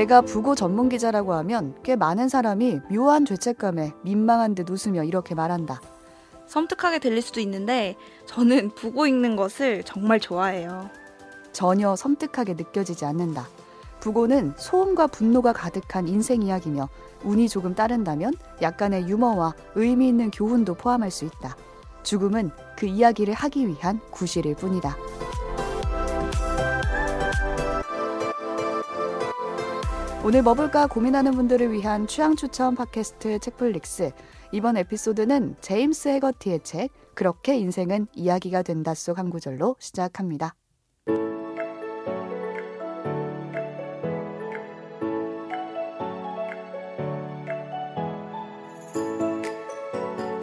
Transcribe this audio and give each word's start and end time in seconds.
내가 0.00 0.22
부고 0.22 0.54
전문 0.54 0.88
기자라고 0.88 1.34
하면 1.34 1.74
꽤 1.82 1.94
많은 1.94 2.30
사람이 2.30 2.80
묘한 2.90 3.26
죄책감에 3.26 3.92
민망한 4.00 4.54
듯 4.54 4.70
웃으며 4.70 5.04
이렇게 5.04 5.34
말한다. 5.34 5.78
섬뜩하게 6.46 7.00
들릴 7.00 7.20
수도 7.20 7.38
있는데 7.40 7.96
저는 8.24 8.70
부고 8.70 9.06
읽는 9.06 9.36
것을 9.36 9.82
정말 9.84 10.18
좋아해요. 10.18 10.88
전혀 11.52 11.94
섬뜩하게 11.96 12.54
느껴지지 12.54 13.04
않는다. 13.04 13.46
부고는 14.00 14.54
소음과 14.56 15.08
분노가 15.08 15.52
가득한 15.52 16.08
인생 16.08 16.40
이야기며 16.40 16.88
운이 17.22 17.50
조금 17.50 17.74
따른다면 17.74 18.32
약간의 18.62 19.06
유머와 19.06 19.52
의미 19.74 20.08
있는 20.08 20.30
교훈도 20.30 20.76
포함할 20.76 21.10
수 21.10 21.26
있다. 21.26 21.58
죽음은 22.04 22.52
그 22.74 22.86
이야기를 22.86 23.34
하기 23.34 23.68
위한 23.68 24.00
구실일 24.10 24.54
뿐이다. 24.54 24.96
오늘 30.22 30.42
뭐 30.42 30.52
볼까 30.52 30.86
고민하는 30.86 31.32
분들을 31.32 31.72
위한 31.72 32.06
취향 32.06 32.36
추천 32.36 32.74
팟캐스트 32.74 33.38
책플릭스. 33.38 34.10
이번 34.52 34.76
에피소드는 34.76 35.56
제임스 35.62 36.08
해거티의 36.08 36.60
책 36.62 36.90
그렇게 37.14 37.56
인생은 37.56 38.06
이야기가 38.14 38.62
된다 38.62 38.92
속 38.92 39.18
한 39.18 39.30
구절로 39.30 39.76
시작합니다. 39.78 40.54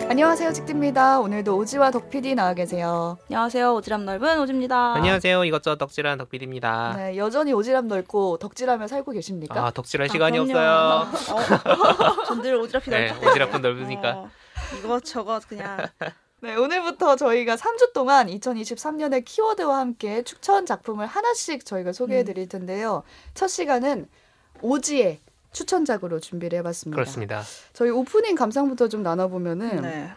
안녕하세요, 0.09 0.53
직디입니다. 0.53 1.19
오늘도 1.19 1.57
오지와 1.57 1.91
덕PD 1.91 2.35
나와 2.35 2.53
계세요. 2.53 3.17
안녕하세요. 3.29 3.73
오지랖 3.75 4.03
넓은 4.03 4.39
오지입니다. 4.39 4.93
안녕하세요. 4.93 5.43
이것저것 5.43 5.77
덕질한 5.77 6.17
덕비디입니다. 6.17 6.93
네, 6.95 7.17
여전히 7.17 7.51
오지랖 7.51 7.87
넓고 7.87 8.37
덕질하며 8.37 8.87
살고 8.87 9.11
계십니까? 9.11 9.65
아, 9.65 9.71
덕질할 9.71 10.07
시간이 10.09 10.37
그럼요. 10.37 10.51
없어요. 10.51 11.35
어, 12.21 12.23
전들 12.25 12.57
오지랖이 12.57 12.89
네, 12.89 13.07
넓기 13.11 13.25
오지랖은 13.25 13.59
넓으니까. 13.61 14.09
어, 14.17 14.29
이것저것 14.79 15.45
그냥 15.47 15.85
네, 16.39 16.55
오늘부터 16.55 17.17
저희가 17.17 17.55
3주 17.57 17.91
동안 17.93 18.27
2023년의 18.27 19.25
키워드와 19.25 19.77
함께 19.79 20.23
추천 20.23 20.65
작품을 20.65 21.05
하나씩 21.05 21.65
저희가 21.65 21.91
소개해 21.91 22.23
드릴 22.23 22.47
텐데요. 22.47 23.03
첫 23.33 23.49
시간은 23.49 24.07
오지의 24.61 25.19
추천작으로 25.57 26.19
준비를 26.19 26.59
해봤습니다. 26.59 26.95
그렇습니다. 26.95 27.41
저희 27.73 27.89
오프닝 27.89 28.35
감상부터 28.35 28.87
좀 28.89 29.01
나눠보면은 29.01 29.81
네. 29.81 30.09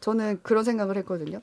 저는 0.00 0.40
그런 0.42 0.62
생각을 0.64 0.98
했거든요. 0.98 1.40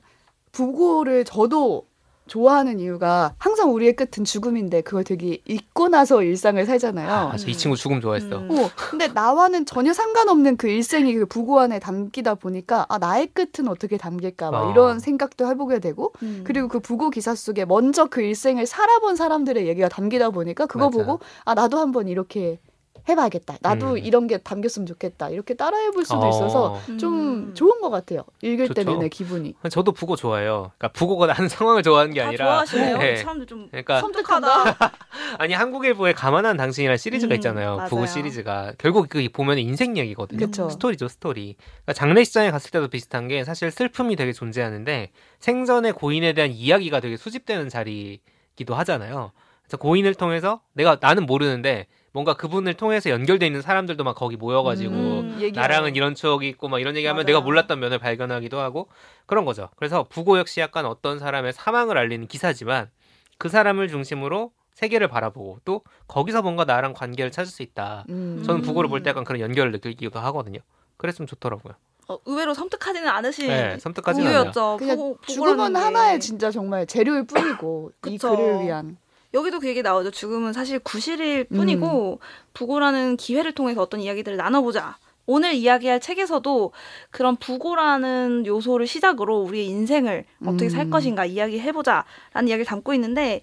부고를 0.52 1.24
저도 1.24 1.86
좋아하는 2.28 2.78
이유가 2.78 3.34
항상 3.36 3.74
우리의 3.74 3.96
끝은 3.96 4.24
죽음인데 4.24 4.82
그걸 4.82 5.02
되게 5.02 5.38
잊고 5.44 5.88
나서 5.88 6.22
일상을 6.22 6.64
살잖아요. 6.64 7.10
아, 7.10 7.36
저이 7.36 7.56
친구 7.56 7.76
죽음 7.76 8.00
좋아했어. 8.00 8.38
음. 8.38 8.50
어, 8.52 8.70
근데 8.76 9.08
나와는 9.08 9.66
전혀 9.66 9.92
상관없는 9.92 10.56
그 10.56 10.68
일생이 10.68 11.12
그 11.14 11.26
부고 11.26 11.58
안에 11.58 11.80
담기다 11.80 12.36
보니까 12.36 12.86
아 12.88 12.98
나의 12.98 13.26
끝은 13.34 13.68
어떻게 13.68 13.96
담길까 13.96 14.52
막 14.52 14.68
어. 14.68 14.70
이런 14.70 15.00
생각도 15.00 15.48
해보게 15.48 15.80
되고 15.80 16.12
음. 16.22 16.44
그리고 16.44 16.68
그 16.68 16.78
부고 16.78 17.10
기사 17.10 17.34
속에 17.34 17.64
먼저 17.64 18.04
그 18.06 18.22
일생을 18.22 18.66
살아본 18.66 19.16
사람들의 19.16 19.66
얘기가 19.66 19.88
담기다 19.88 20.30
보니까 20.30 20.66
그거 20.66 20.90
맞아. 20.90 20.96
보고 20.96 21.18
아 21.44 21.54
나도 21.54 21.78
한번 21.78 22.06
이렇게 22.06 22.60
해봐야겠다 23.08 23.58
나도 23.60 23.92
음. 23.92 23.98
이런 23.98 24.26
게 24.26 24.38
담겼으면 24.38 24.86
좋겠다 24.86 25.30
이렇게 25.30 25.54
따라해볼 25.54 26.04
수도 26.04 26.20
어. 26.20 26.28
있어서 26.28 26.80
좀 26.98 27.48
음. 27.48 27.54
좋은 27.54 27.80
것 27.80 27.90
같아요 27.90 28.24
읽을 28.42 28.68
좋죠. 28.68 28.84
때는 28.84 28.98
내 29.00 29.08
기분이 29.08 29.54
저도 29.70 29.92
부고 29.92 30.16
좋아해요. 30.16 30.72
그러니까 30.78 30.88
부고가 30.88 31.26
나는 31.26 31.48
상황을 31.48 31.82
좋아하는 31.82 32.14
게다 32.14 32.28
아니라 32.28 32.46
좋아하시네요. 32.46 32.98
네. 32.98 33.16
사람들 33.16 33.46
좀 33.46 33.68
그러니까 33.68 34.00
섬뜩하다. 34.00 34.76
아니 35.38 35.54
한국 35.54 35.84
일보의 35.84 36.14
가만한 36.14 36.56
당신이라는 36.56 36.96
시리즈가 36.96 37.34
음, 37.34 37.36
있잖아요. 37.36 37.76
맞아요. 37.76 37.88
부고 37.88 38.06
시리즈가 38.06 38.72
결국 38.78 39.08
그 39.08 39.26
보면 39.32 39.58
인생 39.58 39.96
이야기거든요. 39.96 40.46
그쵸. 40.46 40.68
스토리죠, 40.70 41.08
스토리. 41.08 41.56
그러니까 41.58 41.92
장례식장에 41.94 42.50
갔을 42.50 42.70
때도 42.70 42.88
비슷한 42.88 43.28
게 43.28 43.44
사실 43.44 43.70
슬픔이 43.70 44.16
되게 44.16 44.32
존재하는데 44.32 45.10
생전의 45.38 45.92
고인에 45.92 46.32
대한 46.32 46.50
이야기가 46.50 47.00
되게 47.00 47.16
수집되는 47.16 47.68
자리기도 47.68 48.74
하잖아요. 48.74 49.32
그래서 49.62 49.76
고인을 49.78 50.14
통해서 50.14 50.60
내가 50.74 50.98
나는 51.00 51.26
모르는데 51.26 51.86
뭔가 52.12 52.34
그분을 52.34 52.74
통해서 52.74 53.08
연결돼 53.10 53.46
있는 53.46 53.62
사람들도 53.62 54.04
막 54.04 54.14
거기 54.14 54.36
모여가지고 54.36 54.92
음, 54.94 55.38
얘기하고. 55.40 55.60
나랑은 55.60 55.96
이런 55.96 56.14
추억이 56.14 56.46
있고 56.50 56.68
막 56.68 56.78
이런 56.78 56.94
얘기하면 56.96 57.18
맞아요. 57.24 57.26
내가 57.26 57.40
몰랐던 57.40 57.80
면을 57.80 57.98
발견하기도 57.98 58.58
하고 58.60 58.88
그런 59.26 59.44
거죠. 59.44 59.70
그래서 59.76 60.04
부고 60.08 60.38
역시 60.38 60.60
약간 60.60 60.84
어떤 60.84 61.18
사람의 61.18 61.54
사망을 61.54 61.96
알리는 61.96 62.26
기사지만 62.26 62.90
그 63.38 63.48
사람을 63.48 63.88
중심으로 63.88 64.52
세계를 64.74 65.08
바라보고 65.08 65.60
또 65.64 65.82
거기서 66.06 66.42
뭔가 66.42 66.64
나랑 66.64 66.92
관계를 66.92 67.30
찾을 67.30 67.50
수 67.50 67.62
있다. 67.62 68.04
음. 68.10 68.42
저는 68.44 68.62
부고를 68.62 68.88
볼 68.90 69.00
음. 69.00 69.02
때 69.02 69.10
약간 69.10 69.24
그런 69.24 69.40
연결을 69.40 69.72
느끼기도 69.72 70.18
하거든요. 70.20 70.60
그랬으면 70.98 71.26
좋더라고요. 71.26 71.74
어, 72.08 72.18
의외로 72.26 72.52
섬뜩하지는 72.52 73.08
않으신 73.08 73.46
네, 73.48 73.78
섬뜩하지는. 73.78 74.26
부부였죠. 74.30 74.76
그냥 74.78 75.14
죽음은. 75.26 75.76
하나의 75.76 76.20
진짜 76.20 76.50
정말 76.50 76.86
재료일 76.86 77.26
뿐이고 77.26 77.92
이. 78.06 78.18
글을 78.18 78.64
위한 78.64 78.96
여기도 79.34 79.60
그 79.60 79.68
얘기 79.68 79.82
나오죠. 79.82 80.10
죽음은 80.10 80.52
사실 80.52 80.78
구실일 80.78 81.44
뿐이고 81.44 82.20
부고라는 82.52 83.16
기회를 83.16 83.52
통해서 83.52 83.80
어떤 83.82 84.00
이야기들을 84.00 84.36
나눠보자. 84.36 84.98
오늘 85.26 85.54
이야기할 85.54 86.00
책에서도 86.00 86.72
그런 87.10 87.36
부고라는 87.36 88.44
요소를 88.44 88.86
시작으로 88.86 89.40
우리의 89.42 89.66
인생을 89.68 90.24
어떻게 90.44 90.68
살 90.68 90.86
음. 90.86 90.90
것인가 90.90 91.24
이야기해보자라는 91.24 92.48
이야기를 92.48 92.64
담고 92.64 92.92
있는데 92.94 93.40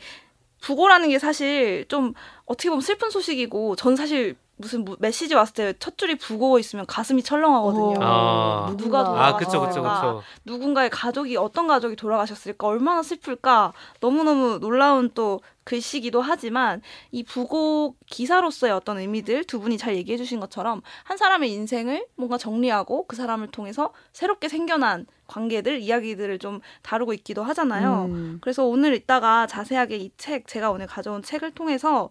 부고라는 0.62 1.10
게 1.10 1.20
사실 1.20 1.86
좀 1.88 2.14
어떻게 2.46 2.70
보면 2.70 2.82
슬픈 2.82 3.10
소식이고 3.10 3.78
전 3.78 3.96
사실 3.96 4.36
무슨 4.62 4.84
무- 4.84 4.98
메시지 5.00 5.34
왔을 5.36 5.54
때 5.54 5.74
첫 5.80 5.98
줄이 5.98 6.16
부고 6.18 6.60
있으면 6.60 6.86
가슴이 6.86 7.24
철렁하거든요. 7.24 7.96
아. 8.02 8.76
누가 8.78 9.00
아, 9.00 9.04
돌아가셨을까? 9.06 9.38
그쵸, 9.38 9.62
그쵸, 9.62 9.82
그쵸. 9.82 10.22
누군가의 10.46 10.90
가족이 10.90 11.38
어떤 11.38 11.66
가족이 11.68 11.96
돌아가셨을까 11.96 12.68
얼마나 12.68 13.02
슬플까 13.02 13.72
너무너무 14.02 14.60
놀라운 14.60 15.10
또 15.14 15.40
글씨기도 15.64 16.20
하지만 16.22 16.82
이 17.12 17.24
부고 17.24 17.96
기사로서의 18.08 18.74
어떤 18.74 18.98
의미들 18.98 19.46
두 19.46 19.60
분이 19.62 19.78
잘 19.78 19.96
얘기해 19.96 20.18
주신 20.18 20.40
것처럼 20.40 20.82
한 21.04 21.16
사람의 21.18 21.52
인생을 21.52 22.08
뭔가 22.16 22.38
정리하고 22.38 23.06
그 23.08 23.16
사람을 23.16 23.48
통해서 23.52 23.94
새롭게 24.12 24.50
생겨난 24.50 25.06
관계들 25.28 25.80
이야기들을 25.80 26.40
좀 26.40 26.60
다루고 26.82 27.14
있기도 27.14 27.44
하잖아요. 27.44 28.06
음. 28.10 28.38
그래서 28.42 28.66
오늘 28.66 28.94
이따가 28.96 29.48
자세하게 29.48 29.98
이 29.98 30.12
책 30.18 30.48
제가 30.48 30.72
오늘 30.72 30.88
가져온 30.88 31.22
책을 31.22 31.52
통해서 31.52 32.10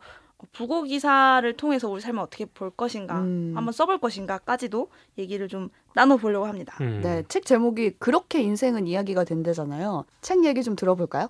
부고 0.52 0.84
기사를 0.84 1.52
통해서 1.56 1.88
우리 1.88 2.00
삶을 2.00 2.20
어떻게 2.20 2.44
볼 2.44 2.70
것인가 2.70 3.18
음. 3.20 3.52
한번 3.56 3.72
써볼 3.72 3.98
것인가까지도 3.98 4.88
얘기를 5.18 5.48
좀 5.48 5.68
나눠보려고 5.94 6.46
합니다. 6.46 6.76
음. 6.80 7.00
네, 7.02 7.24
책 7.28 7.44
제목이 7.44 7.94
그렇게 7.98 8.40
인생은 8.42 8.86
이야기가 8.86 9.24
된대잖아요. 9.24 10.04
책 10.20 10.44
얘기 10.44 10.62
좀 10.62 10.76
들어볼까요? 10.76 11.28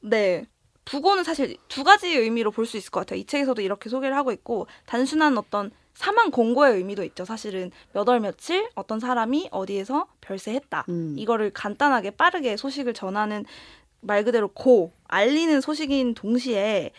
네. 0.00 0.46
부고는 0.84 1.24
사실 1.24 1.56
두 1.68 1.82
가지 1.82 2.08
의미로 2.08 2.50
볼 2.50 2.66
수 2.66 2.76
있을 2.76 2.90
것 2.90 3.00
같아요. 3.00 3.18
이 3.18 3.24
책에서도 3.24 3.62
이렇게 3.62 3.88
소개를 3.88 4.14
하고 4.16 4.32
있고 4.32 4.66
단순한 4.86 5.38
어떤 5.38 5.70
사망 5.94 6.30
공고의 6.30 6.74
의미도 6.76 7.04
있죠. 7.04 7.24
사실은 7.24 7.70
몇 7.92 8.06
월 8.08 8.20
며칠 8.20 8.68
어떤 8.74 9.00
사람이 9.00 9.48
어디에서 9.50 10.06
별세했다. 10.20 10.84
음. 10.90 11.14
이거를 11.16 11.52
간단하게 11.52 12.10
빠르게 12.10 12.56
소식을 12.58 12.92
전하는 12.92 13.46
말 14.00 14.24
그대로 14.24 14.48
고 14.48 14.92
알리는 15.08 15.60
소식인 15.62 16.12
동시에 16.14 16.90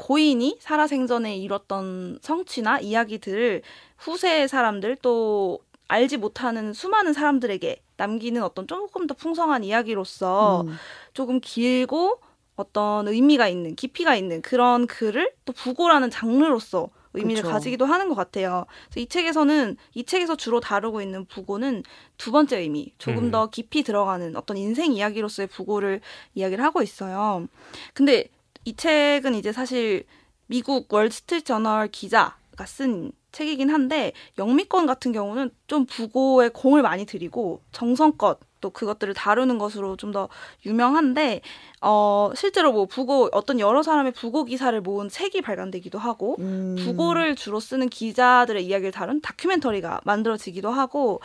고인이 0.00 0.56
살아생전에 0.60 1.36
이뤘던 1.36 2.20
성취나 2.22 2.80
이야기들을 2.80 3.60
후세의 3.98 4.48
사람들 4.48 4.96
또 5.02 5.58
알지 5.88 6.16
못하는 6.16 6.72
수많은 6.72 7.12
사람들에게 7.12 7.82
남기는 7.98 8.42
어떤 8.42 8.66
조금 8.66 9.06
더 9.06 9.12
풍성한 9.12 9.62
이야기로서 9.62 10.62
음. 10.62 10.74
조금 11.12 11.38
길고 11.40 12.18
어떤 12.56 13.08
의미가 13.08 13.48
있는 13.48 13.76
깊이가 13.76 14.16
있는 14.16 14.40
그런 14.40 14.86
글을 14.86 15.32
또 15.44 15.52
부고라는 15.52 16.08
장르로서 16.08 16.88
의미를 17.12 17.42
그쵸. 17.42 17.52
가지기도 17.52 17.84
하는 17.84 18.08
것 18.08 18.14
같아요. 18.14 18.64
그래서 18.86 19.00
이 19.00 19.06
책에서는 19.06 19.76
이 19.94 20.04
책에서 20.04 20.36
주로 20.36 20.60
다루고 20.60 21.02
있는 21.02 21.26
부고는 21.26 21.82
두 22.16 22.32
번째 22.32 22.58
의미, 22.58 22.94
조금 22.96 23.24
음. 23.24 23.30
더 23.30 23.50
깊이 23.50 23.82
들어가는 23.82 24.34
어떤 24.36 24.56
인생 24.56 24.92
이야기로서의 24.92 25.48
부고를 25.48 26.00
이야기를 26.34 26.64
하고 26.64 26.82
있어요. 26.82 27.48
근데 27.92 28.28
이 28.64 28.74
책은 28.76 29.34
이제 29.34 29.52
사실 29.52 30.04
미국 30.46 30.92
월스트리트 30.92 31.44
저널 31.44 31.88
기자가 31.88 32.66
쓴 32.66 33.12
책이긴 33.32 33.70
한데 33.70 34.12
영미권 34.38 34.86
같은 34.86 35.12
경우는 35.12 35.50
좀 35.68 35.86
부고에 35.86 36.48
공을 36.48 36.82
많이 36.82 37.06
들이고 37.06 37.62
정성껏 37.72 38.40
또 38.60 38.70
그것들을 38.70 39.14
다루는 39.14 39.56
것으로 39.58 39.96
좀 39.96 40.10
더 40.12 40.28
유명한데 40.66 41.40
어 41.80 42.32
실제로 42.34 42.72
뭐 42.72 42.86
부고 42.86 43.28
어떤 43.32 43.60
여러 43.60 43.82
사람의 43.84 44.12
부고 44.12 44.44
기사를 44.44 44.78
모은 44.80 45.08
책이 45.08 45.40
발간되기도 45.42 45.98
하고 45.98 46.34
음. 46.40 46.76
부고를 46.80 47.36
주로 47.36 47.60
쓰는 47.60 47.88
기자들의 47.88 48.66
이야기를 48.66 48.90
다룬 48.90 49.20
다큐멘터리가 49.20 50.00
만들어지기도 50.04 50.70
하고 50.70 51.20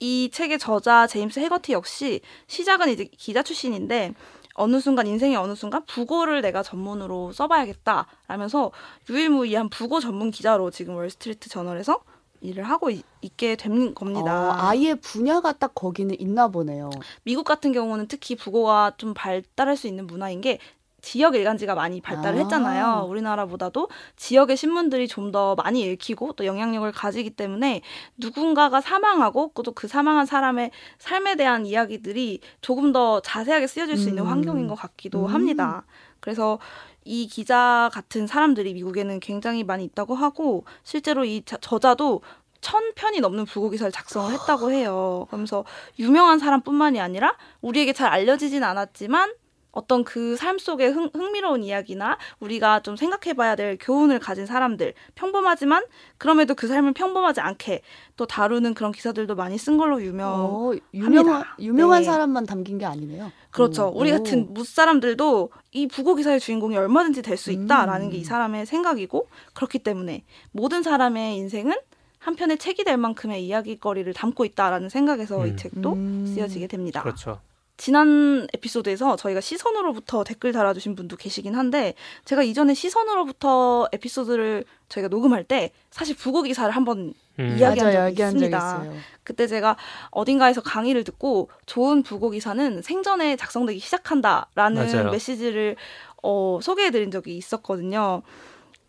이 0.00 0.28
책의 0.32 0.58
저자 0.58 1.06
제임스 1.06 1.38
해거티 1.38 1.72
역시 1.72 2.20
시작은 2.48 2.88
이제 2.90 3.04
기자 3.04 3.44
출신인데 3.44 4.12
어느 4.54 4.80
순간 4.80 5.06
인생의 5.06 5.36
어느 5.36 5.54
순간 5.54 5.84
부고를 5.84 6.40
내가 6.40 6.62
전문으로 6.62 7.32
써봐야겠다 7.32 8.06
라면서 8.28 8.70
유일무이한 9.10 9.68
부고 9.68 10.00
전문 10.00 10.30
기자로 10.30 10.70
지금 10.70 10.96
월스트리트 10.96 11.48
저널에서 11.48 12.00
일을 12.40 12.64
하고 12.64 12.90
있, 12.90 13.04
게된 13.36 13.94
겁니다. 13.94 14.50
어, 14.50 14.68
아예 14.68 14.94
분야가 14.94 15.52
딱 15.52 15.74
거기는 15.74 16.14
있나 16.20 16.48
보네요. 16.48 16.90
미국 17.22 17.44
같은 17.44 17.72
경우는 17.72 18.06
특히 18.06 18.36
부고가 18.36 18.92
좀 18.98 19.14
발달할 19.14 19.76
수 19.76 19.86
있는 19.86 20.06
문화인 20.06 20.40
게 20.42 20.58
지역 21.04 21.34
일간지가 21.34 21.74
많이 21.74 22.00
발달을 22.00 22.38
아. 22.38 22.42
했잖아요. 22.42 23.06
우리나라보다도 23.08 23.88
지역의 24.16 24.56
신문들이 24.56 25.06
좀 25.08 25.24
더 25.34 25.54
많이 25.56 25.80
읽히고 25.82 26.32
또 26.34 26.44
영향력을 26.46 26.90
가지기 26.92 27.30
때문에 27.30 27.80
누군가가 28.18 28.80
사망하고 28.80 29.52
또 29.54 29.72
그 29.74 29.88
사망한 29.88 30.26
사람의 30.26 30.70
삶에 30.98 31.34
대한 31.36 31.66
이야기들이 31.66 32.40
조금 32.60 32.92
더 32.92 33.20
자세하게 33.20 33.66
쓰여질 33.66 33.96
수 33.96 34.08
있는 34.08 34.22
음. 34.24 34.28
환경인 34.28 34.66
것 34.68 34.74
같기도 34.76 35.26
음. 35.26 35.26
합니다. 35.26 35.84
그래서 36.20 36.58
이 37.04 37.26
기자 37.26 37.90
같은 37.92 38.26
사람들이 38.26 38.72
미국에는 38.74 39.18
굉장히 39.20 39.64
많이 39.64 39.84
있다고 39.84 40.14
하고 40.14 40.64
실제로 40.84 41.24
이 41.24 41.42
자- 41.44 41.58
저자도 41.60 42.22
천 42.60 42.94
편이 42.94 43.20
넘는 43.20 43.44
부고 43.44 43.68
기사를 43.70 43.90
작성을 43.92 44.32
했다고 44.32 44.70
해요. 44.70 45.26
그러면서 45.28 45.64
유명한 45.98 46.38
사람뿐만이 46.38 46.98
아니라 47.00 47.36
우리에게 47.60 47.92
잘 47.92 48.10
알려지진 48.10 48.62
않았지만 48.64 49.34
어떤 49.74 50.04
그 50.04 50.36
삶 50.38 50.58
속의 50.58 50.92
흥, 50.92 51.10
흥미로운 51.12 51.64
이야기나 51.64 52.16
우리가 52.40 52.80
좀 52.80 52.96
생각해봐야 52.96 53.56
될 53.56 53.76
교훈을 53.80 54.18
가진 54.18 54.46
사람들 54.46 54.94
평범하지만 55.14 55.84
그럼에도 56.18 56.54
그 56.54 56.66
삶을 56.68 56.92
평범하지 56.92 57.40
않게 57.40 57.82
또 58.16 58.26
다루는 58.26 58.74
그런 58.74 58.92
기사들도 58.92 59.34
많이 59.34 59.58
쓴 59.58 59.76
걸로 59.76 60.02
유명. 60.02 60.28
어, 60.30 60.72
유명한 60.92 61.44
유명한 61.58 62.00
네. 62.00 62.04
사람만 62.04 62.46
담긴 62.46 62.78
게 62.78 62.84
아니네요. 62.86 63.32
그렇죠. 63.50 63.88
오. 63.88 63.98
우리 63.98 64.12
오. 64.12 64.16
같은 64.18 64.52
무 64.54 64.64
사람들도 64.64 65.50
이 65.72 65.86
부고 65.88 66.14
기사의 66.14 66.40
주인공이 66.40 66.76
얼마든지 66.76 67.22
될 67.22 67.36
수 67.36 67.50
있다라는 67.50 68.06
음. 68.06 68.10
게이 68.10 68.24
사람의 68.24 68.66
생각이고 68.66 69.28
그렇기 69.54 69.80
때문에 69.80 70.24
모든 70.52 70.82
사람의 70.82 71.36
인생은 71.36 71.74
한 72.20 72.36
편의 72.36 72.58
책이 72.58 72.84
될 72.84 72.96
만큼의 72.96 73.44
이야기거리를 73.44 74.12
담고 74.14 74.44
있다라는 74.44 74.88
생각에서 74.88 75.46
이 75.46 75.50
음. 75.50 75.56
책도 75.56 75.92
음. 75.92 76.26
쓰여지게 76.32 76.68
됩니다. 76.68 77.02
그렇죠. 77.02 77.40
지난 77.76 78.46
에피소드에서 78.54 79.16
저희가 79.16 79.40
시선으로부터 79.40 80.22
댓글 80.24 80.52
달아주신 80.52 80.94
분도 80.94 81.16
계시긴 81.16 81.54
한데 81.56 81.94
제가 82.24 82.42
이전에 82.42 82.72
시선으로부터 82.74 83.88
에피소드를 83.92 84.64
저희가 84.88 85.08
녹음할 85.08 85.44
때 85.44 85.72
사실 85.90 86.16
부고 86.16 86.42
기사를 86.42 86.70
한번 86.70 87.14
음. 87.40 87.56
이야기한 87.58 87.92
맞아요, 87.92 88.08
적이 88.10 88.16
적 88.16 88.24
있습니다. 88.26 88.56
있어요. 88.56 88.94
그때 89.24 89.46
제가 89.48 89.76
어딘가에서 90.10 90.60
강의를 90.60 91.02
듣고 91.02 91.50
좋은 91.66 92.04
부고 92.04 92.30
기사는 92.30 92.80
생전에 92.82 93.34
작성되기 93.36 93.80
시작한다라는 93.80 94.86
맞아요. 94.86 95.10
메시지를 95.10 95.74
어, 96.22 96.60
소개해드린 96.62 97.10
적이 97.10 97.36
있었거든요. 97.36 98.22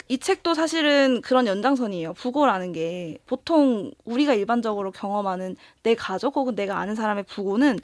이 0.07 0.19
책도 0.19 0.53
사실은 0.53 1.21
그런 1.21 1.47
연장선이에요. 1.47 2.13
부고라는 2.13 2.73
게 2.73 3.17
보통 3.25 3.91
우리가 4.05 4.35
일반적으로 4.35 4.91
경험하는 4.91 5.55
내 5.81 5.95
가족 5.95 6.35
혹은 6.35 6.53
내가 6.53 6.77
아는 6.77 6.93
사람의 6.93 7.23
부고는 7.23 7.79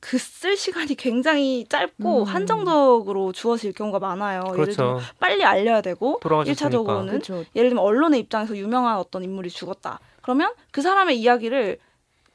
그 0.00 0.18
쓸 0.18 0.56
시간이 0.56 0.94
굉장히 0.94 1.66
짧고 1.68 2.20
음. 2.20 2.24
한정적으로 2.24 3.32
주어질 3.32 3.72
경우가 3.72 3.98
많아요. 3.98 4.42
예를 4.52 4.66
들면 4.74 4.94
그렇죠. 4.94 5.00
빨리 5.18 5.44
알려야 5.44 5.80
되고 5.80 6.18
돌아가셨으니까. 6.22 6.68
1차적으로는 6.68 7.08
그렇죠. 7.08 7.44
예를 7.56 7.70
들면 7.70 7.82
언론의 7.82 8.20
입장에서 8.20 8.56
유명한 8.56 8.96
어떤 8.98 9.24
인물이 9.24 9.50
죽었다. 9.50 9.98
그러면 10.22 10.52
그 10.70 10.82
사람의 10.82 11.18
이야기를 11.18 11.78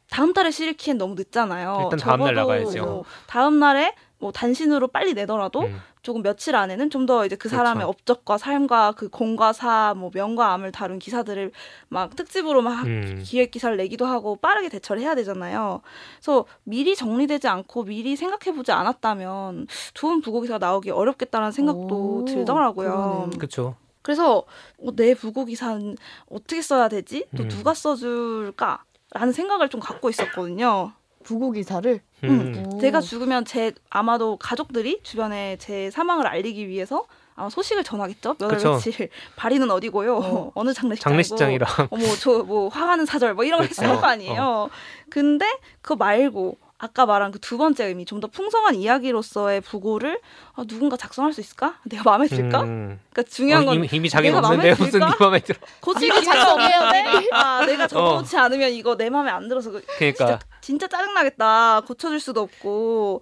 다음 0.09 0.33
달에 0.33 0.51
실기엔 0.51 0.97
너무 0.97 1.15
늦잖아요. 1.15 1.81
일단 1.83 1.99
다음 1.99 2.19
날 2.21 2.35
나가야죠. 2.35 2.83
뭐 2.83 3.03
다음 3.27 3.59
날에 3.59 3.93
뭐 4.17 4.31
단신으로 4.31 4.87
빨리 4.89 5.13
내더라도 5.13 5.61
음. 5.61 5.79
조금 6.01 6.23
며칠 6.23 6.55
안에는 6.55 6.89
좀 6.89 7.01
더 7.05 7.25
이제 7.25 7.35
그 7.35 7.49
그렇죠. 7.49 7.57
사람의 7.57 7.83
업적과 7.85 8.37
삶과 8.37 8.91
그 8.91 9.09
공과 9.09 9.53
사, 9.53 9.95
뭐 9.97 10.11
명과 10.13 10.53
암을 10.53 10.71
다룬 10.71 10.99
기사들을 10.99 11.51
막 11.89 12.15
특집으로 12.15 12.61
막 12.61 12.85
음. 12.85 13.23
기획 13.25 13.49
기사를 13.49 13.75
내기도 13.75 14.05
하고 14.05 14.35
빠르게 14.35 14.69
대처를 14.69 15.01
해야 15.01 15.15
되잖아요. 15.15 15.81
그래서 16.17 16.45
미리 16.63 16.95
정리되지 16.95 17.47
않고 17.47 17.85
미리 17.85 18.15
생각해보지 18.15 18.71
않았다면 18.71 19.65
좋은 19.95 20.21
부고 20.21 20.41
기사가 20.41 20.59
나오기 20.63 20.91
어렵겠다는 20.91 21.51
생각도 21.51 22.21
오, 22.21 22.25
들더라고요. 22.25 23.31
그렇죠. 23.37 23.75
그래서 24.03 24.43
어, 24.79 24.95
내 24.95 25.15
부고 25.15 25.45
기사는 25.45 25.95
어떻게 26.29 26.61
써야 26.61 26.87
되지? 26.87 27.25
또 27.35 27.43
음. 27.43 27.49
누가 27.49 27.73
써줄까? 27.73 28.83
라는 29.13 29.33
생각을 29.33 29.69
좀 29.69 29.79
갖고 29.81 30.09
있었거든요. 30.09 30.93
부고 31.23 31.51
기사를 31.51 31.99
음. 32.23 32.65
오. 32.73 32.79
제가 32.79 33.01
죽으면 33.01 33.45
제 33.45 33.71
아마도 33.89 34.37
가족들이 34.37 34.99
주변에 35.03 35.57
제 35.59 35.89
사망을 35.91 36.27
알리기 36.27 36.67
위해서 36.67 37.05
아마 37.35 37.49
소식을 37.49 37.83
전하겠죠. 37.83 38.35
몇 38.37 38.45
월. 38.51 38.57
며칠 38.57 39.09
발이는 39.37 39.71
어디고요. 39.71 40.17
어. 40.17 40.51
어. 40.55 40.63
느 40.63 40.73
장례식장이고 40.73 40.99
장례식장이랑 41.23 41.87
어머 41.89 42.03
저 42.15 42.43
뭐 42.43 42.67
화하는 42.69 43.05
사절 43.05 43.33
뭐 43.33 43.43
이런 43.45 43.59
거. 43.59 43.65
있을 43.65 43.87
거 43.87 44.07
아니에요. 44.07 44.69
근데 45.09 45.45
그거 45.81 45.95
말고 45.95 46.57
아까 46.83 47.05
말한 47.05 47.31
그 47.31 47.39
두 47.39 47.57
번째 47.57 47.85
의미 47.85 48.05
좀 48.05 48.19
더 48.21 48.27
풍성한 48.27 48.75
이야기로서의 48.75 49.61
부고를 49.61 50.19
아, 50.55 50.63
누군가 50.67 50.97
작성할 50.97 51.33
수 51.33 51.41
있을까? 51.41 51.75
내가 51.85 52.03
마음에 52.03 52.27
들까? 52.27 52.61
음. 52.63 52.99
그러니까 53.11 53.31
중요한 53.33 53.63
어, 53.63 53.65
건 53.67 53.75
이미, 53.75 53.87
이미 53.91 54.09
자기 54.09 54.29
없는데 54.29 54.47
마음에 54.47 54.69
무슨 54.71 54.85
네 54.85 54.91
들까? 54.91 55.15
마음에 55.19 55.39
들어. 55.39 55.59
고치기 55.81 56.23
작성해야 56.25 56.91
돼? 56.91 57.27
아, 57.33 57.65
내가 57.65 57.83
어. 57.85 57.87
적어놓지 57.87 58.37
않으면 58.37 58.71
이거 58.71 58.95
내 58.95 59.09
마음에 59.09 59.29
안 59.31 59.47
들어서 59.47 59.71
그- 59.71 59.81
그러니까 59.97 60.25
진짜, 60.25 60.39
진짜 60.61 60.87
짜증나겠다. 60.87 61.81
고쳐줄 61.87 62.19
수도 62.19 62.41
없고. 62.41 63.21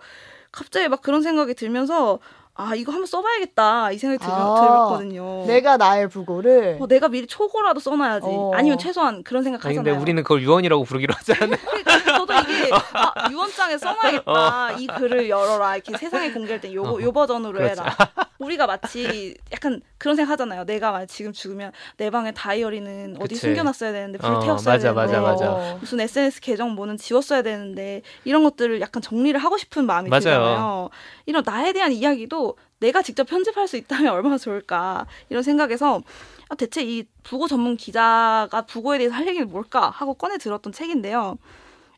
갑자기 0.51 0.87
막 0.87 1.01
그런 1.01 1.21
생각이 1.21 1.53
들면서 1.53 2.19
아 2.55 2.75
이거 2.75 2.91
한번 2.91 3.05
써봐야겠다 3.05 3.91
이 3.93 3.97
생각이 3.97 4.21
들, 4.21 4.29
아, 4.33 4.55
들었거든요. 4.59 5.45
내가 5.45 5.77
나의 5.77 6.09
부고를 6.09 6.77
어, 6.81 6.87
내가 6.87 7.07
미리 7.07 7.25
초고라도 7.27 7.79
써놔야지. 7.79 8.25
어. 8.27 8.51
아니면 8.55 8.77
최소한 8.79 9.23
그런 9.23 9.43
생각 9.43 9.63
아니 9.65 9.75
하잖아요. 9.77 9.93
근데 9.93 10.01
우리는 10.01 10.21
그걸 10.23 10.41
유언이라고 10.41 10.83
부르기로 10.83 11.13
하잖아요. 11.17 11.57
이게 12.41 12.69
아, 12.93 13.29
유언장에 13.29 13.77
써놔야겠다. 13.77 14.71
이 14.79 14.87
글을 14.87 15.29
열어라. 15.29 15.75
이렇게 15.75 15.97
세상에 15.97 16.31
공개할 16.31 16.61
때요 16.61 16.83
어. 16.83 17.01
요 17.01 17.11
버전으로 17.11 17.53
그렇죠. 17.53 17.81
해라. 17.83 17.95
우리가 18.39 18.67
마치 18.67 19.35
약간 19.51 19.81
그런 19.97 20.15
생각 20.15 20.31
하잖아요. 20.33 20.63
내가 20.65 20.91
만약 20.91 21.07
지금 21.07 21.33
죽으면 21.33 21.71
내 21.97 22.09
방에 22.09 22.31
다이어리는 22.31 23.17
어디 23.19 23.35
그치. 23.35 23.41
숨겨놨어야 23.47 23.91
되는데 23.91 24.17
불 24.17 24.31
어, 24.31 24.39
태웠어야 24.39 24.75
맞아, 24.75 24.93
되는데 24.93 25.17
맞아, 25.19 25.21
맞아. 25.21 25.51
어. 25.51 25.77
무슨 25.79 25.99
SNS 25.99 26.39
계정 26.41 26.73
뭐는 26.75 26.97
지웠어야 26.97 27.41
되는데 27.41 28.01
이런 28.23 28.43
것들을 28.43 28.79
약간 28.81 29.01
정리를 29.01 29.37
하고 29.39 29.57
싶은 29.57 29.85
마음이 29.85 30.09
맞아요. 30.09 30.19
들잖아요. 30.21 30.89
이런 31.25 31.43
나에 31.45 31.73
대한 31.73 31.91
이야기도 31.91 32.55
내가 32.79 33.01
직접 33.01 33.25
편집할 33.25 33.67
수 33.67 33.75
있다면 33.75 34.07
얼마나 34.13 34.37
좋을까 34.37 35.05
이런 35.29 35.43
생각에서 35.43 36.01
아, 36.47 36.55
대체 36.55 36.81
이 36.81 37.03
부고 37.23 37.47
전문 37.47 37.75
기자가 37.77 38.63
부고에 38.67 38.97
대해서 38.97 39.13
할 39.15 39.27
얘기는 39.27 39.47
뭘까 39.49 39.89
하고 39.89 40.13
꺼내 40.13 40.37
들었던 40.37 40.71
책인데요. 40.73 41.37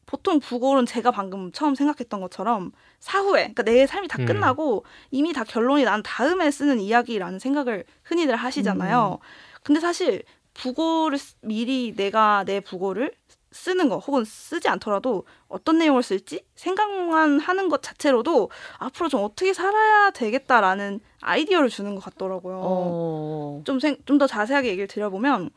보통 0.05 0.39
부고는 0.39 0.85
제가 0.85 1.11
방금 1.11 1.51
처음 1.51 1.75
생각했던 1.75 2.19
것처럼 2.21 2.71
사후에 2.99 3.41
그러니까 3.53 3.63
내 3.63 3.87
삶이 3.87 4.07
다 4.07 4.17
음. 4.19 4.25
끝나고 4.25 4.83
이미 5.09 5.31
다 5.33 5.43
결론이 5.43 5.83
난 5.83 6.03
다음에 6.03 6.51
쓰는 6.51 6.79
이야기라는 6.79 7.39
생각을 7.39 7.85
흔히들 8.03 8.35
하시잖아요. 8.35 9.19
음. 9.21 9.25
근데 9.63 9.79
사실 9.79 10.23
부고를 10.53 11.17
쓰- 11.17 11.35
미리 11.41 11.93
내가 11.95 12.43
내 12.45 12.59
부고를 12.59 13.13
쓰는 13.53 13.89
거 13.89 13.97
혹은 13.97 14.23
쓰지 14.23 14.69
않더라도 14.69 15.25
어떤 15.49 15.77
내용을 15.77 16.03
쓸지 16.03 16.43
생각만 16.55 17.39
하는 17.39 17.67
것 17.69 17.81
자체로도 17.83 18.49
앞으로 18.77 19.09
좀 19.09 19.23
어떻게 19.23 19.53
살아야 19.53 20.09
되겠다라는 20.11 21.01
아이디어를 21.21 21.67
주는 21.69 21.93
것 21.95 22.01
같더라고요. 22.03 22.59
어. 22.63 23.61
좀좀더 23.65 24.27
자세하게 24.27 24.69
얘기를 24.69 24.87
드려보면, 24.87 25.49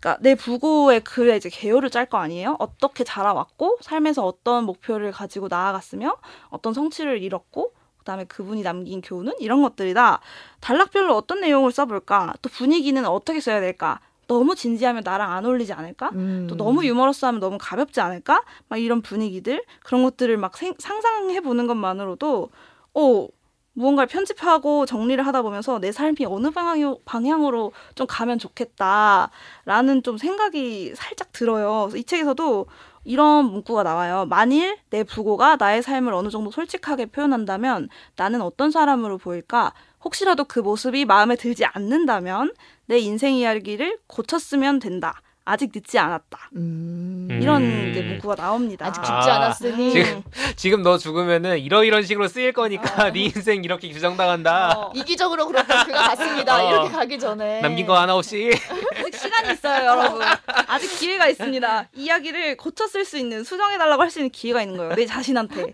그러니까 0.00 0.18
내 0.22 0.34
부고의 0.34 1.00
글에 1.00 1.36
이제 1.36 1.48
개요를 1.48 1.90
짤 1.90 2.06
거 2.06 2.18
아니에요? 2.18 2.56
어떻게 2.58 3.04
자라왔고 3.04 3.78
삶에서 3.80 4.24
어떤 4.24 4.64
목표를 4.64 5.12
가지고 5.12 5.48
나아갔으며 5.48 6.16
어떤 6.50 6.72
성취를 6.72 7.22
이뤘고 7.22 7.72
그다음에 7.98 8.24
그분이 8.24 8.62
남긴 8.62 9.00
교훈은 9.02 9.34
이런 9.40 9.60
것들이다. 9.62 10.20
단락별로 10.60 11.14
어떤 11.16 11.40
내용을 11.40 11.72
써볼까? 11.72 12.34
또 12.40 12.48
분위기는 12.48 13.04
어떻게 13.04 13.40
써야 13.40 13.60
될까? 13.60 14.00
너무 14.28 14.54
진지하면 14.54 15.02
나랑 15.04 15.32
안 15.32 15.44
어울리지 15.44 15.72
않을까? 15.72 16.10
음. 16.12 16.46
또 16.48 16.56
너무 16.56 16.84
유머러스하면 16.84 17.40
너무 17.40 17.58
가볍지 17.60 18.00
않을까? 18.00 18.44
막 18.68 18.76
이런 18.78 19.02
분위기들 19.02 19.64
그런 19.84 20.02
것들을 20.04 20.36
막 20.36 20.56
생- 20.56 20.74
상상해 20.78 21.40
보는 21.40 21.66
것만으로도 21.66 22.50
어 22.94 23.28
무언가를 23.78 24.08
편집하고 24.08 24.86
정리를 24.86 25.24
하다 25.24 25.42
보면서 25.42 25.78
내 25.78 25.92
삶이 25.92 26.26
어느 26.26 26.50
방향, 26.50 26.96
방향으로 27.04 27.72
좀 27.94 28.06
가면 28.08 28.38
좋겠다라는 28.40 30.02
좀 30.02 30.18
생각이 30.18 30.94
살짝 30.96 31.32
들어요. 31.32 31.88
이 31.94 32.02
책에서도 32.02 32.66
이런 33.04 33.46
문구가 33.46 33.84
나와요. 33.84 34.26
만일 34.28 34.76
내 34.90 35.04
부고가 35.04 35.56
나의 35.56 35.82
삶을 35.82 36.12
어느 36.12 36.28
정도 36.28 36.50
솔직하게 36.50 37.06
표현한다면 37.06 37.88
나는 38.16 38.42
어떤 38.42 38.70
사람으로 38.72 39.18
보일까? 39.18 39.72
혹시라도 40.04 40.44
그 40.44 40.58
모습이 40.58 41.04
마음에 41.04 41.36
들지 41.36 41.64
않는다면 41.64 42.52
내 42.86 42.98
인생 42.98 43.34
이야기를 43.34 43.98
고쳤으면 44.08 44.80
된다. 44.80 45.22
아직 45.48 45.70
늦지 45.74 45.98
않았다. 45.98 46.50
음. 46.56 47.28
이런 47.40 47.62
음. 47.62 47.92
문구가 48.08 48.34
나옵니다. 48.36 48.86
아직 48.86 49.00
죽지 49.02 49.30
아, 49.30 49.36
않았으니 49.36 49.92
지금 49.92 50.22
지금 50.56 50.82
너 50.82 50.98
죽으면은 50.98 51.58
이러이런 51.58 52.02
식으로 52.02 52.28
쓰일 52.28 52.52
거니까 52.52 53.10
네 53.12 53.20
인생 53.24 53.64
이렇게 53.64 53.88
규정당한다. 53.90 54.78
어, 54.78 54.92
이기적으로 54.94 55.46
그렇게 55.46 55.66
그가 55.84 56.08
갔습니다. 56.08 56.64
어. 56.64 56.70
이렇게 56.70 56.88
가기 56.90 57.18
전에 57.18 57.60
남긴 57.62 57.86
거 57.86 57.98
하나 57.98 58.14
없이. 58.14 58.50
아직 58.98 59.16
시간이 59.18 59.52
있어요, 59.54 59.86
여러분. 59.86 60.20
아직 60.66 60.88
기회가 60.98 61.28
있습니다. 61.28 61.88
이야기를 61.94 62.56
고쳐 62.58 62.86
쓸 62.86 63.04
수 63.04 63.16
있는 63.18 63.42
수정해달라고 63.44 64.02
할 64.02 64.08
수 64.10 64.20
있는 64.20 64.30
기회가 64.30 64.62
있는 64.62 64.76
거예요. 64.78 64.94
내 64.94 65.04
자신한테. 65.06 65.72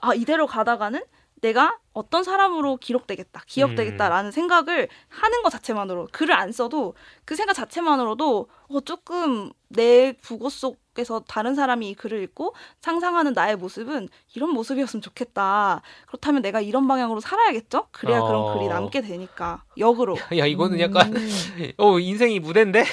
아 0.00 0.14
이대로 0.14 0.46
가다가는 0.46 1.02
내가 1.42 1.76
어떤 1.92 2.22
사람으로 2.22 2.76
기록되겠다, 2.76 3.42
기억되겠다라는 3.46 4.30
생각을 4.30 4.88
하는 5.08 5.42
것 5.42 5.50
자체만으로 5.50 6.08
글을 6.12 6.34
안 6.34 6.52
써도 6.52 6.94
그 7.24 7.34
생각 7.34 7.52
자체만으로도 7.54 8.48
어, 8.68 8.80
조금 8.80 9.50
내 9.68 10.12
부고 10.22 10.48
속에서 10.48 11.22
다른 11.26 11.54
사람이 11.56 11.90
이 11.90 11.94
글을 11.94 12.22
읽고 12.22 12.54
상상하는 12.80 13.32
나의 13.32 13.56
모습은 13.56 14.08
이런 14.34 14.50
모습이었으면 14.50 15.02
좋겠다. 15.02 15.82
그렇다면 16.06 16.42
내가 16.42 16.60
이런 16.60 16.86
방향으로 16.86 17.20
살아야겠죠? 17.20 17.88
그래야 17.90 18.20
어. 18.20 18.26
그런 18.28 18.54
글이 18.54 18.68
남게 18.68 19.00
되니까 19.02 19.64
역으로 19.76 20.16
야 20.38 20.46
이거는 20.46 20.78
약간 20.80 21.14
음. 21.14 21.28
어 21.76 21.98
인생이 21.98 22.38
무대인데. 22.38 22.84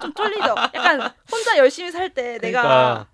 좀 0.00 0.14
쫄리죠. 0.14 0.54
약간 0.74 1.12
혼자 1.30 1.58
열심히 1.58 1.90
살 1.90 2.08
때 2.14 2.38
내가 2.38 2.62
그러니까 2.62 3.06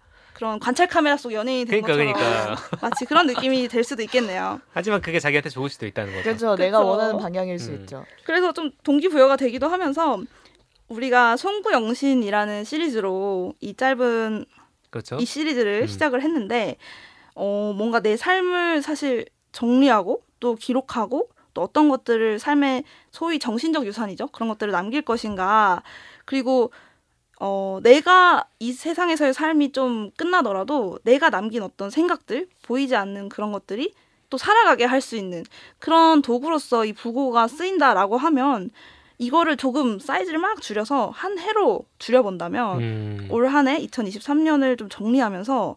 그런 0.42 0.58
관찰 0.58 0.88
카메라 0.88 1.16
속 1.16 1.32
연예인이 1.32 1.66
된 1.66 1.82
그러니까 1.82 2.12
것처럼 2.12 2.56
그러니까. 2.56 2.78
마치 2.82 3.04
그런 3.04 3.28
느낌이 3.28 3.68
될 3.68 3.84
수도 3.84 4.02
있겠네요. 4.02 4.60
하지만 4.72 5.00
그게 5.00 5.20
자기한테 5.20 5.50
좋을 5.50 5.70
수도 5.70 5.86
있다는 5.86 6.12
거죠. 6.12 6.24
그렇죠. 6.24 6.56
내가 6.56 6.78
그쵸. 6.78 6.88
원하는 6.88 7.16
방향일 7.16 7.60
수 7.60 7.70
음. 7.70 7.76
있죠. 7.76 8.04
그래서 8.24 8.52
좀 8.52 8.72
동기부여가 8.82 9.36
되기도 9.36 9.68
하면서 9.68 10.20
우리가 10.88 11.36
송구영신이라는 11.36 12.64
시리즈로 12.64 13.54
이 13.60 13.76
짧은 13.76 14.44
그렇죠. 14.90 15.16
이 15.20 15.24
시리즈를 15.24 15.82
음. 15.82 15.86
시작을 15.86 16.22
했는데 16.22 16.76
어 17.36 17.72
뭔가 17.76 18.00
내 18.00 18.16
삶을 18.16 18.82
사실 18.82 19.26
정리하고 19.52 20.24
또 20.40 20.56
기록하고 20.56 21.28
또 21.54 21.62
어떤 21.62 21.88
것들을 21.88 22.40
삶의 22.40 22.82
소위 23.12 23.38
정신적 23.38 23.86
유산이죠 23.86 24.26
그런 24.28 24.48
것들을 24.48 24.72
남길 24.72 25.02
것인가 25.02 25.84
그리고 26.24 26.72
어 27.44 27.80
내가 27.82 28.44
이 28.60 28.72
세상에서의 28.72 29.34
삶이 29.34 29.72
좀 29.72 30.12
끝나더라도 30.16 31.00
내가 31.02 31.28
남긴 31.28 31.62
어떤 31.64 31.90
생각들 31.90 32.46
보이지 32.62 32.94
않는 32.94 33.28
그런 33.30 33.50
것들이 33.50 33.92
또 34.30 34.38
살아가게 34.38 34.84
할 34.84 35.00
수 35.00 35.16
있는 35.16 35.42
그런 35.80 36.22
도구로서 36.22 36.84
이 36.84 36.92
부고가 36.92 37.48
쓰인다라고 37.48 38.16
하면 38.16 38.70
이거를 39.18 39.56
조금 39.56 39.98
사이즈를 39.98 40.38
막 40.38 40.62
줄여서 40.62 41.10
한 41.12 41.36
해로 41.40 41.84
줄여본다면 41.98 42.78
음. 42.80 43.28
올한 43.28 43.66
해 43.66 43.76
2023년을 43.86 44.78
좀 44.78 44.88
정리하면서 44.88 45.74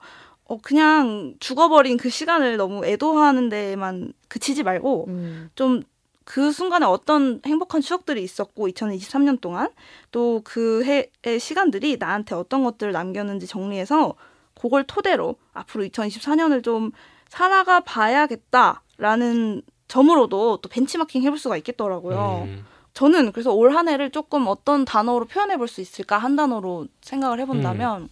어 0.48 0.58
그냥 0.62 1.34
죽어버린 1.40 1.98
그 1.98 2.10
시간을 2.10 2.58
너무 2.58 2.86
애도하는 2.86 3.50
데만 3.50 4.14
그치지 4.28 4.62
말고 4.62 5.06
음. 5.08 5.50
좀 5.56 5.82
그 6.26 6.52
순간에 6.52 6.86
어떤 6.86 7.40
행복한 7.46 7.82
추억들이 7.82 8.24
있었고 8.24 8.68
2023년 8.70 9.40
동안 9.42 9.70
또 10.12 10.42
그 10.44 10.84
해의 10.84 11.40
시간들이 11.40 11.98
나한테 11.98 12.36
어떤 12.36 12.64
것들을 12.64 12.92
남겼는지 12.92 13.48
정리해서 13.48 14.16
그걸 14.60 14.84
토대로 14.86 15.36
앞으로 15.54 15.84
2024년을 15.86 16.64
좀 16.64 16.92
살아가 17.30 17.80
봐야겠다라는 17.82 19.62
점으로도 19.88 20.58
또 20.62 20.70
벤치마킹 20.70 21.22
해볼 21.24 21.38
수가 21.38 21.58
있겠더라고요. 21.58 22.44
음. 22.48 22.66
저는 22.94 23.32
그래서 23.34 23.54
올 23.54 23.76
한 23.76 23.88
해를 23.90 24.10
조금 24.10 24.48
어떤 24.48 24.86
단어로 24.86 25.26
표현해 25.26 25.58
볼 25.58 25.68
수 25.68 25.82
있을까 25.82 26.18
한 26.18 26.36
단어로 26.36 26.88
생각을 27.02 27.40
해본다면 27.42 28.04
음. 28.04 28.10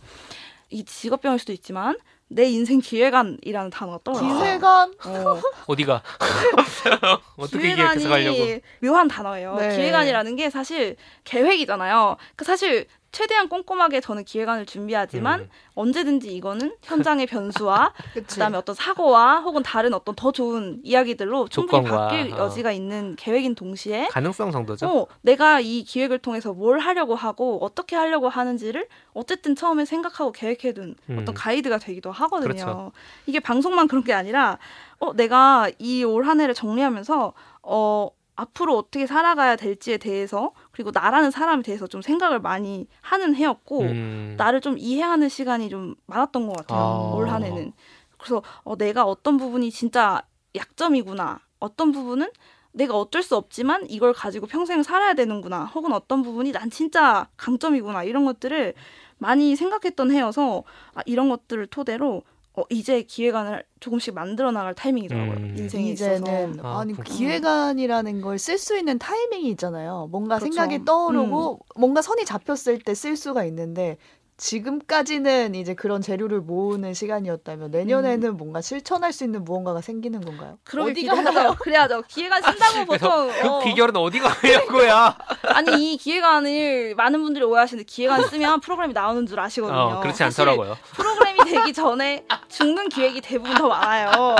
이 0.70 0.84
직업병일 0.84 1.39
수도 1.39 1.53
있지만 1.53 1.96
내 2.34 2.46
인생 2.50 2.80
기획안이라는 2.80 3.70
단어가 3.70 4.00
떠올라요. 4.04 4.38
기획안 4.44 4.94
어, 5.06 5.42
어디가? 5.68 6.02
어떻게 7.38 7.75
기획해서 7.75 8.10
가려고? 8.10 8.38
묘한 8.82 9.08
단어예요. 9.08 9.56
네. 9.56 9.75
기획안이라는 9.75 10.36
게 10.36 10.50
사실 10.50 10.96
계획이잖아요. 11.24 12.18
그 12.36 12.46
사실 12.46 12.88
최대한 13.13 13.48
꼼꼼하게 13.48 14.01
저는 14.01 14.25
기획안을 14.25 14.65
준비하지만 14.65 15.41
음. 15.41 15.50
언제든지 15.75 16.36
이거는 16.36 16.75
현장의 16.82 17.27
변수와. 17.27 17.93
그다음에 18.27 18.58
어떤 18.58 18.74
사고와 18.75 19.41
혹은 19.41 19.62
다른 19.62 19.93
어떤 19.93 20.15
더 20.15 20.32
좋은 20.32 20.82
이야기들로 20.84 21.48
충분히 21.48 21.84
조건과, 21.86 22.08
바뀔 22.08 22.34
어. 22.34 22.38
여지가 22.39 22.72
있는 22.72 23.15
계획인 23.15 23.53
동시에 23.53 24.08
가능성 24.10 24.51
정도죠. 24.51 24.88
어, 24.88 25.08
내가 25.22 25.60
이 25.60 25.84
기획을 25.84 26.17
통해서 26.20 26.53
뭘 26.53 26.79
하려고 26.79 27.13
하고 27.13 27.60
어떻게 27.63 27.96
하려고 27.96 28.29
하는지를 28.29 28.88
어쨌든 29.13 29.55
처음에 29.55 29.86
생각하고 29.86 30.32
계획해둔 30.32 30.96
음. 31.12 31.17
어떤 31.22 31.36
가이드가 31.36 31.77
되기도 31.77 32.12
하거든요. 32.12 32.48
그렇죠. 32.51 32.91
이게 33.27 33.39
방송만 33.39 33.88
그런 33.88 34.03
게 34.03 34.13
아니라 34.13 34.58
어, 35.00 35.13
내가 35.13 35.70
이 35.77 36.03
올 36.03 36.24
한 36.27 36.41
해를 36.41 36.55
정리하면서 36.55 37.34
어, 37.62 38.10
앞으로 38.36 38.75
어떻게 38.75 39.05
살아가야 39.05 39.55
될지에 39.55 39.98
대해서 39.98 40.51
그리고 40.74 40.89
나라는 40.92 41.32
사람에 41.32 41.62
대해서 41.62 41.88
좀 41.88 42.01
생각을 42.01 42.39
많이 42.39 42.88
하는 43.01 43.36
해였고 43.36 43.82
음. 43.82 44.36
나를 44.38 44.60
좀 44.60 44.75
이해하는 44.77 45.30
시간이 45.30 45.70
좀 45.70 45.96
많았던 46.08 46.48
것 46.48 46.58
같아요. 46.58 46.80
아. 46.80 47.13
올한 47.13 47.44
해는. 47.44 47.74
그래서 48.18 48.42
어, 48.63 48.75
내가 48.75 49.03
어떤 49.06 49.38
부분이 49.38 49.70
진짜 49.70 50.24
약점이구나. 50.56 51.39
어떤 51.60 51.92
부분은 51.92 52.30
내가 52.72 52.98
어쩔 52.98 53.22
수 53.22 53.36
없지만 53.36 53.86
이걸 53.88 54.13
가지고 54.13 54.48
평생을 54.48 54.84
살아야 54.84 55.13
되는구나. 55.13 55.65
혹은 55.65 55.94
어떤 55.94 56.24
부분이 56.24 56.51
난 56.51 56.72
진짜 56.72 57.27
강점이구나. 57.38 58.03
이런 58.03 58.25
것들을 58.25 58.74
많이 59.20 59.56
생각했던 59.56 60.10
해여서 60.10 60.63
아, 60.96 61.01
이런 61.06 61.30
것들을 61.30 61.68
토대로 61.68 62.24
어, 62.55 62.62
이제 62.69 63.01
기획안을 63.01 63.63
조금씩 63.79 64.13
만들어 64.13 64.51
나갈 64.51 64.75
타이밍이더라고요. 64.75 65.38
음. 65.38 65.55
인생에 65.57 65.89
이제는 65.89 66.51
있어서. 66.53 66.67
아, 66.67 66.79
아니 66.81 66.93
그렇구나. 66.93 67.17
기획안이라는 67.17 68.22
걸 68.22 68.36
쓸 68.38 68.57
수 68.60 68.77
있는 68.77 69.00
타이밍이 69.00 69.50
있잖아요. 69.51 70.07
뭔가 70.12 70.38
그렇죠. 70.38 70.53
생각이 70.53 70.86
떠오르고 70.86 71.60
뭔가 71.77 72.01
선이 72.03 72.25
잡혔을 72.25 72.79
때 72.79 72.93
쓸 72.93 73.15
수가 73.17 73.43
있는데 73.45 73.98
지금까지는 74.38 75.56
이제 75.56 75.74
그런 75.74 76.02
재료를 76.02 76.42
모으는 76.42 76.94
시간이었다면 76.94 77.72
내년에는 77.72 78.36
뭔가 78.38 78.62
실천할 78.62 79.13
수 79.13 79.24
있는 79.24 79.44
무언가가 79.44 79.82
생기는 79.82 80.22
건가요? 80.22 80.58
어디가 80.92 81.16
기대하죠. 81.16 81.56
그래야죠. 81.60 82.04
기획안 82.08 82.42
쓴다고 82.42 82.86
보통 82.92 83.32
그 83.42 83.48
어, 83.48 83.60
비결은 83.60 83.96
어디가 83.96 84.30
하려고야? 84.30 85.18
아니 85.54 85.94
이 85.94 85.98
기획안을 85.98 86.96
많은 86.96 87.22
분들이 87.22 87.46
오해하시는데 87.46 87.86
기획안 87.86 88.28
쓰면 88.28 88.62
프로그램이 88.62 88.94
나오는 88.94 89.25
줄 89.25 89.40
아시거든요. 89.40 89.78
어, 89.78 90.00
그렇지 90.02 90.24
않더라고요. 90.24 90.78
프로그램이 90.94 91.40
되기 91.46 91.74
전에 91.74 92.25
죽는 92.50 92.90
기획이 92.90 93.22
대부분 93.22 93.56
더 93.56 93.68
많아요. 93.68 94.36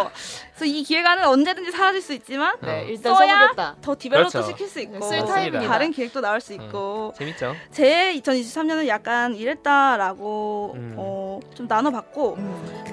그래서 0.56 0.66
이 0.66 0.84
기획안은 0.84 1.26
언제든지 1.26 1.72
사라질 1.72 2.02
수 2.02 2.14
있지만 2.14 2.56
어. 2.56 2.66
네, 2.66 2.86
일단 2.90 3.16
써야 3.16 3.40
써보겠다. 3.40 3.76
더 3.82 3.96
디벨롭도 3.98 4.30
그렇죠. 4.32 4.48
시킬 4.48 4.68
수 4.68 4.80
있고 4.82 5.02
쓸. 5.02 5.26
타임입니다. 5.26 5.68
다른 5.68 5.92
기획도 5.92 6.22
나올 6.22 6.40
수 6.42 6.54
있고 6.54 7.14
재밌죠. 7.18 7.56
제 7.72 8.14
2023년은 8.20 8.88
약간 8.88 9.36
이랬다라고 9.36 10.74
음. 10.76 10.94
어, 10.98 11.40
좀 11.56 11.66
나눠봤고 11.68 12.36
음. 12.36 12.84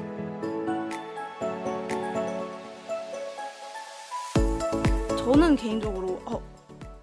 저는 5.18 5.56
개인적으로 5.56 6.20
어, 6.24 6.42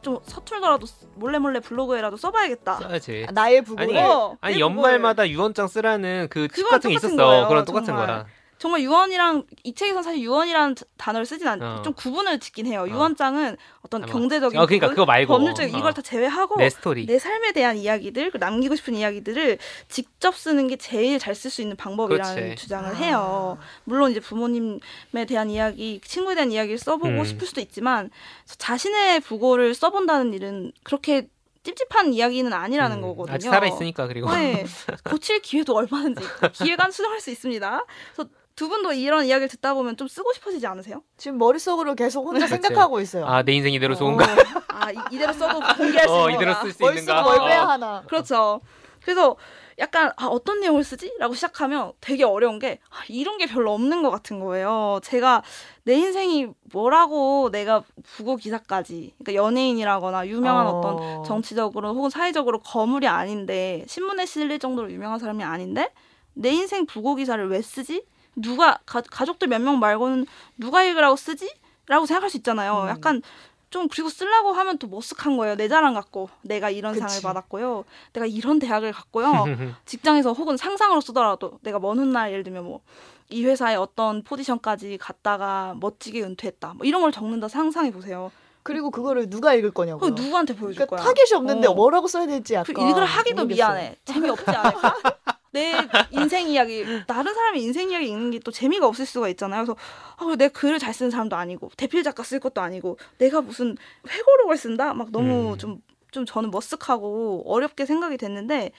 좀 0.01 0.19
서툴더라도 0.23 0.85
몰래 1.15 1.37
몰래 1.37 1.59
블로그에라도 1.59 2.17
써봐야겠다. 2.17 2.75
써야지. 2.79 3.25
아, 3.27 3.31
나의 3.31 3.61
부분. 3.61 3.83
아니, 3.83 3.97
어, 3.97 4.35
아니 4.41 4.55
내 4.55 4.59
연말마다 4.59 5.27
유언장 5.29 5.67
쓰라는 5.67 6.27
그 6.29 6.47
팁 6.47 6.67
같은 6.69 6.89
게 6.89 6.95
똑같은 6.95 7.11
있었어. 7.11 7.15
거예요, 7.25 7.47
그런 7.47 7.65
똑같은 7.65 7.85
정말. 7.87 8.05
거라. 8.07 8.25
정말 8.59 8.81
유언이랑 8.81 9.43
이 9.63 9.73
책에서 9.73 10.01
사실 10.01 10.21
유언이라는 10.21 10.75
단어를 10.97 11.25
쓰진 11.25 11.47
않, 11.47 11.61
어. 11.61 11.81
좀 11.83 11.93
구분을 11.93 12.39
짓긴 12.39 12.65
해요. 12.65 12.81
어. 12.81 12.87
유언장은 12.89 13.55
어떤 13.81 14.03
아, 14.03 14.05
뭐. 14.07 14.13
경제적인 14.13 14.59
어, 14.59 14.65
그러니까 14.65 14.87
부분, 14.87 14.95
그거 14.95 15.05
말고. 15.05 15.33
법률적인 15.33 15.75
어. 15.75 15.77
이걸 15.77 15.93
다 15.93 16.01
제외하고 16.01 16.55
내 16.57 16.69
스토리. 16.69 17.05
내 17.05 17.19
삶에 17.19 17.51
대한 17.51 17.77
이야기들, 17.77 18.31
그 18.31 18.37
남기고 18.37 18.75
싶은 18.75 18.95
이야기들을 18.95 19.59
직접 19.89 20.35
쓰는 20.35 20.67
게 20.67 20.75
제일 20.77 21.19
잘 21.19 21.35
쓸 21.35 21.51
수 21.51 21.61
있는 21.61 21.75
방법이라는 21.75 22.35
그렇지. 22.35 22.55
주장을 22.61 22.89
아. 22.89 22.93
해요. 22.93 23.57
물론 23.83 24.09
이제 24.11 24.19
부모님에 24.19 25.25
대한 25.27 25.49
이야기, 25.51 26.01
친구에 26.03 26.33
대한 26.35 26.51
이야기를 26.51 26.79
써보고 26.79 27.07
음. 27.09 27.25
싶을 27.25 27.45
수도 27.45 27.61
있지만 27.61 28.09
자신의 28.57 29.19
부고를 29.19 29.75
써본다는 29.75 30.33
일은 30.33 30.71
그렇게 30.83 31.27
찝찝한 31.63 32.13
이야기는 32.13 32.53
아니라는 32.53 32.97
음, 32.97 33.01
거거든요. 33.01 33.35
아직 33.35 33.49
살아 33.49 33.67
있으니까 33.67 34.07
그리고. 34.07 34.31
네, 34.33 34.65
고칠 35.03 35.41
기회도 35.41 35.75
얼마든지 35.75 36.23
있고 36.23 36.47
기회가 36.53 36.89
수정할 36.89 37.19
수 37.19 37.29
있습니다. 37.29 37.85
그래서 38.15 38.29
두 38.57 38.67
분도 38.69 38.91
이런 38.91 39.23
이야기를 39.25 39.47
듣다 39.49 39.75
보면 39.75 39.97
좀 39.97 40.07
쓰고 40.07 40.33
싶어지지 40.33 40.65
않으세요? 40.65 41.03
지금 41.15 41.37
머릿속으로 41.37 41.93
계속 41.93 42.25
혼자 42.25 42.47
그치. 42.47 42.59
생각하고 42.59 42.99
있어요. 42.99 43.23
아 43.27 43.43
내 43.43 43.53
인생 43.53 43.71
이대로 43.71 43.93
좋은가? 43.95 44.25
어, 44.25 44.27
아 44.69 44.91
이, 44.91 44.95
이대로 45.11 45.31
써도 45.31 45.59
공개할 45.77 46.07
수어 46.07 46.29
있는 46.31 46.41
이대로. 46.41 46.53
쓸 46.61 46.73
수 46.73 46.83
있는가? 46.83 47.21
뭘 47.21 47.39
어. 47.39 47.45
빼야 47.45 47.67
하나. 47.67 48.03
그렇죠. 48.07 48.59
그래서 49.03 49.35
약간 49.77 50.11
아, 50.17 50.25
어떤 50.25 50.59
내용을 50.59 50.83
쓰지? 50.83 51.13
라고 51.19 51.35
시작하면 51.35 51.93
되게 52.01 52.23
어려운 52.23 52.57
게 52.57 52.79
아, 52.89 52.95
이런 53.09 53.37
게 53.37 53.45
별로 53.45 53.71
없는 53.75 54.01
것 54.01 54.09
같은 54.09 54.39
거예요. 54.39 54.99
제가 55.03 55.43
내 55.83 55.93
인생이 55.93 56.47
뭐라고 56.73 57.51
내가 57.51 57.83
부고 58.03 58.37
기사까지 58.37 59.13
그러니까 59.19 59.35
연예인이라거나 59.45 60.27
유명한 60.29 60.65
어... 60.65 60.81
떤 60.81 61.23
정치적으로 61.23 61.93
혹은 61.93 62.09
사회적으로 62.09 62.59
거물이 62.61 63.07
아닌데 63.07 63.85
신문에 63.87 64.25
실릴 64.25 64.57
정도로 64.57 64.91
유명한 64.91 65.19
사람이 65.19 65.43
아닌데 65.43 65.93
내 66.33 66.49
인생 66.49 66.87
부고 66.87 67.13
기사를 67.13 67.47
왜 67.49 67.61
쓰지? 67.61 68.03
누가 68.37 68.79
가, 68.85 69.01
가 69.01 69.25
족들 69.25 69.47
몇 69.47 69.59
명 69.61 69.79
말고는 69.79 70.25
누가 70.57 70.83
읽으라고 70.83 71.15
쓰지? 71.15 71.49
라고 71.87 72.05
생각할 72.05 72.29
수 72.29 72.37
있잖아요. 72.37 72.83
음. 72.83 72.89
약간 72.89 73.21
좀 73.69 73.87
그리고 73.89 74.09
쓰려고 74.09 74.53
하면 74.53 74.77
또 74.77 74.87
머쓱한 74.87 75.37
거예요. 75.37 75.55
내 75.55 75.67
자랑 75.67 75.93
같고 75.93 76.29
내가 76.41 76.69
이런 76.69 76.93
그치. 76.93 77.05
상을 77.05 77.21
받았고요. 77.21 77.83
내가 78.13 78.25
이런 78.25 78.59
대학을 78.59 78.91
갔고요. 78.93 79.43
직장에서 79.85 80.33
혹은 80.33 80.55
상상으로 80.57 81.01
쓰더라도 81.01 81.59
내가 81.63 81.79
먼 81.79 81.97
훗날 81.99 82.31
예를 82.31 82.43
들면 82.43 82.63
뭐 82.65 82.81
이 83.29 83.43
회사의 83.43 83.75
어떤 83.75 84.23
포지션까지 84.23 84.97
갔다가 85.01 85.75
멋지게 85.81 86.23
은퇴했다. 86.23 86.75
뭐 86.77 86.85
이런 86.87 87.01
걸 87.01 87.11
적는다 87.11 87.49
상상해 87.49 87.91
보세요. 87.91 88.31
그리고 88.63 88.89
그거를 88.89 89.29
누가 89.29 89.53
읽을 89.53 89.71
거냐고. 89.71 90.09
누구한테 90.11 90.55
보여줄 90.55 90.75
그러니까 90.85 90.95
거야. 90.95 91.05
타겟이 91.05 91.35
없는데 91.35 91.67
어. 91.67 91.73
뭐라고 91.73 92.07
써야 92.07 92.25
될지 92.25 92.53
약간. 92.53 92.73
그 92.73 92.81
읽으라 92.81 93.05
하기도 93.05 93.41
모르겠어요. 93.43 93.67
미안해. 93.73 93.95
재미없지 94.05 94.49
않을까? 94.49 94.95
내 95.57 95.73
인생 96.11 96.47
이야기 96.47 96.85
다른 97.07 97.33
사람의 97.33 97.61
인생 97.61 97.89
이야기 97.91 98.07
읽는 98.07 98.31
게 98.31 98.37
또 98.47 98.51
재미가 98.51 98.87
없을 98.87 99.05
수가 99.05 99.27
있잖아요. 99.29 99.65
그래서 99.65 99.75
아, 100.15 100.35
내 100.37 100.47
글을 100.47 100.79
잘 100.79 100.93
쓰는 100.93 101.11
사람도 101.11 101.35
아니고 101.35 101.69
대필 101.75 102.01
작가 102.03 102.23
쓸 102.23 102.39
것도 102.39 102.61
아니고 102.61 102.97
내가 103.17 103.41
무슨 103.41 103.75
회고록을 104.09 104.55
쓴다 104.55 104.93
막 104.93 105.11
너무 105.11 105.57
좀좀 105.57 105.71
음. 105.71 105.81
좀 106.11 106.25
저는 106.25 106.49
머쓱하고 106.51 107.43
어렵게 107.45 107.85
생각이 107.85 108.15
됐는데 108.17 108.71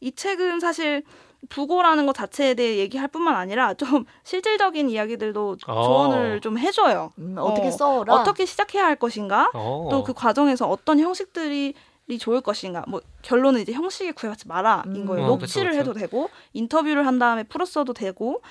이 0.00 0.12
책은 0.12 0.60
사실 0.60 1.02
부고라는 1.48 2.06
것 2.06 2.14
자체에 2.14 2.54
대해 2.54 2.76
얘기할 2.78 3.08
뿐만 3.08 3.34
아니라 3.34 3.74
좀 3.74 4.04
실질적인 4.24 4.90
이야기들도 4.90 5.56
어. 5.66 5.82
조언을 5.82 6.40
좀 6.40 6.58
해줘요. 6.58 7.12
음, 7.18 7.36
어떻게 7.38 7.68
어, 7.68 7.70
써라. 7.72 8.14
어떻게 8.14 8.46
시작해야 8.46 8.84
할 8.84 8.96
것인가. 8.96 9.50
어. 9.54 9.88
또그 9.90 10.12
과정에서 10.14 10.68
어떤 10.68 11.00
형식들이 11.00 11.74
이 12.08 12.18
좋을 12.18 12.40
것인가 12.40 12.84
뭐 12.86 13.00
결론은 13.22 13.60
이제 13.60 13.72
형식에 13.72 14.12
구애받지 14.12 14.46
마라인 14.46 14.82
음. 14.86 15.06
거예요. 15.06 15.26
음. 15.26 15.28
녹취를 15.28 15.72
그쵸, 15.72 15.78
그쵸. 15.78 15.90
해도 15.90 15.92
되고 15.92 16.30
인터뷰를 16.52 17.06
한 17.06 17.18
다음에 17.18 17.42
풀었어도 17.42 17.92
되고 17.92 18.42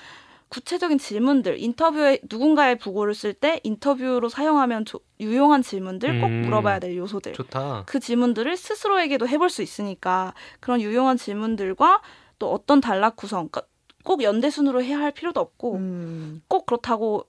구체적인 0.48 0.98
질문들 0.98 1.60
인터뷰에 1.60 2.20
누군가의 2.30 2.78
부고를 2.78 3.14
쓸 3.14 3.32
때 3.34 3.60
인터뷰로 3.64 4.28
사용하면 4.28 4.84
조, 4.84 5.00
유용한 5.18 5.62
질문들 5.62 6.20
꼭 6.20 6.26
음. 6.26 6.42
물어봐야 6.42 6.78
될 6.78 6.96
요소들 6.96 7.32
좋다. 7.32 7.84
그 7.86 7.98
질문들을 7.98 8.56
스스로에게도 8.56 9.26
해볼 9.26 9.50
수 9.50 9.62
있으니까 9.62 10.34
그런 10.60 10.80
유용한 10.80 11.16
질문들과 11.16 12.00
또 12.38 12.52
어떤 12.52 12.80
단락 12.80 13.16
구성 13.16 13.48
그러니까 13.48 13.62
꼭 14.04 14.22
연대 14.22 14.50
순으로 14.50 14.82
해야 14.82 15.00
할 15.00 15.10
필요도 15.10 15.40
없고 15.40 15.76
음. 15.76 16.42
꼭 16.46 16.66
그렇다고 16.66 17.26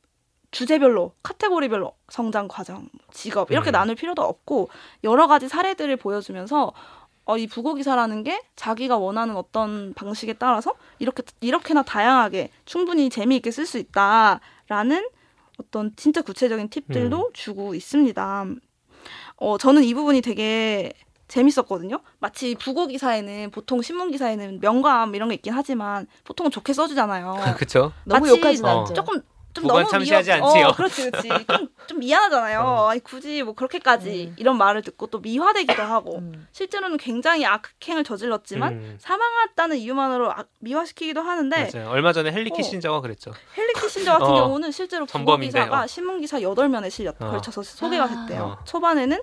주제별로 0.52 1.14
카테고리별로 1.24 1.94
성장 2.10 2.48
과정, 2.48 2.90
직업 3.12 3.52
이렇게 3.52 3.70
음. 3.70 3.74
나눌 3.74 3.96
필요도 3.96 4.22
없고 4.22 4.70
여러 5.04 5.28
가지 5.28 5.48
사례들을 5.48 5.98
보여주면서 5.98 6.74
어, 7.26 7.38
이 7.38 7.46
부고 7.46 7.74
기사라는 7.74 8.24
게 8.24 8.42
자기가 8.56 8.98
원하는 8.98 9.36
어떤 9.36 9.94
방식에 9.94 10.34
따라서 10.34 10.74
이렇게 11.00 11.24
이렇게나 11.42 11.84
다양하게 11.84 12.52
충분히 12.64 13.10
재미있게 13.10 13.52
쓸 13.52 13.66
수 13.66 13.78
있다라는 13.78 15.10
어떤 15.60 15.94
진짜 15.98 16.22
구체적인 16.22 16.70
팁들도 16.70 17.18
음. 17.28 17.34
주고 17.34 17.76
있습니다. 17.76 18.46
어, 19.38 19.58
저는 19.58 19.84
이 19.84 19.94
부분이 19.94 20.22
되게 20.22 20.94
재밌었거든요. 21.28 22.00
마치 22.20 22.56
부고 22.56 22.88
기사에는 22.88 23.52
보통 23.52 23.82
신문 23.82 24.12
기사에는 24.12 24.60
명감 24.62 25.14
이런 25.14 25.28
게 25.28 25.36
있긴 25.36 25.52
하지만 25.54 26.08
보통은 26.24 26.52
좋게 26.52 26.72
써주잖아요. 26.72 27.36
그렇죠. 27.58 27.92
너무 28.06 28.30
욕하진 28.30 28.66
않죠. 28.66 28.94
조금 28.94 29.22
좀 29.62 29.68
너무 29.68 29.88
참시하지 29.90 30.34
미워... 30.34 30.48
않지요. 30.48 30.68
어, 30.68 30.72
그렇지, 30.74 31.10
그렇지. 31.10 31.30
좀, 31.48 31.70
좀 31.88 32.00
미안하잖아요. 32.00 32.60
어. 32.62 32.90
아니, 32.90 33.00
굳이 33.00 33.44
뭐 33.44 33.54
그렇게까지 33.54 34.28
음. 34.30 34.36
이런 34.38 34.58
말을 34.58 34.82
듣고 34.82 35.08
또 35.08 35.20
미화되기도 35.20 35.82
하고 35.84 36.20
음. 36.20 36.48
실제로는 36.52 36.98
굉장히 36.98 37.46
악행을 37.46 38.04
저질렀지만 38.04 38.74
음. 38.74 38.98
사망했다는 39.00 39.78
이유만으로 39.78 40.32
악, 40.32 40.48
미화시키기도 40.60 41.22
하는데 41.22 41.72
맞아요. 41.74 41.90
얼마 41.90 42.14
전에 42.14 42.32
헬리 42.32 42.52
어. 42.52 42.56
키신저가 42.56 42.98
어. 42.98 43.02
그랬죠. 43.02 43.32
헨리 43.58 43.74
키신저 43.74 44.12
같은 44.14 44.28
어. 44.28 44.36
경우는 44.36 44.72
실제로 44.72 45.06
부고 45.06 45.38
기사가 45.38 45.84
어. 45.84 45.88
신문 45.88 46.22
기사 46.22 46.40
8면에 46.40 46.90
실려 46.90 47.18
걸쳐서 47.18 47.64
소개가 47.64 48.08
됐대요. 48.08 48.60
초반에는 48.66 49.20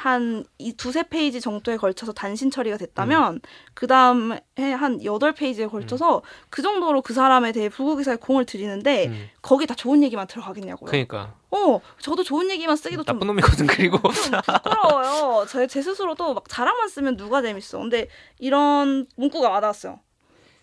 한 0.00 0.44
이 0.60 0.74
두세 0.74 1.04
페이지 1.04 1.40
정도에 1.40 1.76
걸쳐서 1.78 2.12
단신 2.12 2.50
처리가 2.50 2.76
됐다면 2.76 3.34
음. 3.34 3.40
그 3.72 3.86
다음에 3.86 4.40
한 4.56 5.02
여덟 5.04 5.32
페이지에 5.32 5.66
걸쳐서 5.66 6.18
음. 6.18 6.22
그 6.50 6.60
정도로 6.60 7.00
그 7.02 7.14
사람에 7.14 7.52
대해 7.52 7.68
부고 7.68 7.96
기사에 7.96 8.16
공을 8.16 8.44
들이는데 8.44 9.06
음. 9.08 9.28
거기 9.40 9.66
다 9.66 9.74
좋은 9.74 10.02
얘기만 10.02 10.26
들어가겠냐고요. 10.26 10.90
그러니까. 10.90 11.34
어, 11.50 11.80
저도 11.98 12.22
좋은 12.22 12.50
얘기만 12.50 12.76
쓰기도 12.76 13.04
나쁜 13.04 13.20
좀 13.20 13.28
놈이거든 13.28 13.66
그리고 13.66 13.98
좀 14.12 14.40
부끄러워요. 14.40 15.46
제, 15.46 15.66
제 15.66 15.80
스스로도 15.80 16.34
막 16.34 16.44
자랑만 16.48 16.88
쓰면 16.88 17.16
누가 17.16 17.40
재밌어. 17.40 17.78
근데 17.78 18.08
이런 18.38 19.06
문구가 19.16 19.48
와닿았어요. 19.48 20.00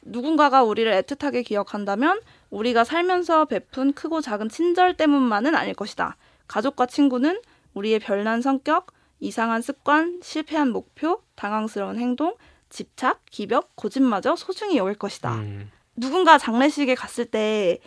누군가가 0.03 0.63
우리를 0.63 0.91
애틋하게 1.01 1.43
기억한다면 1.43 2.21
우리가 2.49 2.83
살면서 2.83 3.45
베푼 3.45 3.93
크고 3.93 4.21
작은 4.21 4.49
친절 4.49 4.95
때문만은 4.95 5.55
아닐 5.55 5.73
것이다. 5.73 6.15
가족과 6.47 6.85
친구는 6.85 7.41
우리의 7.73 7.99
별난 7.99 8.41
성격, 8.41 8.87
이상한 9.19 9.61
습관, 9.61 10.19
실패한 10.23 10.71
목표, 10.71 11.21
당황스러운 11.35 11.97
행동, 11.99 12.35
집착, 12.69 13.21
기벽, 13.29 13.75
고집마저 13.75 14.35
소중히 14.35 14.77
여길 14.77 14.95
것이다. 14.95 15.35
음. 15.35 15.71
누군가 15.95 16.37
장례식에 16.37 16.95
갔을 16.95 17.25
때 17.25 17.79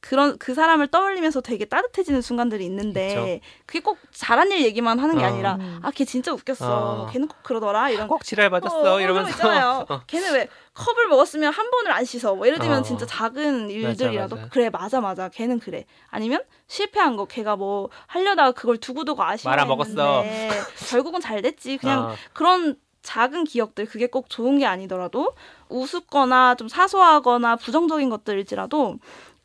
그런 0.00 0.38
그 0.38 0.54
사람을 0.54 0.88
떠올리면서 0.88 1.40
되게 1.40 1.64
따뜻해지는 1.64 2.22
순간들이 2.22 2.64
있는데 2.66 3.08
그쵸. 3.08 3.40
그게 3.66 3.80
꼭 3.80 3.98
잘한 4.12 4.52
일 4.52 4.62
얘기만 4.62 4.98
하는 5.00 5.18
게 5.18 5.24
어. 5.24 5.26
아니라 5.26 5.54
음. 5.56 5.80
아걔 5.82 6.04
진짜 6.04 6.32
웃겼어 6.32 7.02
어. 7.02 7.06
걔는 7.10 7.26
꼭 7.26 7.42
그러더라 7.42 7.90
이런 7.90 8.06
꼭 8.06 8.22
지랄 8.22 8.48
받았어 8.50 8.94
어, 8.94 9.00
이러면서 9.00 9.30
있잖아요 9.30 9.86
어. 9.90 10.02
걔는 10.06 10.34
왜 10.34 10.48
컵을 10.74 11.08
먹었으면 11.08 11.52
한 11.52 11.70
번을 11.70 11.90
안 11.90 12.04
씻어 12.04 12.36
뭐 12.36 12.46
예를 12.46 12.60
들면 12.60 12.80
어. 12.80 12.82
진짜 12.82 13.06
작은 13.06 13.70
일들이라도 13.70 14.36
맞아, 14.36 14.42
맞아. 14.42 14.48
그래 14.52 14.70
맞아 14.70 15.00
맞아 15.00 15.28
걔는 15.28 15.58
그래 15.58 15.84
아니면 16.10 16.42
실패한 16.68 17.16
거 17.16 17.24
걔가 17.24 17.56
뭐 17.56 17.90
하려다가 18.06 18.52
그걸 18.52 18.76
두고두고 18.76 19.22
아쉬워했는데 19.22 20.60
결국은 20.90 21.20
잘 21.20 21.42
됐지 21.42 21.76
그냥 21.76 22.10
어. 22.10 22.14
그런 22.32 22.76
작은 23.02 23.44
기억들 23.44 23.86
그게 23.86 24.06
꼭 24.06 24.28
좋은 24.28 24.58
게 24.58 24.66
아니더라도 24.66 25.32
우습거나 25.68 26.56
좀 26.56 26.68
사소하거나 26.68 27.56
부정적인 27.56 28.10
것들일지라도 28.10 28.98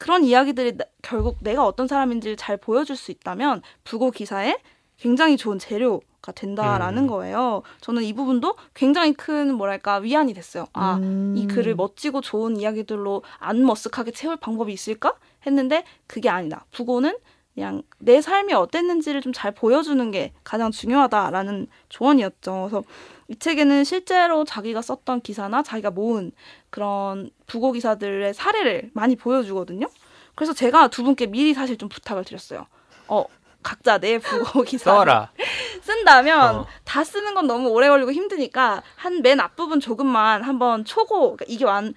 그런 0.04 0.26
이야기들이 0.26 0.76
나, 0.76 0.84
결국 1.02 1.38
내가 1.40 1.66
어떤 1.66 1.88
사람인지를 1.88 2.36
잘 2.36 2.58
보여줄 2.58 2.98
수 2.98 3.10
있다면 3.10 3.62
부고 3.86 4.12
기사에 4.12 4.58
굉장히 4.98 5.38
좋은 5.38 5.60
재료가 5.60 6.34
된다라는 6.36 7.04
음. 7.04 7.08
거예요. 7.08 7.64
저는 7.80 8.04
이 8.04 8.12
부분도 8.12 8.58
굉장히 8.74 9.14
큰 9.14 9.56
뭐랄까 9.56 10.00
위안이 10.00 10.34
됐어요. 10.34 10.66
아, 10.74 10.96
음. 10.96 11.36
이 11.38 11.48
글을 11.48 11.76
멋지고 11.76 12.20
좋은 12.20 12.58
이야기들로 12.58 13.24
안 13.40 13.64
머쓱하게 13.64 14.14
채울 14.14 14.36
방법이 14.36 14.74
있을까 14.74 15.14
했는데 15.48 15.86
그게 16.06 16.28
아니다. 16.28 16.66
부고는 16.72 17.16
그냥 17.56 17.84
내 18.00 18.22
삶이 18.22 18.54
어땠는지를 18.54 19.22
좀 19.22 19.34
잘 19.34 19.52
보여주는 19.52 20.12
게 20.12 20.32
가장 20.44 20.72
중요하다라는 20.72 21.68
조언이었죠. 21.90 22.68
그래서 22.70 22.84
이 23.28 23.36
책에는 23.36 23.84
실제로 23.84 24.44
자기가 24.44 24.82
썼던 24.82 25.22
기사나 25.22 25.64
자기가 25.64 25.92
모은 25.92 26.32
그런 26.70 27.30
부고 27.48 27.72
기사들의 27.72 28.34
사례를 28.34 28.92
많이 28.94 29.16
보여주거든요. 29.16 29.88
그래서 30.36 30.54
제가 30.54 30.88
두 30.90 31.04
분께 31.04 31.26
미리 31.28 31.54
사실 31.54 31.78
좀 31.78 31.90
부탁을 31.90 32.24
드렸어요. 32.26 32.66
어, 33.08 33.26
각자 33.64 33.98
내 33.98 34.18
부고 34.20 34.64
기사 34.64 34.92
쓴다면 35.82 36.56
어. 36.56 36.68
다 36.84 37.04
쓰는 37.04 37.34
건 37.34 37.48
너무 37.48 37.70
오래 37.70 37.88
걸리고 37.90 38.12
힘드니까 38.12 38.84
한 38.96 39.22
맨 39.22 39.40
앞부분 39.40 39.80
조금만 39.80 40.44
한번 40.44 40.86
초고 40.86 41.36
그러니까 41.36 41.46
이게 41.48 41.66
완 41.66 41.94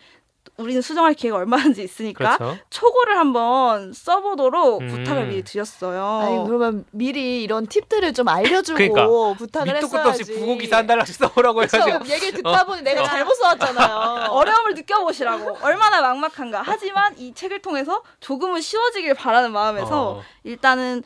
우리는 0.59 0.81
수정할 0.81 1.15
기회가 1.15 1.37
얼마든지 1.37 1.83
있으니까 1.83 2.37
그렇죠. 2.39 2.59
초고를 2.71 3.19
한번 3.19 3.93
써보도록 3.93 4.81
음. 4.81 4.89
부탁을 4.89 5.27
미리 5.27 5.43
드렸어요. 5.43 6.05
아니 6.05 6.47
그러면 6.47 6.85
미리 6.93 7.43
이런 7.43 7.67
팁들을 7.67 8.15
좀 8.15 8.29
알려주고 8.29 8.77
그러니까. 8.77 9.07
부탁을 9.39 9.77
했어야지. 9.77 9.97
밑도 9.97 10.09
없이 10.09 10.25
부고 10.25 10.57
기사 10.57 10.79
한 10.79 10.87
달씩 10.87 11.15
써보라고 11.17 11.63
해가지고 11.63 12.07
얘기를 12.09 12.33
듣다 12.33 12.65
보니 12.65 12.81
어. 12.81 12.85
내가 12.85 13.03
어. 13.03 13.05
잘못 13.05 13.35
써왔잖아요. 13.35 14.31
어려움을 14.33 14.75
느껴보시라고 14.75 15.59
얼마나 15.63 16.01
막막한가. 16.01 16.63
하지만 16.65 17.17
이 17.19 17.35
책을 17.35 17.61
통해서 17.61 18.03
조금은 18.21 18.61
쉬워지길 18.63 19.15
바라는 19.15 19.53
마음에서 19.53 20.11
어. 20.13 20.23
일단은 20.45 21.03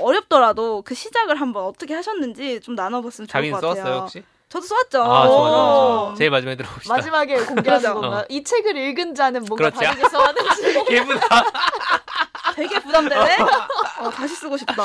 어렵더라도 0.00 0.82
그 0.82 0.94
시작을 0.94 1.40
한번 1.40 1.64
어떻게 1.64 1.94
하셨는지 1.94 2.60
좀 2.60 2.74
나눠봤으면 2.74 3.28
좋을 3.28 3.50
것 3.50 3.60
같아요. 3.60 3.74
써왔어요 3.74 4.00
혹시? 4.02 4.24
저도 4.54 4.66
써왔죠. 4.66 5.02
아, 5.02 5.26
좋아, 5.26 5.48
좋아, 5.50 5.50
좋아. 5.50 6.14
제일 6.16 6.30
마지막에 6.30 6.56
들어봅시다. 6.56 6.94
마지막에 6.94 7.34
공개하는 7.44 7.90
어. 7.90 7.94
건가? 7.94 8.18
어. 8.18 8.24
이 8.28 8.44
책을 8.44 8.76
읽은 8.76 9.14
자는 9.16 9.44
뭔가 9.46 9.70
그렇지. 9.70 9.84
다르게 9.84 10.08
써왔는지. 10.08 10.84
기분다. 10.86 11.26
되게 12.54 12.78
부담되네. 12.78 13.36
어, 13.98 14.10
다시 14.10 14.36
쓰고 14.36 14.56
싶다. 14.56 14.76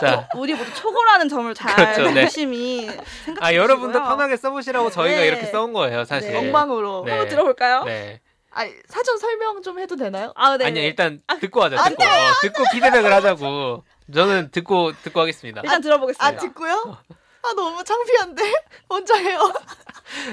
자, 0.00 0.28
우리 0.36 0.54
모두 0.54 0.72
초고라는 0.74 1.28
점을 1.28 1.52
잘 1.54 1.74
그렇죠, 1.74 2.10
네. 2.12 2.20
열심히 2.22 2.88
생각해 3.24 3.40
아 3.40 3.54
여러분도. 3.56 3.98
편하게 4.00 4.36
써보시라고 4.36 4.90
저희가 4.90 5.22
네. 5.22 5.26
이렇게 5.26 5.46
써온 5.46 5.72
거예요, 5.72 6.04
사실. 6.04 6.30
네. 6.30 6.38
엉망으로. 6.38 7.02
네. 7.04 7.10
한번 7.12 7.28
들어볼까요? 7.28 7.82
네. 7.82 8.20
아, 8.52 8.64
사전 8.88 9.18
설명 9.18 9.60
좀 9.62 9.80
해도 9.80 9.96
되나요? 9.96 10.32
아, 10.36 10.56
네. 10.56 10.66
아니 10.66 10.80
일단 10.84 11.20
듣고 11.40 11.64
하자. 11.64 11.82
듣고. 11.82 12.04
어, 12.04 12.06
듣고 12.42 12.62
피드백을 12.72 13.12
하자고. 13.12 13.82
저는 14.14 14.50
듣고 14.52 14.92
듣고 15.02 15.20
하겠습니다. 15.20 15.62
일단 15.64 15.80
들어보겠습니다. 15.80 16.24
아, 16.24 16.36
듣고요? 16.36 16.96
아, 17.42 17.54
너무 17.54 17.82
창피한데? 17.84 18.42
먼저 18.88 19.14
해요. 19.14 19.52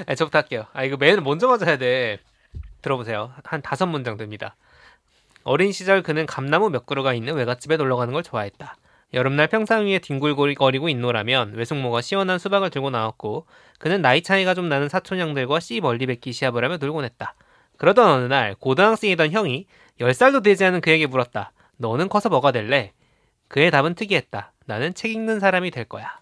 아, 0.06 0.14
저부터 0.14 0.38
할게요. 0.38 0.66
아 0.72 0.84
이거 0.84 0.96
맨 0.96 1.22
먼저 1.22 1.56
해야 1.64 1.78
돼. 1.78 2.18
들어보세요. 2.82 3.32
한 3.44 3.62
다섯 3.62 3.86
문장 3.86 4.16
됩니다. 4.16 4.56
어린 5.42 5.72
시절 5.72 6.02
그는 6.02 6.26
감나무 6.26 6.70
몇 6.70 6.86
그루가 6.86 7.14
있는 7.14 7.34
외갓집에 7.34 7.76
놀러 7.76 7.96
가는 7.96 8.12
걸 8.12 8.22
좋아했다. 8.22 8.76
여름날 9.14 9.46
평상 9.46 9.86
위에 9.86 10.00
뒹굴거리고 10.00 10.88
있노라면 10.88 11.54
외숙모가 11.54 12.00
시원한 12.00 12.38
수박을 12.38 12.70
들고 12.70 12.90
나왔고 12.90 13.46
그는 13.78 14.02
나이 14.02 14.22
차이가 14.22 14.54
좀 14.54 14.68
나는 14.68 14.88
사촌 14.88 15.20
형들과 15.20 15.60
씨 15.60 15.80
멀리 15.80 16.06
뱉기 16.06 16.32
시합을 16.32 16.64
하며 16.64 16.76
놀곤 16.76 17.04
했다. 17.04 17.34
그러던 17.76 18.08
어느 18.08 18.24
날 18.24 18.54
고등학생이던 18.56 19.30
형이 19.30 19.66
10살도 20.00 20.42
되지 20.42 20.64
않은 20.64 20.80
그에게 20.80 21.06
물었다. 21.06 21.52
너는 21.76 22.08
커서 22.08 22.28
뭐가 22.28 22.52
될래? 22.52 22.92
그의 23.48 23.70
답은 23.70 23.94
특이했다. 23.94 24.52
나는 24.66 24.94
책 24.94 25.12
읽는 25.12 25.38
사람이 25.40 25.70
될 25.70 25.84
거야. 25.84 26.18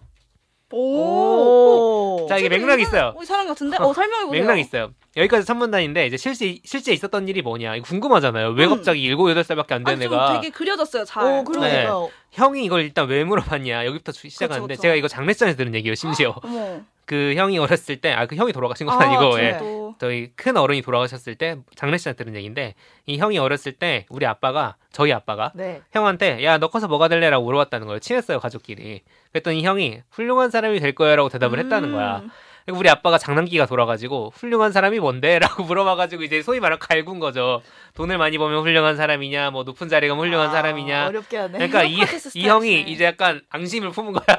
오. 0.75 2.21
오. 2.23 2.25
자 2.27 2.37
이게 2.37 2.49
맥락이 2.49 2.81
있어요. 2.83 3.13
어, 3.15 3.21
이 3.21 3.25
사람 3.25 3.47
같은데? 3.47 3.77
어, 3.79 3.93
설명해 3.93 4.25
보세요. 4.25 4.41
맥락이 4.41 4.61
있어요. 4.61 4.91
여기까지 5.15 5.45
선문단인데 5.45 6.07
이제 6.07 6.17
실제 6.17 6.57
실제 6.65 6.91
있었던 6.91 7.27
일이 7.29 7.41
뭐냐 7.41 7.75
이거 7.77 7.85
궁금하잖아요. 7.87 8.49
왜 8.49 8.65
음. 8.65 8.69
갑자기 8.71 9.01
일곱 9.03 9.29
여덟 9.29 9.43
살밖에 9.43 9.73
안 9.75 9.83
된 9.85 9.95
아니, 9.95 10.03
좀 10.03 10.13
애가 10.13 10.33
되게 10.41 10.49
그려졌어요, 10.49 11.05
잘. 11.05 11.23
오, 11.23 11.43
그러니까요. 11.45 12.09
형이 12.31 12.65
이걸 12.65 12.81
일단 12.81 13.07
왜 13.07 13.23
물어봤냐 13.23 13.85
여기부터 13.85 14.11
주- 14.11 14.27
시작하는데 14.29 14.73
그쵸. 14.73 14.81
제가 14.81 14.95
이거 14.95 15.07
장례식장에서 15.07 15.55
들은 15.57 15.73
얘기예요. 15.75 15.95
심지어 15.95 16.35
어머. 16.43 16.81
그 17.05 17.33
형이 17.35 17.57
어렸을 17.59 17.97
때 18.01 18.13
아 18.13 18.25
그 18.25 18.35
형이 18.35 18.51
돌아가신 18.53 18.87
건 18.87 19.01
아, 19.01 19.05
아니고 19.05 19.37
네. 19.37 19.43
예. 19.43 19.57
또 19.57 19.95
저희 19.99 20.31
큰 20.35 20.57
어른이 20.57 20.81
돌아가셨을 20.81 21.35
때 21.35 21.57
장례식장에서 21.75 22.17
들은 22.17 22.35
얘기인데 22.35 22.75
이 23.05 23.17
형이 23.17 23.37
어렸을 23.37 23.71
때 23.73 24.05
우리 24.09 24.25
아빠가 24.25 24.75
저희 24.91 25.11
아빠가 25.13 25.51
네. 25.55 25.81
형한테 25.91 26.43
야 26.43 26.57
너 26.57 26.67
커서 26.67 26.87
뭐가 26.87 27.07
될래라고 27.07 27.45
물어봤다는 27.45 27.87
거예요. 27.87 27.99
친했어요 27.99 28.39
가족끼리. 28.39 29.01
그랬더니 29.31 29.63
형이 29.63 30.01
훌륭한 30.11 30.49
사람이 30.51 30.79
될 30.79 30.93
거야라고 30.95 31.29
대답을 31.29 31.59
했다는 31.59 31.91
거야. 31.91 32.17
음. 32.19 32.29
그리고 32.65 32.79
우리 32.79 32.89
아빠가 32.89 33.19
장난기가 33.19 33.67
돌아가지고 33.67 34.31
훌륭한 34.35 34.71
사람이 34.71 34.99
뭔데? 34.99 35.37
라고 35.37 35.63
물어봐가지고 35.65 36.23
이제 36.23 36.41
소위 36.41 36.59
말하는 36.59 36.79
갈군 36.79 37.19
거죠. 37.19 37.61
돈을 37.93 38.17
많이 38.17 38.39
벌면 38.39 38.63
훌륭한 38.63 38.95
사람이냐, 38.97 39.51
뭐 39.51 39.61
높은 39.63 39.87
자리 39.87 40.07
가면 40.07 40.25
훌륭한 40.25 40.49
아, 40.49 40.51
사람이냐. 40.51 41.07
어렵게 41.09 41.37
하네. 41.37 41.51
그러니까 41.59 41.83
이, 41.83 41.99
이 42.33 42.47
형이. 42.47 42.81
이제 42.81 43.05
약간 43.05 43.41
앙심을 43.51 43.91
품은 43.91 44.13
거야. 44.13 44.37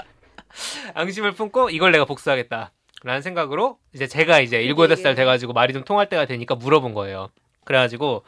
앙심을 0.94 1.32
품고 1.32 1.70
이걸 1.70 1.92
내가 1.92 2.04
복수하겠다. 2.04 2.72
라는 3.02 3.22
생각으로 3.22 3.78
이제 3.94 4.06
제가 4.06 4.40
이제 4.40 4.60
일곱 4.62 4.84
여덟 4.84 4.96
살 4.96 5.14
돼가지고 5.14 5.52
말이 5.52 5.72
좀 5.72 5.84
통할 5.84 6.08
때가 6.08 6.24
되니까 6.24 6.54
물어본 6.54 6.94
거예요. 6.94 7.28
그래가지고 7.64 8.24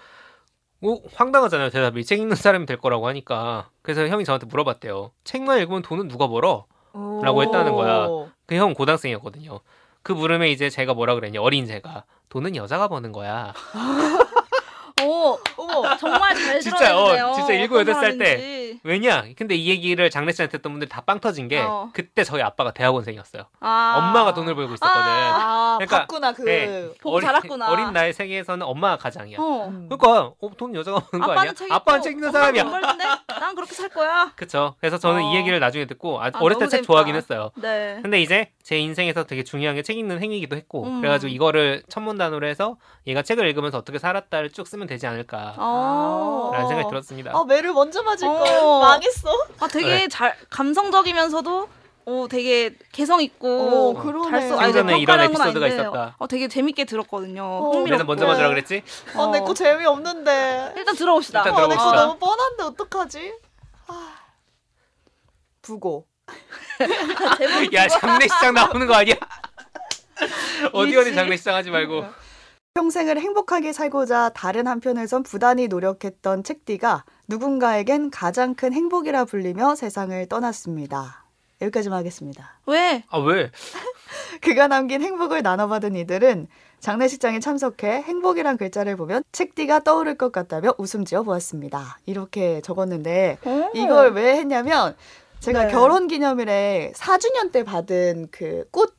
오, 0.81 1.03
황당하잖아요. 1.15 1.71
대답이 1.71 2.05
책 2.05 2.21
읽는 2.21 2.37
사람이 2.37 2.67
될 2.67 2.77
거라고 2.77 3.09
하니까. 3.09 3.71
그래서 3.83 4.07
형이 4.07 4.25
저한테 4.25 4.47
물어봤대요. 4.47 5.11
책만 5.25 5.59
읽으면 5.61 5.83
돈은 5.83 6.09
누가 6.09 6.29
벌어? 6.29 6.67
라고 7.23 7.43
했다는 7.43 7.73
거야. 7.75 8.07
그 8.47 8.55
형 8.55 8.75
고등학생이었거든요. 8.75 9.61
그 10.03 10.13
물음에 10.13 10.51
이제 10.51 10.71
제가 10.71 10.95
뭐라 10.95 11.15
그랬냐 11.15 11.41
어린 11.43 11.67
제가 11.67 12.05
돈은 12.29 12.55
여자가 12.57 12.89
버는 12.89 13.13
거야. 13.13 13.53
오, 15.05 15.39
어머. 15.57 15.97
정말 15.97 16.35
잘 16.35 16.61
진짜, 16.61 16.97
어, 16.97 17.07
들어주네요. 17.15 17.33
진짜 17.35 17.53
일곱, 17.55 17.79
여덟 17.81 17.95
살 17.95 18.19
때. 18.19 18.37
왜냐? 18.85 19.25
근데 19.37 19.55
이 19.55 19.69
얘기를 19.69 20.09
장례식장에 20.11 20.49
듣던 20.49 20.73
분들 20.73 20.89
다빵 20.89 21.21
터진 21.21 21.49
게 21.49 21.61
어. 21.61 21.91
그때 21.93 22.23
저희 22.25 22.41
아빠가 22.43 22.73
대학원생이었어요. 22.73 23.45
아. 23.61 23.95
엄마가 23.99 24.33
돈을 24.35 24.55
벌고 24.55 24.75
있었거든. 24.75 25.03
아, 25.03 25.77
그러니까, 25.79 25.99
봤구나 26.01 26.33
그. 26.33 26.43
네. 26.43 26.89
보고 27.03 27.17
어린, 27.17 27.27
자랐구나. 27.27 27.71
어린 27.71 27.93
나의 27.93 28.13
세계에서는 28.13 28.65
엄마가 28.65 28.97
가장이야. 28.99 29.39
어. 29.41 29.67
음. 29.69 29.89
그러니까 29.89 30.33
어, 30.41 30.51
돈 30.57 30.75
여자가 30.75 31.01
버는 31.01 31.27
거 31.27 31.33
아니야? 31.33 31.41
아빠는 31.51 31.55
책 31.55 31.73
아빠는 31.73 31.99
읽고 31.99 32.05
책 32.05 32.13
읽는 32.13 32.29
엄마는 32.29 32.55
사람이야. 32.65 33.19
난 33.41 33.55
그렇게 33.55 33.75
살 33.75 33.89
거야. 33.89 34.33
그쵸. 34.37 34.75
그래서 34.81 34.99
저는 34.99 35.23
어. 35.25 35.33
이 35.33 35.37
얘기를 35.37 35.59
나중에 35.59 35.87
듣고 35.87 36.21
아, 36.23 36.27
아, 36.27 36.31
어릴 36.41 36.59
때 36.59 36.69
책. 36.69 36.83
좋아하긴 36.85 37.17
했어요. 37.17 37.51
네. 37.57 37.99
근데 38.03 38.21
이제 38.21 38.53
제 38.63 38.79
인생에서 38.79 39.25
되게 39.25 39.43
중요한 39.43 39.75
게 39.75 39.83
책 39.89 39.97
읽는 39.97 40.21
행위이기도 40.23 40.55
했고 40.55 40.85
음. 40.85 41.01
그래가지고 41.01 41.33
이거를 41.33 41.83
천문단으로 41.89 42.47
해서 42.47 42.77
얘가 43.07 43.23
책을 43.23 43.47
읽으면서 43.49 43.79
어떻게 43.79 43.99
살았다를 43.99 44.51
쭉 44.51 44.69
쓰면 44.69 44.87
되지 44.87 45.07
않을까 45.07 45.55
어. 45.57 46.51
라는 46.53 46.69
생각이 46.69 46.89
들었습니다. 46.91 47.33
아, 47.35 47.43
매를 47.45 47.73
먼저 47.73 48.03
맞을 48.03 48.29
걸. 48.29 48.47
어. 48.61 48.81
망했어. 48.81 49.47
아 49.61 49.69
되게 49.69 49.87
네. 49.89 50.09
잘 50.09 50.37
감성적이면서도 50.51 51.69
어 52.07 52.27
되게 52.31 52.75
개성 52.93 53.21
있고 53.21 53.91
어, 53.99 54.03
그러네. 54.03 54.31
잘 54.31 54.49
써. 54.49 54.59
아니, 54.59 55.03
이런 55.03 55.21
에피소드가 55.21 55.67
아닌데, 55.67 55.83
있었다. 55.83 56.15
어 56.19 56.27
되게 56.27 56.49
재밌게 56.49 56.85
들었거든요. 56.87 57.43
어, 57.45 57.71
흥미롭고. 57.73 58.05
먼저 58.05 58.27
먼저라 58.27 58.49
그랬지? 58.49 58.83
어, 59.15 59.27
내거 59.29 59.53
재미 59.55 59.85
없는데. 59.85 60.73
일단 60.77 60.95
들어봅시다. 60.97 61.41
일단 61.41 61.55
어, 61.55 61.67
내거 61.67 61.69
들어봅시다. 61.75 62.07
너무 62.07 62.19
뻔한데 62.19 62.63
어떡하지? 62.63 63.33
아. 63.89 64.15
부고. 65.63 66.07
제목 67.39 67.73
야 67.75 67.89
장례식장 67.89 68.55
나오는 68.55 68.87
거 68.87 68.95
아니야? 68.95 69.15
어디 70.73 70.97
어디. 70.97 71.15
장례식장 71.15 71.55
하지 71.55 71.71
말고 71.71 72.05
평생을 72.79 73.19
행복하게 73.19 73.73
살고자 73.73 74.29
다른 74.29 74.69
한편에선 74.69 75.25
부단히 75.25 75.67
노력했던 75.67 76.45
책디가 76.45 77.05
누군가에겐 77.27 78.11
가장 78.11 78.55
큰 78.55 78.73
행복이라 78.73 79.25
불리며 79.25 79.75
세상을 79.75 80.27
떠났습니다. 80.27 81.25
여기까지만 81.61 81.99
하겠습니다. 81.99 82.61
왜? 82.67 83.03
아 83.09 83.19
왜? 83.19 83.51
그가 84.43 84.69
남긴 84.69 85.03
행복을 85.03 85.43
나눠받은 85.43 85.97
이들은 85.97 86.47
장례식장에 86.79 87.41
참석해 87.41 88.03
행복이란 88.03 88.57
글자를 88.57 88.95
보면 88.95 89.25
책디가 89.33 89.81
떠오를 89.81 90.17
것 90.17 90.31
같다며 90.31 90.73
웃음 90.79 91.05
지어 91.05 91.25
보았습니다. 91.25 91.99
이렇게 92.07 92.61
적었는데 92.61 93.39
어. 93.45 93.71
이걸 93.75 94.13
왜 94.13 94.37
했냐면 94.37 94.95
제가 95.41 95.65
네. 95.65 95.73
결혼 95.73 96.07
기념일에 96.07 96.93
4주년 96.95 97.51
때 97.51 97.65
받은 97.65 98.29
그 98.31 98.69
꽃이 98.71 98.98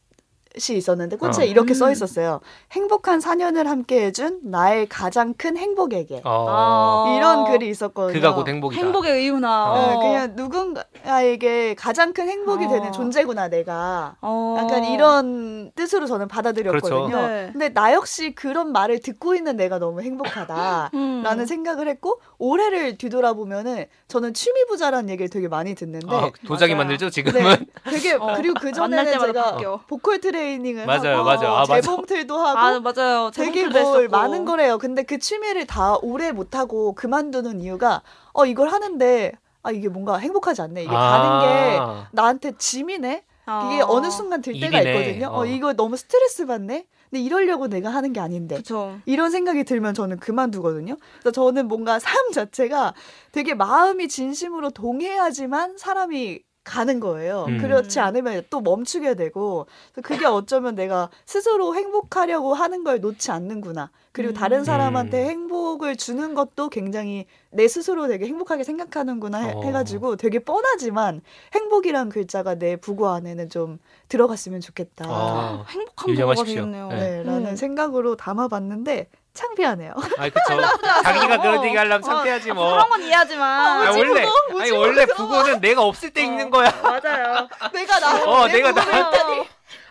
있었는데 0.60 1.18
꽃에 1.18 1.42
어. 1.42 1.46
이렇게 1.46 1.74
써 1.74 1.88
음. 1.88 1.92
있었어요. 1.92 2.40
행복한 2.72 3.20
4년을 3.20 3.66
함께 3.66 4.06
해준 4.06 4.40
나의 4.44 4.88
가장 4.88 5.34
큰 5.34 5.58
행복에게. 5.58 6.22
어, 6.26 6.46
아. 6.50 7.16
이런 7.16 7.46
글이 7.46 7.70
있었거든요. 7.70 8.14
그가 8.20 8.36
곧 8.36 8.48
행복이다. 8.48 8.82
행복의 8.84 9.24
이유나. 9.24 9.74
네, 9.74 9.94
어. 9.96 10.00
그냥 10.00 10.34
누군가에게 10.36 11.76
가장 11.76 12.14
큰 12.14 12.30
행복이 12.30 12.66
어. 12.66 12.70
되는 12.70 12.92
존재구나 12.92 13.48
내가. 13.50 14.16
어. 14.22 14.58
약간 14.60 14.84
이런 14.86 15.72
뜻으로 15.76 16.06
저는 16.06 16.28
받아들였거든요. 16.28 17.08
그렇죠. 17.08 17.28
네. 17.28 17.50
근데 17.52 17.70
나 17.74 17.94
역시 17.94 18.34
그런 18.36 18.72
말을 18.72 19.00
듣고 19.00 19.36
있는 19.36 19.56
내가 19.58 19.80
너무 19.80 20.02
행복하다. 20.02 20.92
음. 20.94 21.22
라는 21.24 21.46
생각을 21.46 21.88
했고 21.88 22.22
올해를 22.38 22.98
뒤돌아보면은 22.98 23.86
저는 24.08 24.34
취미 24.34 24.66
부자라는 24.66 25.10
얘기를 25.10 25.30
되게 25.30 25.48
많이 25.48 25.76
듣는데 25.76 26.08
아, 26.10 26.32
도자기 26.46 26.74
맞아요. 26.74 26.78
만들죠 26.84 27.06
네, 27.06 27.12
지금은. 27.12 27.66
되게 27.90 28.14
어, 28.14 28.34
그리고 28.36 28.56
그 28.60 28.72
전에는 28.72 29.20
제가 29.20 29.52
바뀌어. 29.52 29.82
보컬 29.88 30.20
트레이 30.20 30.49
닝을 30.58 30.86
맞아요, 30.86 31.18
하고 31.18 31.24
맞아요. 31.26 31.48
아, 31.50 31.60
맞아. 31.60 31.82
재봉틀도 31.82 32.38
하고 32.38 32.60
아 32.60 32.80
맞아요. 32.80 33.32
되게 33.34 33.68
뭘 33.68 33.76
했었고. 33.82 34.08
많은 34.10 34.46
거래요. 34.46 34.78
근데 34.78 35.04
그 35.04 35.20
취미를 35.20 35.68
다 35.68 35.96
오래 36.02 36.32
못 36.32 36.56
하고 36.56 36.94
그만두는 36.96 37.62
이유가 37.62 38.02
어 38.34 38.46
이걸 38.46 38.70
하는데 38.70 39.34
아 39.62 39.72
이게 39.72 39.90
뭔가 39.90 40.18
행복하지 40.18 40.62
않네. 40.62 40.84
이게 40.84 40.92
가는 40.94 41.40
게 41.42 41.78
아. 41.80 42.08
나한테 42.12 42.54
짐이네. 42.58 43.24
아. 43.46 43.70
이게 43.72 43.82
어 43.82 44.00
느 44.02 44.10
순간 44.10 44.42
들 44.42 44.54
때가 44.60 44.80
일이네. 44.82 45.00
있거든요. 45.00 45.28
어. 45.34 45.40
어. 45.42 45.46
이거 45.46 45.74
너무 45.74 45.98
스트레스 45.98 46.46
받네. 46.46 46.86
근데 47.10 47.24
이러려고 47.24 47.68
내가 47.68 47.90
하는 47.90 48.14
게 48.14 48.20
아닌데. 48.20 48.58
그쵸. 48.58 49.00
이런 49.08 49.32
생각이 49.32 49.64
들면 49.64 49.96
저는 49.96 50.20
그만두거든요. 50.20 50.96
그래서 51.20 51.32
저는 51.32 51.68
뭔가 51.68 51.98
삶 51.98 52.32
자체가 52.32 52.94
되게 53.32 53.56
마음이 53.56 54.08
진심으로 54.08 54.70
동해야지만 54.70 55.78
사람이 55.80 56.42
가는 56.64 57.00
거예요. 57.00 57.46
음. 57.48 57.58
그렇지 57.58 58.00
않으면 58.00 58.44
또 58.50 58.62
멈추게 58.62 59.16
되고 59.16 59.68
그게 60.04 60.26
어쩌면 60.26 60.76
내가 60.76 61.10
스스로 61.26 61.76
행복하려고 61.76 62.54
하는 62.54 62.84
걸 62.84 63.00
놓지 63.00 63.32
않는구나. 63.32 63.92
그리고 64.12 64.34
음. 64.34 64.34
다른 64.34 64.64
사람한테 64.64 65.24
음. 65.24 65.30
행복을 65.30 65.96
주는 65.96 66.34
것도 66.34 66.70
굉장히 66.70 67.26
내 67.52 67.68
스스로 67.68 68.08
되게 68.08 68.26
행복하게 68.26 68.64
생각하는구나 68.64 69.40
해, 69.40 69.54
어. 69.54 69.62
해가지고 69.64 70.16
되게 70.16 70.40
뻔하지만 70.40 71.22
행복이란 71.54 72.10
글자가 72.10 72.56
내 72.56 72.76
부고 72.76 73.08
안에는 73.10 73.50
좀 73.50 73.78
들어갔으면 74.08 74.62
좋겠다. 74.62 75.06
어. 75.08 75.66
행복한 75.70 76.10
유념하십시오. 76.10 76.56
되겠네요. 76.56 76.88
네. 76.90 76.96
네, 76.96 77.24
라는 77.24 77.46
음. 77.48 77.56
생각으로 77.56 78.16
담아봤는데 78.16 79.10
창피하네요. 79.34 79.94
아이 80.18 80.32
그쵸. 80.32 80.60
자기가 81.04 81.38
그런 81.42 81.64
얘기 81.64 81.76
하려면 81.78 82.02
창피하지 82.02 82.52
뭐. 82.52 82.72
그런 82.72 82.90
건 82.90 83.02
이해하지만. 83.04 83.88
아, 83.88 83.92
원래 83.92 84.26
우지 84.52 84.62
아니 84.62 84.72
원래 84.72 85.06
부고는 85.06 85.62
내가 85.62 85.84
없을 85.84 86.10
때 86.10 86.24
읽는 86.24 86.50
거야. 86.50 86.72
맞아요. 86.82 87.48
내가 87.72 88.00
나 88.00 88.24
어, 88.26 88.48
내 88.48 88.54
내가 88.54 88.74
나- 88.74 89.12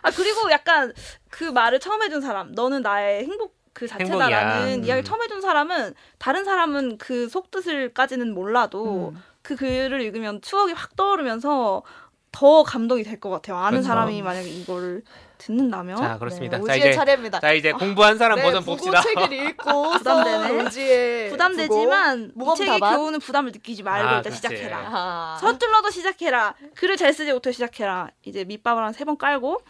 아 0.01 0.11
그리고 0.11 0.51
약간 0.51 0.93
그 1.29 1.45
말을 1.45 1.79
처음 1.79 2.03
해준 2.03 2.21
사람, 2.21 2.51
너는 2.51 2.81
나의 2.81 3.23
행복 3.25 3.58
그 3.79 3.87
자체다라는. 3.87 4.79
음. 4.79 4.83
이야기를 4.83 5.03
처음 5.05 5.21
해준 5.23 5.39
사람은 5.41 5.93
다른 6.17 6.43
사람은 6.43 6.97
그 6.97 7.29
속뜻을까지는 7.29 8.33
몰라도 8.33 9.13
음. 9.15 9.23
그 9.41 9.55
글을 9.55 10.01
읽으면 10.01 10.41
추억이 10.41 10.73
확 10.73 10.95
떠오르면서 10.97 11.83
더 12.31 12.63
감동이 12.63 13.03
될 13.03 13.19
것 13.19 13.29
같아요. 13.29 13.57
아는 13.57 13.79
그렇죠. 13.79 13.87
사람이 13.87 14.21
만약에 14.21 14.47
이거를 14.49 15.01
듣는다면 15.39 15.97
자 15.97 16.17
그렇습니다. 16.19 16.57
네, 16.57 16.63
자 16.63 16.73
오지의 16.73 16.77
이제 16.79 16.91
차례입니다. 16.93 17.39
자 17.39 17.53
이제 17.53 17.71
공부한 17.71 18.17
사람 18.17 18.37
네, 18.37 18.43
버전 18.43 18.63
봅시다. 18.65 19.01
책을 19.01 19.31
읽고 19.33 19.91
부담되네. 19.97 20.61
오지의 20.65 21.29
부담되지만 21.31 22.33
이 22.35 22.55
책의 22.57 22.79
답안? 22.79 22.97
교훈은 22.97 23.19
부담을 23.19 23.51
느끼지 23.53 23.81
말고 23.83 24.07
아, 24.07 24.17
일단 24.17 24.23
그렇지. 24.23 24.35
시작해라. 24.37 24.77
아하. 24.77 25.37
서툴러도 25.39 25.89
시작해라. 25.89 26.53
글을 26.75 26.97
잘 26.97 27.13
쓰지 27.13 27.31
못해 27.33 27.51
시작해라. 27.53 28.09
이제 28.25 28.43
밑밥을 28.43 28.83
한 28.83 28.91
세 28.93 29.05
번 29.05 29.17
깔고 29.17 29.61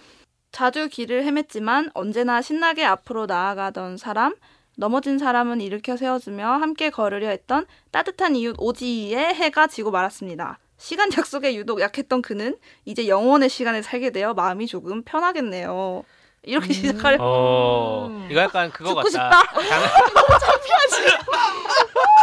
자주 0.51 0.89
길을 0.89 1.23
헤맸지만 1.23 1.91
언제나 1.93 2.41
신나게 2.41 2.85
앞으로 2.85 3.25
나아가던 3.25 3.97
사람, 3.97 4.35
넘어진 4.77 5.17
사람은 5.17 5.61
일으켜 5.61 5.97
세워주며 5.97 6.45
함께 6.45 6.89
걸으려 6.89 7.29
했던 7.29 7.65
따뜻한 7.91 8.35
이웃 8.35 8.55
오지의 8.57 9.35
해가 9.35 9.67
지고 9.67 9.91
말았습니다. 9.91 10.59
시간 10.77 11.11
약속에 11.11 11.55
유독 11.55 11.81
약했던 11.81 12.21
그는 12.21 12.55
이제 12.85 13.07
영원의 13.07 13.49
시간에 13.49 13.81
살게 13.81 14.11
되어 14.11 14.33
마음이 14.33 14.67
조금 14.67 15.03
편하겠네요. 15.03 16.03
이렇게 16.43 16.71
시작하려. 16.71 17.17
어 17.19 18.07
음. 18.07 18.27
이거 18.31 18.39
약간 18.39 18.71
그거 18.71 19.03
죽고 19.03 19.17
같다. 19.17 19.43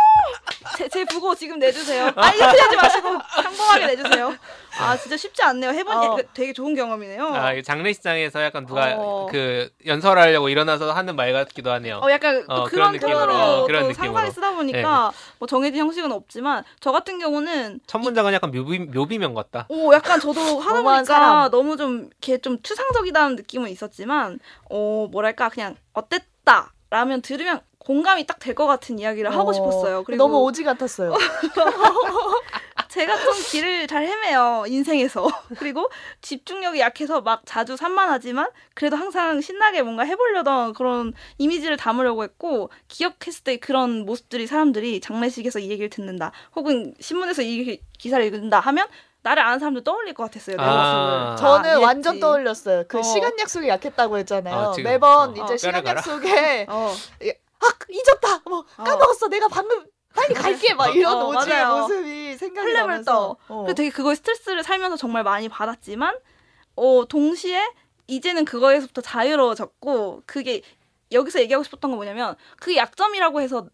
제, 0.76 0.88
제 0.88 1.04
부고 1.04 1.34
지금 1.34 1.58
내주세요. 1.58 2.10
아, 2.16 2.30
이렇게 2.32 2.60
하지 2.60 2.76
마시고 2.76 3.18
평범하게 3.42 3.86
내주세요. 3.86 4.34
아, 4.78 4.96
진짜 4.96 5.16
쉽지 5.16 5.42
않네요. 5.42 5.70
해보니 5.70 6.06
어. 6.06 6.18
되게 6.34 6.52
좋은 6.52 6.74
경험이네요. 6.74 7.26
아, 7.34 7.52
이 7.54 7.62
장례식장에서 7.62 8.42
약간 8.42 8.66
누가 8.66 8.94
어. 8.96 9.26
그 9.30 9.70
연설하려고 9.86 10.48
일어나서 10.48 10.92
하는 10.92 11.16
말 11.16 11.32
같기도 11.32 11.70
하네요. 11.72 12.00
어, 12.02 12.10
약간 12.10 12.44
또 12.46 12.54
어, 12.54 12.64
그런 12.64 12.92
그런 12.92 12.92
느낌으로. 12.92 13.34
어, 13.34 13.56
또 13.60 13.66
그런 13.66 13.88
느낌으로. 13.88 14.02
네. 14.02 14.06
상상이 14.06 14.30
쓰다 14.32 14.54
보니까 14.54 15.12
뭐 15.38 15.48
정해진 15.48 15.80
형식은 15.80 16.12
없지만 16.12 16.62
저 16.80 16.92
같은 16.92 17.18
경우는 17.18 17.80
첫 17.86 17.98
문장은 17.98 18.32
약간 18.34 18.50
묘비, 18.50 18.78
묘비명 18.80 19.34
같다. 19.34 19.66
오 19.68 19.94
약간 19.94 20.20
저도 20.20 20.60
하다 20.60 20.82
보니까 20.82 21.04
사람. 21.04 21.50
너무 21.50 21.76
좀 21.76 22.10
이렇게 22.10 22.38
좀 22.38 22.60
추상적이다는 22.62 23.36
느낌은 23.36 23.70
있었지만 23.70 24.38
어 24.70 25.08
뭐랄까 25.10 25.48
그냥 25.48 25.74
어땠다 25.94 26.72
라면 26.90 27.22
들으면 27.22 27.60
공감이 27.86 28.26
딱 28.26 28.38
될 28.40 28.54
것 28.54 28.66
같은 28.66 28.98
이야기를 28.98 29.32
하고 29.32 29.50
어, 29.50 29.52
싶었어요. 29.52 30.02
그리고 30.04 30.24
너무 30.24 30.38
오지 30.42 30.64
같았어요. 30.64 31.14
제가 32.88 33.16
좀 33.22 33.34
길을 33.50 33.86
잘 33.86 34.04
헤매요 34.04 34.64
인생에서 34.68 35.28
그리고 35.58 35.88
집중력이 36.22 36.80
약해서 36.80 37.20
막 37.20 37.42
자주 37.44 37.76
산만하지만 37.76 38.48
그래도 38.74 38.96
항상 38.96 39.40
신나게 39.40 39.82
뭔가 39.82 40.02
해보려던 40.04 40.72
그런 40.72 41.12
이미지를 41.38 41.76
담으려고 41.76 42.24
했고 42.24 42.70
기억했을 42.88 43.44
때 43.44 43.56
그런 43.58 44.06
모습들이 44.06 44.46
사람들이 44.46 45.00
장례식에서 45.00 45.58
이 45.58 45.68
얘기를 45.70 45.90
듣는다 45.90 46.32
혹은 46.54 46.94
신문에서 47.00 47.42
이 47.42 47.80
기사를 47.98 48.24
읽는다 48.24 48.60
하면 48.60 48.86
나를 49.22 49.42
아는 49.42 49.58
사람들 49.58 49.84
떠올릴 49.84 50.14
것 50.14 50.24
같았어요 50.24 50.56
내 50.56 50.62
아. 50.62 51.34
모습을 51.34 51.36
저는 51.64 51.76
아. 51.76 51.80
완전 51.80 52.20
떠올렸어요. 52.20 52.84
그 52.88 53.00
어. 53.00 53.02
시간 53.02 53.32
약속이 53.38 53.68
약했다고 53.68 54.18
했잖아요. 54.18 54.54
아. 54.54 54.74
매번 54.82 55.38
어, 55.38 55.44
이제 55.44 55.56
시간 55.58 55.82
뼈를 55.82 55.84
가라. 55.84 55.98
약속에 55.98 56.66
어, 56.68 56.94
아 57.60 57.72
잊었다. 57.88 58.42
뭐 58.48 58.64
어. 58.76 58.84
까먹었어. 58.84 59.28
내가 59.28 59.48
방금 59.48 59.86
빨리 60.14 60.34
갈게. 60.34 60.74
막 60.74 60.94
이런 60.94 61.14
어, 61.16 61.32
맞아요. 61.32 61.82
모습이 61.82 62.36
생각이 62.36 62.72
나면서. 62.72 63.36
떠. 63.46 63.54
어. 63.54 63.62
그래서 63.62 63.74
되게 63.74 63.90
그거에 63.90 64.14
스트레스를 64.14 64.62
살면서 64.62 64.96
정말 64.96 65.22
많이 65.24 65.48
받았지만 65.48 66.16
어 66.76 67.04
동시에 67.08 67.62
이제는 68.06 68.44
그거에서부터 68.44 69.00
자유로워졌고 69.00 70.22
그게 70.26 70.62
여기서 71.12 71.40
얘기하고 71.40 71.64
싶었던 71.64 71.90
건 71.90 71.96
뭐냐면 71.96 72.34
그 72.60 72.76
약점이라고 72.76 73.40
해서 73.40 73.68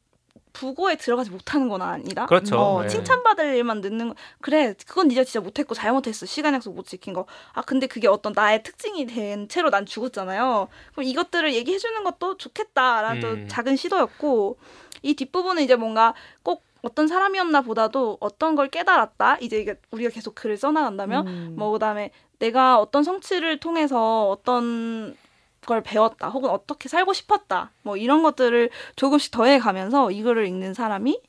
부고에 0.52 0.96
들어가지 0.96 1.30
못하는 1.30 1.68
건 1.68 1.82
아니다. 1.82 2.26
그렇죠. 2.26 2.58
어, 2.58 2.82
네. 2.82 2.88
칭찬받을 2.88 3.54
일만 3.56 3.80
늦는 3.80 4.10
거. 4.10 4.14
그래 4.40 4.74
그건 4.86 5.08
니가 5.08 5.24
진짜 5.24 5.40
못했고 5.40 5.74
잘못했어 5.74 6.26
시간 6.26 6.54
약속 6.54 6.74
못 6.74 6.86
지킨 6.86 7.12
거. 7.12 7.26
아 7.52 7.62
근데 7.62 7.86
그게 7.86 8.08
어떤 8.08 8.32
나의 8.34 8.62
특징이 8.62 9.06
된 9.06 9.48
채로 9.48 9.70
난 9.70 9.86
죽었잖아요. 9.86 10.68
그럼 10.92 11.04
이것들을 11.06 11.54
얘기해주는 11.54 12.04
것도 12.04 12.36
좋겠다라는 12.36 13.20
또 13.20 13.28
음. 13.28 13.48
작은 13.48 13.76
시도였고 13.76 14.58
이 15.02 15.14
뒷부분은 15.14 15.62
이제 15.62 15.76
뭔가 15.76 16.14
꼭 16.42 16.64
어떤 16.82 17.06
사람이었나 17.06 17.62
보다도 17.62 18.18
어떤 18.20 18.54
걸 18.56 18.68
깨달았다. 18.68 19.38
이제 19.40 19.58
이게 19.60 19.76
우리가 19.90 20.10
계속 20.10 20.34
글을 20.34 20.56
써나간다면 20.56 21.26
음. 21.26 21.54
뭐 21.56 21.72
그 21.72 21.78
다음에 21.78 22.10
내가 22.38 22.78
어떤 22.80 23.04
성취를 23.04 23.60
통해서 23.60 24.28
어떤 24.28 25.16
걸 25.66 25.82
배웠다 25.82 26.28
혹은 26.30 26.50
어떻게 26.50 26.88
살고 26.88 27.12
싶었다 27.12 27.70
뭐 27.82 27.96
이런 27.96 28.22
것들을 28.22 28.70
조금씩 28.96 29.30
더해 29.32 29.58
가면서 29.58 30.10
이거를 30.10 30.46
읽는 30.46 30.74
사람이 30.74 31.20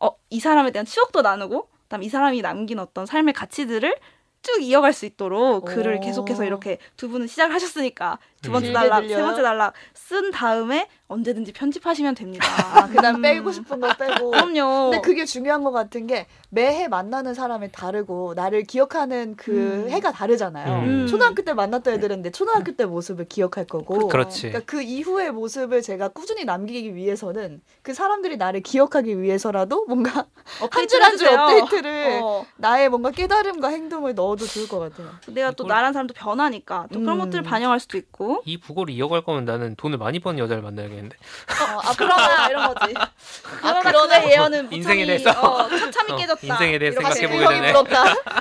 어 0.00 0.10
이 0.30 0.40
사람에 0.40 0.70
대한 0.70 0.86
추억도 0.86 1.22
나누고 1.22 1.68
그다음 1.82 2.02
이 2.04 2.08
사람이 2.08 2.40
남긴 2.42 2.78
어떤 2.78 3.04
삶의 3.04 3.34
가치들을 3.34 3.94
쭉 4.42 4.62
이어갈 4.62 4.92
수 4.92 5.04
있도록 5.06 5.64
글을 5.66 5.96
오. 5.96 6.00
계속해서 6.00 6.44
이렇게 6.44 6.78
두 6.96 7.08
분은 7.08 7.26
시작을 7.26 7.54
하셨으니까 7.54 8.18
두 8.42 8.50
번째 8.52 8.68
음. 8.68 8.72
단락 8.72 9.00
길게 9.00 9.14
세 9.16 9.22
번째? 9.22 9.42
단락 9.42 9.74
쓴 9.94 10.30
다음에 10.30 10.88
언제든지 11.08 11.52
편집하시면 11.52 12.14
됩니다. 12.14 12.46
아, 12.74 12.86
그다음 12.86 13.16
음. 13.16 13.22
빼고 13.22 13.50
싶은 13.52 13.80
거 13.80 13.92
빼고. 13.94 14.30
그럼요. 14.30 14.90
근데 14.90 15.00
그게 15.02 15.24
중요한 15.24 15.62
것 15.64 15.72
같은 15.72 16.06
게 16.06 16.26
매해 16.50 16.88
만나는 16.88 17.34
사람이 17.34 17.72
다르고 17.72 18.34
나를 18.34 18.62
기억하는 18.62 19.34
그 19.36 19.84
음. 19.86 19.90
해가 19.90 20.12
다르잖아요. 20.12 20.82
음. 20.84 21.06
초등학교 21.06 21.42
때 21.42 21.52
만났던 21.52 21.94
애들인데 21.94 22.30
초등학교 22.30 22.72
때 22.72 22.86
모습을 22.86 23.26
기억할 23.26 23.66
거고. 23.66 24.08
그렇지. 24.08 24.48
그러니까 24.48 24.60
그 24.66 24.80
이후의 24.82 25.32
모습을 25.32 25.82
제가 25.82 26.08
꾸준히 26.08 26.44
남기기 26.44 26.94
위해서는 26.94 27.60
그 27.82 27.92
사람들이 27.92 28.36
나를 28.36 28.60
기억하기 28.62 29.20
위해서라도 29.20 29.84
뭔가 29.86 30.26
한 30.70 30.86
줄 30.88 31.02
한 31.02 31.16
줄. 31.18 31.28
업데이트를 31.28 32.20
어. 32.22 32.46
나의 32.56 32.88
뭔가 32.88 33.10
깨달음과 33.10 33.68
행동을 33.68 34.14
넣어도 34.14 34.46
좋을 34.46 34.68
것 34.68 34.78
같아요. 34.78 35.08
내가 35.28 35.50
또 35.52 35.64
이걸- 35.64 35.74
나란 35.76 35.92
사람도 35.92 36.14
변하니까 36.14 36.86
또 36.92 37.00
그런 37.00 37.16
음. 37.16 37.24
것들을 37.24 37.42
반영할 37.42 37.80
수도 37.80 37.98
있고 37.98 38.29
이 38.44 38.56
부고를 38.58 38.94
이어갈 38.94 39.22
거면 39.22 39.44
나는 39.44 39.74
돈을 39.76 39.98
많이 39.98 40.18
버는 40.18 40.38
여자를 40.38 40.62
만나야겠는데. 40.62 41.16
어, 41.16 41.80
아, 41.82 41.92
그러나 41.96 42.48
이런 42.48 42.74
거지. 42.74 42.94
아, 43.62 43.80
그러나. 43.82 44.20
그의 44.20 44.32
예언은 44.32 44.72
인생에 44.72 45.06
대해서. 45.06 45.30
어, 45.30 45.68
참참히 45.68 46.12
어, 46.12 46.16
깨졌다. 46.16 46.46
인생에 46.46 46.78
대해서 46.78 47.00
이렇게 47.00 47.14
생각해 47.14 47.32
보게 47.32 47.44
다시 47.44 47.60
되네. 47.60 47.72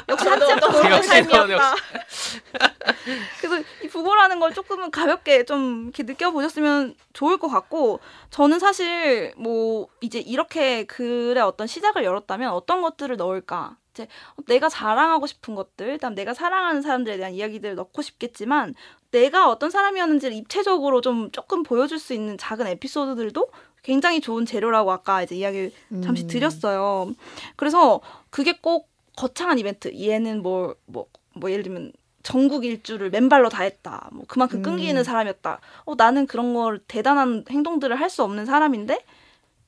역시 0.09 0.27
한참 0.27 0.59
더 0.59 0.71
좋은 0.71 0.91
역시 0.91 1.09
삶이었다. 1.09 1.75
그래서 3.39 3.63
이 3.83 3.87
부고라는 3.87 4.39
걸 4.39 4.53
조금은 4.53 4.91
가볍게 4.91 5.43
좀 5.45 5.85
이렇게 5.85 6.03
느껴보셨으면 6.03 6.95
좋을 7.13 7.37
것 7.37 7.47
같고 7.47 7.99
저는 8.29 8.59
사실 8.59 9.33
뭐 9.37 9.87
이제 10.01 10.19
이렇게 10.19 10.85
글의 10.85 11.41
어떤 11.43 11.67
시작을 11.67 12.03
열었다면 12.03 12.51
어떤 12.51 12.81
것들을 12.81 13.17
넣을까 13.17 13.77
이제 13.93 14.07
내가 14.47 14.69
자랑하고 14.69 15.27
싶은 15.27 15.55
것들 15.55 15.93
그다음 15.93 16.15
내가 16.15 16.33
사랑하는 16.33 16.81
사람들에 16.81 17.17
대한 17.17 17.33
이야기들을 17.33 17.75
넣고 17.75 18.01
싶겠지만 18.01 18.75
내가 19.11 19.49
어떤 19.49 19.69
사람이었는지를 19.69 20.35
입체적으로 20.35 21.01
좀 21.01 21.31
조금 21.31 21.63
보여줄 21.63 21.99
수 21.99 22.13
있는 22.13 22.37
작은 22.37 22.67
에피소드들도 22.67 23.49
굉장히 23.83 24.21
좋은 24.21 24.45
재료라고 24.45 24.91
아까 24.91 25.23
이제 25.23 25.35
이야기를 25.35 25.71
잠시 26.03 26.23
음. 26.23 26.27
드렸어요. 26.27 27.13
그래서 27.55 28.01
그게 28.29 28.53
꼭 28.61 28.89
거창한 29.15 29.57
이벤트. 29.57 29.91
얘는 29.99 30.41
뭐, 30.43 30.75
뭐, 30.85 31.07
뭐 31.33 31.51
예를 31.51 31.63
들면 31.63 31.91
전국 32.21 32.65
일주를 32.65 33.09
맨발로 33.09 33.49
다 33.49 33.63
했다. 33.63 34.09
뭐 34.11 34.25
그만큼 34.27 34.61
끈기 34.61 34.87
있는 34.87 35.01
음. 35.01 35.03
사람이었다. 35.03 35.59
어, 35.85 35.93
나는 35.95 36.27
그런 36.27 36.53
걸 36.53 36.79
대단한 36.87 37.45
행동들을 37.49 37.99
할 37.99 38.09
수 38.09 38.23
없는 38.23 38.45
사람인데 38.45 39.03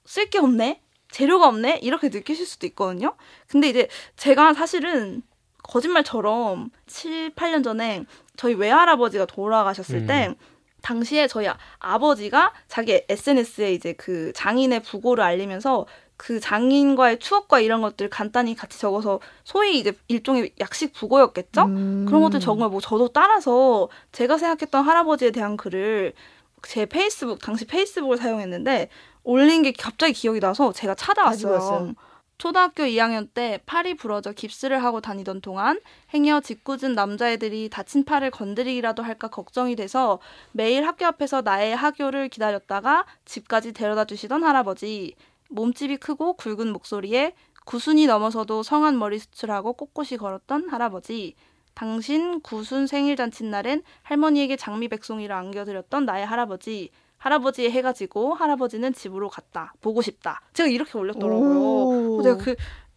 쓸 0.06 0.30
게 0.30 0.38
없네? 0.40 0.82
재료가 1.10 1.48
없네? 1.48 1.80
이렇게 1.82 2.10
느끼실 2.10 2.46
수도 2.46 2.68
있거든요. 2.68 3.16
근데 3.48 3.70
이제 3.70 3.88
제가 4.18 4.54
사실은 4.54 5.24
거짓말처럼 5.72 6.70
7, 6.88 7.34
8년 7.34 7.64
전에 7.64 8.04
저희 8.36 8.54
외할아버지가 8.54 9.26
돌아가셨을 9.26 10.00
음. 10.00 10.08
때 10.08 10.36
당시에 10.82 11.28
저희 11.28 11.48
아- 11.48 11.58
아버지가 11.80 12.54
자기 12.68 13.02
SNS에 13.08 13.72
이제 13.74 13.94
그 13.94 14.34
장인의 14.34 14.82
부고를 14.82 15.24
알리면서 15.24 15.86
그 16.18 16.40
장인과의 16.40 17.20
추억과 17.20 17.62
이런 17.62 17.82
것들 17.82 18.10
간단히 18.10 18.54
같이 18.54 18.80
적어서 18.80 19.20
소위 19.44 19.80
이제 19.80 19.94
일종의 20.08 20.52
약식 20.60 20.94
부고였겠죠? 20.94 21.64
음. 21.64 22.06
그런 22.08 22.22
것들 22.22 22.40
적은 22.40 22.60
걸뭐 22.60 22.82
저도 22.82 23.08
따라서 23.10 23.88
제가 24.12 24.38
생각했던 24.38 24.84
할아버지에 24.84 25.32
대한 25.32 25.56
글을 25.56 26.14
제 26.64 26.86
페이스북 26.86 27.40
당시 27.40 27.66
페이스북을 27.66 28.18
사용했는데 28.18 28.90
올린 29.24 29.62
게 29.64 29.72
갑자기 29.72 30.14
기억이 30.14 30.40
나서 30.40 30.74
제가 30.74 30.96
가지고 30.96 31.14
찾아왔어요. 31.54 31.94
초등학교 32.42 32.82
2학년 32.86 33.28
때 33.32 33.60
팔이 33.68 33.94
부러져 33.94 34.32
깁스를 34.32 34.84
하고 34.84 35.00
다니던 35.00 35.42
동안 35.42 35.80
행여 36.12 36.42
짓궂은 36.42 36.96
남자애들이 36.96 37.70
다친 37.70 38.04
팔을 38.04 38.32
건드리기라도 38.32 39.04
할까 39.04 39.28
걱정이 39.28 39.76
돼서 39.76 40.18
매일 40.52 40.88
학교 40.88 41.06
앞에서 41.06 41.44
나의 41.44 41.76
하교를 41.76 42.30
기다렸다가 42.30 43.06
집까지 43.26 43.74
데려다 43.74 44.06
주시던 44.06 44.44
할아버지. 44.44 45.14
몸집이 45.50 45.98
크고 45.98 46.34
굵은 46.34 46.74
목소리에 46.74 47.36
구순이 47.68 48.08
넘어서도 48.08 48.64
성한 48.64 48.98
머리 48.98 49.20
수출하고 49.20 49.74
꼿꼿이 49.74 50.18
걸었던 50.18 50.68
할아버지. 50.68 51.36
당신 51.76 52.42
구순 52.42 52.88
생일 52.88 53.18
잔칫날엔 53.18 53.84
할머니에게 54.02 54.56
장미 54.56 54.88
백송이를 54.88 55.36
안겨드렸던 55.36 56.06
나의 56.06 56.26
할아버지. 56.26 56.90
할아버지의 57.22 57.70
해가 57.72 57.94
지고 57.94 58.34
할아버지는 58.34 58.94
집으로 58.94 59.30
갔다. 59.30 59.74
보고 59.80 60.02
싶다. 60.02 60.42
제가 60.54 60.68
이렇게 60.68 60.98
올렸더라고요. 60.98 61.60
오. 61.60 62.18
그래서 62.18 62.38
제가 62.38 62.44
그 62.44 62.56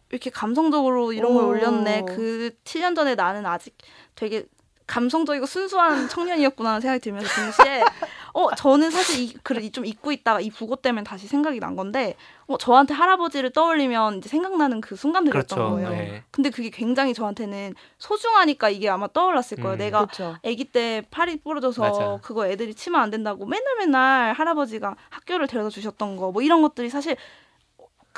이렇게 0.09 0.31
감성적으로 0.31 1.13
이런 1.13 1.35
걸 1.35 1.43
오. 1.43 1.47
올렸네. 1.49 2.05
그 2.07 2.49
7년 2.63 2.95
전에 2.95 3.13
나는 3.13 3.45
아직 3.45 3.77
되게 4.15 4.47
감성적이고 4.87 5.45
순수한 5.45 6.09
청년이었구나 6.09 6.79
생각이 6.79 7.01
들면서 7.01 7.27
동시에 7.35 7.83
어 8.37 8.53
저는 8.53 8.91
사실 8.91 9.21
이 9.21 9.33
글을 9.43 9.71
좀 9.71 9.85
잊고 9.85 10.11
있다가 10.11 10.41
이 10.41 10.49
부고 10.49 10.75
때문에 10.75 11.05
다시 11.05 11.25
생각이 11.25 11.61
난 11.61 11.77
건데 11.77 12.15
어 12.47 12.57
저한테 12.57 12.93
할아버지를 12.93 13.51
떠올리면 13.51 14.17
이제 14.17 14.27
생각나는 14.27 14.81
그 14.81 14.97
순간들이었던 14.97 15.57
그렇죠. 15.57 15.73
거예요. 15.75 15.89
네. 15.89 16.23
근데 16.31 16.49
그게 16.49 16.69
굉장히 16.69 17.13
저한테는 17.13 17.75
소중하니까 17.97 18.67
이게 18.69 18.89
아마 18.89 19.07
떠올랐을 19.07 19.55
거예요. 19.61 19.75
음. 19.75 19.77
내가 19.77 19.99
그렇죠. 20.05 20.35
아기 20.45 20.65
때 20.65 21.03
팔이 21.11 21.37
부러져서 21.37 21.81
맞아. 21.81 22.19
그거 22.21 22.45
애들이 22.45 22.75
치면 22.75 22.99
안 22.99 23.09
된다고 23.09 23.45
맨날 23.45 23.77
맨날 23.77 24.33
할아버지가 24.33 24.95
학교를 25.11 25.47
데려다 25.47 25.69
주셨던 25.69 26.17
거 26.17 26.25
뭐 26.31 26.41
이런 26.41 26.61
것들이 26.61 26.89
사실 26.89 27.15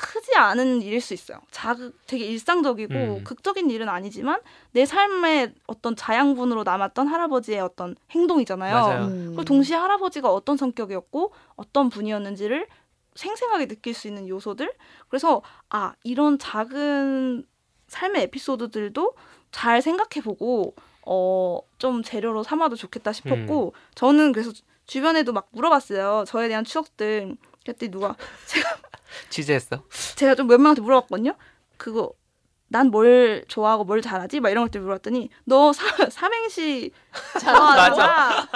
크지 0.00 0.36
않은 0.36 0.80
일일 0.82 1.00
수 1.00 1.12
있어요. 1.12 1.40
자극 1.50 1.98
되게 2.06 2.24
일상적이고 2.26 2.94
음. 2.94 3.24
극적인 3.24 3.68
일은 3.70 3.88
아니지만 3.88 4.40
내 4.70 4.86
삶의 4.86 5.54
어떤 5.66 5.96
자양분으로 5.96 6.62
남았던 6.62 7.08
할아버지의 7.08 7.58
어떤 7.60 7.96
행동이잖아요. 8.12 9.06
음. 9.08 9.24
그리고 9.30 9.44
동시에 9.44 9.76
할아버지가 9.76 10.32
어떤 10.32 10.56
성격이었고 10.56 11.32
어떤 11.56 11.90
분이었는지를 11.90 12.68
생생하게 13.16 13.66
느낄 13.66 13.92
수 13.94 14.06
있는 14.06 14.28
요소들. 14.28 14.72
그래서 15.08 15.42
아 15.68 15.94
이런 16.04 16.38
작은 16.38 17.44
삶의 17.88 18.22
에피소드들도 18.22 19.14
잘 19.50 19.82
생각해보고 19.82 20.74
어 21.06 21.60
좀 21.78 22.02
재료로 22.02 22.42
삼아도 22.42 22.74
좋겠다 22.74 23.12
싶었고 23.12 23.72
저는 23.94 24.32
그래서 24.32 24.52
주- 24.52 24.62
주변에도 24.86 25.32
막 25.32 25.48
물어봤어요. 25.52 26.24
저에 26.26 26.48
대한 26.48 26.64
추억들. 26.64 27.36
그랬더니 27.64 27.90
누가 27.90 28.16
취재했어. 29.30 29.82
제가 30.16 30.34
좀 30.34 30.46
몇 30.46 30.58
명한테 30.58 30.82
물어봤거든요. 30.82 31.34
그거 31.76 32.12
난 32.70 32.90
뭘 32.90 33.44
좋아하고 33.48 33.84
뭘 33.84 34.02
잘하지? 34.02 34.40
막 34.40 34.50
이런 34.50 34.64
것들 34.64 34.82
물어봤더니 34.82 35.30
너 35.44 35.72
사, 35.72 35.84
삼행시 36.10 36.90
거야. 37.94 38.46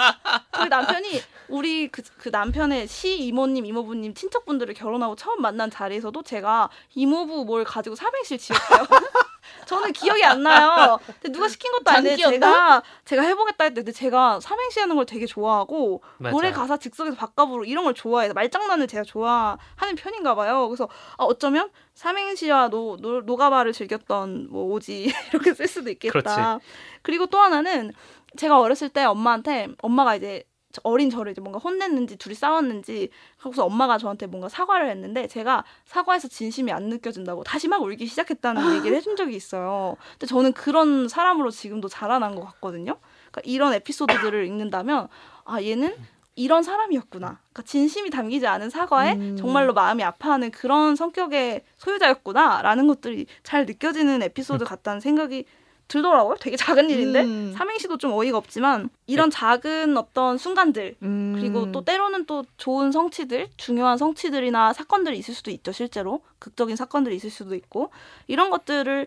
저희 0.51 0.69
남편이 0.69 1.21
우리 1.49 1.87
그, 1.87 2.03
그 2.17 2.29
남편의 2.29 2.87
시 2.87 3.17
이모님 3.25 3.65
이모부님 3.65 4.13
친척분들을 4.13 4.73
결혼하고 4.75 5.15
처음 5.15 5.41
만난 5.41 5.71
자리에서도 5.71 6.21
제가 6.23 6.69
이모부 6.93 7.45
뭘 7.45 7.63
가지고 7.63 7.95
삼행시를 7.95 8.37
지었대요. 8.37 8.85
저는 9.65 9.93
기억이 9.93 10.23
안 10.23 10.43
나요. 10.43 10.99
근데 11.21 11.31
누가 11.31 11.47
시킨 11.47 11.71
것도 11.71 11.89
아닌데? 11.91 12.15
제가 12.31 12.83
제가 13.05 13.21
해보겠다 13.23 13.63
했는데 13.65 13.91
제가 13.91 14.39
삼행시 14.39 14.79
하는 14.79 14.95
걸 14.95 15.05
되게 15.05 15.25
좋아하고 15.25 16.01
맞아. 16.17 16.31
노래 16.35 16.51
가사 16.51 16.77
즉석에서 16.77 17.15
바꿔부르고 17.15 17.65
이런 17.65 17.83
걸 17.83 17.93
좋아해서 17.93 18.33
말장난을 18.33 18.87
제가 18.87 19.03
좋아하는 19.03 19.95
편인가 19.97 20.35
봐요. 20.35 20.67
그래서 20.67 20.87
아, 21.17 21.23
어쩌면 21.23 21.69
삼행시와 21.93 22.69
노, 22.69 22.97
노, 22.97 23.21
노가바를 23.21 23.71
즐겼던 23.73 24.47
뭐 24.49 24.65
오지 24.73 25.11
이렇게 25.33 25.53
쓸 25.53 25.67
수도 25.67 25.89
있겠다. 25.89 26.19
그렇지. 26.59 26.65
그리고 27.01 27.25
또 27.27 27.39
하나는 27.39 27.93
제가 28.37 28.59
어렸을 28.59 28.89
때 28.89 29.03
엄마한테 29.05 29.67
엄마가 29.81 30.15
이제 30.15 30.43
저- 30.43 30.52
어린 30.83 31.09
저를 31.09 31.31
이제 31.31 31.41
뭔가 31.41 31.59
혼냈는지 31.59 32.17
둘이 32.17 32.35
싸웠는지 32.35 33.09
하고서 33.37 33.65
엄마가 33.65 33.97
저한테 33.97 34.25
뭔가 34.25 34.49
사과를 34.49 34.89
했는데 34.89 35.27
제가 35.27 35.63
사과에서 35.85 36.27
진심이 36.27 36.71
안 36.71 36.89
느껴진다고 36.89 37.43
다시 37.43 37.67
막 37.67 37.81
울기 37.81 38.07
시작했다는 38.07 38.77
얘기를 38.77 38.97
해준 38.97 39.15
적이 39.15 39.35
있어요. 39.35 39.95
근데 40.13 40.25
저는 40.25 40.53
그런 40.53 41.07
사람으로 41.07 41.51
지금도 41.51 41.89
자라난 41.89 42.35
것 42.35 42.43
같거든요. 42.45 42.97
그러니까 43.31 43.41
이런 43.43 43.73
에피소드들을 43.73 44.45
읽는다면 44.45 45.07
아 45.45 45.61
얘는 45.61 45.95
이런 46.35 46.63
사람이었구나. 46.63 47.27
그러니까 47.27 47.61
진심이 47.63 48.09
담기지 48.09 48.47
않은 48.47 48.69
사과에 48.69 49.13
음. 49.13 49.37
정말로 49.37 49.73
마음이 49.73 50.03
아파하는 50.03 50.49
그런 50.51 50.95
성격의 50.95 51.61
소유자였구나라는 51.77 52.87
것들이 52.87 53.27
잘 53.43 53.65
느껴지는 53.65 54.23
에피소드 54.23 54.65
같다는 54.65 54.99
생각이 54.99 55.45
들더라고요. 55.93 56.37
되게 56.39 56.57
작은 56.57 56.89
일인데 56.89 57.21
음. 57.21 57.53
삼행시도 57.55 57.97
좀 57.97 58.13
어이가 58.13 58.37
없지만 58.37 58.89
이런 59.05 59.29
작은 59.29 59.95
어떤 59.95 60.39
순간들 60.39 60.95
음. 61.03 61.35
그리고 61.37 61.71
또 61.71 61.85
때로는 61.85 62.25
또 62.25 62.43
좋은 62.57 62.91
성취들, 62.91 63.49
중요한 63.57 63.99
성취들이나 63.99 64.73
사건들이 64.73 65.17
있을 65.19 65.35
수도 65.35 65.51
있죠, 65.51 65.71
실제로. 65.71 66.21
극적인 66.39 66.75
사건들이 66.75 67.15
있을 67.15 67.29
수도 67.29 67.53
있고. 67.53 67.91
이런 68.25 68.49
것들을 68.49 69.05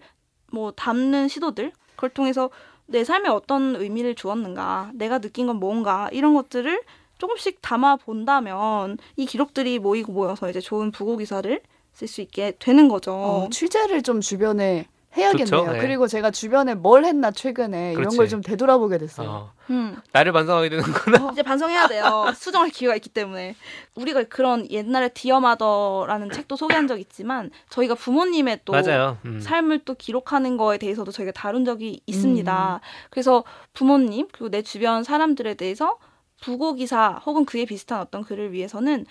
뭐 0.52 0.70
담는 0.70 1.26
시도들, 1.26 1.72
그걸 1.96 2.10
통해서 2.10 2.50
내 2.86 3.02
삶에 3.02 3.28
어떤 3.28 3.74
의미를 3.74 4.14
주었는가, 4.14 4.92
내가 4.94 5.18
느낀 5.18 5.48
건 5.48 5.56
뭔가, 5.56 6.08
이런 6.12 6.34
것들을 6.34 6.82
조금씩 7.18 7.60
담아 7.62 7.96
본다면 7.96 8.98
이 9.16 9.26
기록들이 9.26 9.80
모이고 9.80 10.12
모여서 10.12 10.48
이제 10.48 10.60
좋은 10.60 10.92
부고 10.92 11.16
기사를 11.16 11.60
쓸 11.94 12.06
수 12.06 12.20
있게 12.20 12.52
되는 12.60 12.88
거죠. 12.88 13.12
어, 13.12 13.48
취재를 13.50 14.02
좀 14.02 14.20
주변에 14.20 14.86
해야겠네요. 15.16 15.46
좋죠, 15.46 15.72
네. 15.72 15.78
그리고 15.80 16.06
제가 16.06 16.30
주변에 16.30 16.74
뭘 16.74 17.04
했나 17.04 17.30
최근에 17.30 17.92
이런 17.92 18.02
그렇지. 18.02 18.16
걸좀 18.16 18.42
되돌아보게 18.42 18.98
됐어요. 18.98 19.28
어, 19.28 19.52
음. 19.70 19.96
나를 20.12 20.32
반성하게 20.32 20.68
되는구나. 20.68 21.30
이제 21.32 21.42
반성해야 21.42 21.88
돼요. 21.88 22.26
수정할 22.36 22.68
기회가 22.70 22.94
있기 22.96 23.08
때문에. 23.08 23.56
우리가 23.94 24.24
그런 24.24 24.70
옛날에 24.70 25.08
디어마더라는 25.08 26.30
책도 26.30 26.56
소개한 26.56 26.86
적 26.86 26.98
있지만 27.00 27.50
저희가 27.70 27.94
부모님의 27.94 28.60
또 28.64 28.72
맞아요. 28.72 29.18
음. 29.24 29.40
삶을 29.40 29.80
또 29.84 29.94
기록하는 29.94 30.56
거에 30.56 30.78
대해서도 30.78 31.10
저희가 31.12 31.32
다룬 31.32 31.64
적이 31.64 32.00
있습니다. 32.06 32.80
그래서 33.10 33.44
부모님 33.72 34.28
그리고 34.32 34.50
내 34.50 34.62
주변 34.62 35.02
사람들에 35.04 35.54
대해서 35.54 35.96
부고 36.42 36.74
기사 36.74 37.20
혹은 37.24 37.44
그에 37.44 37.64
비슷한 37.64 38.00
어떤 38.00 38.22
글을 38.22 38.52
위해서는 38.52 39.06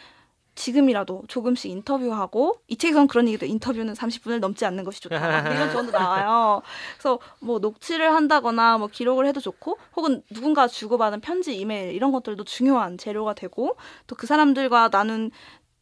지금이라도 0.56 1.24
조금씩 1.28 1.70
인터뷰하고 1.72 2.60
이 2.68 2.78
책에서는 2.78 3.08
그런 3.08 3.28
얘기도 3.28 3.46
인터뷰는 3.46 3.94
30분을 3.94 4.40
넘지 4.40 4.66
않는 4.66 4.84
것이 4.84 5.02
좋다. 5.02 5.54
이런 5.54 5.72
조언도 5.72 5.92
나와요. 5.92 6.62
그래서 6.98 7.20
뭐 7.40 7.60
녹취를 7.60 8.14
한다거나 8.14 8.78
뭐 8.78 8.88
기록을 8.88 9.28
해도 9.28 9.40
좋고 9.40 9.78
혹은 9.96 10.22
누군가 10.34 10.68
주고받은 10.68 11.22
편지, 11.22 11.56
이메일 11.58 11.94
이런 11.94 12.12
것들도 12.12 12.44
중요한 12.46 12.98
재료가 12.98 13.34
되고 13.34 13.76
또 14.08 14.16
그 14.16 14.28
사람들과 14.28 14.90
나눈 14.90 15.30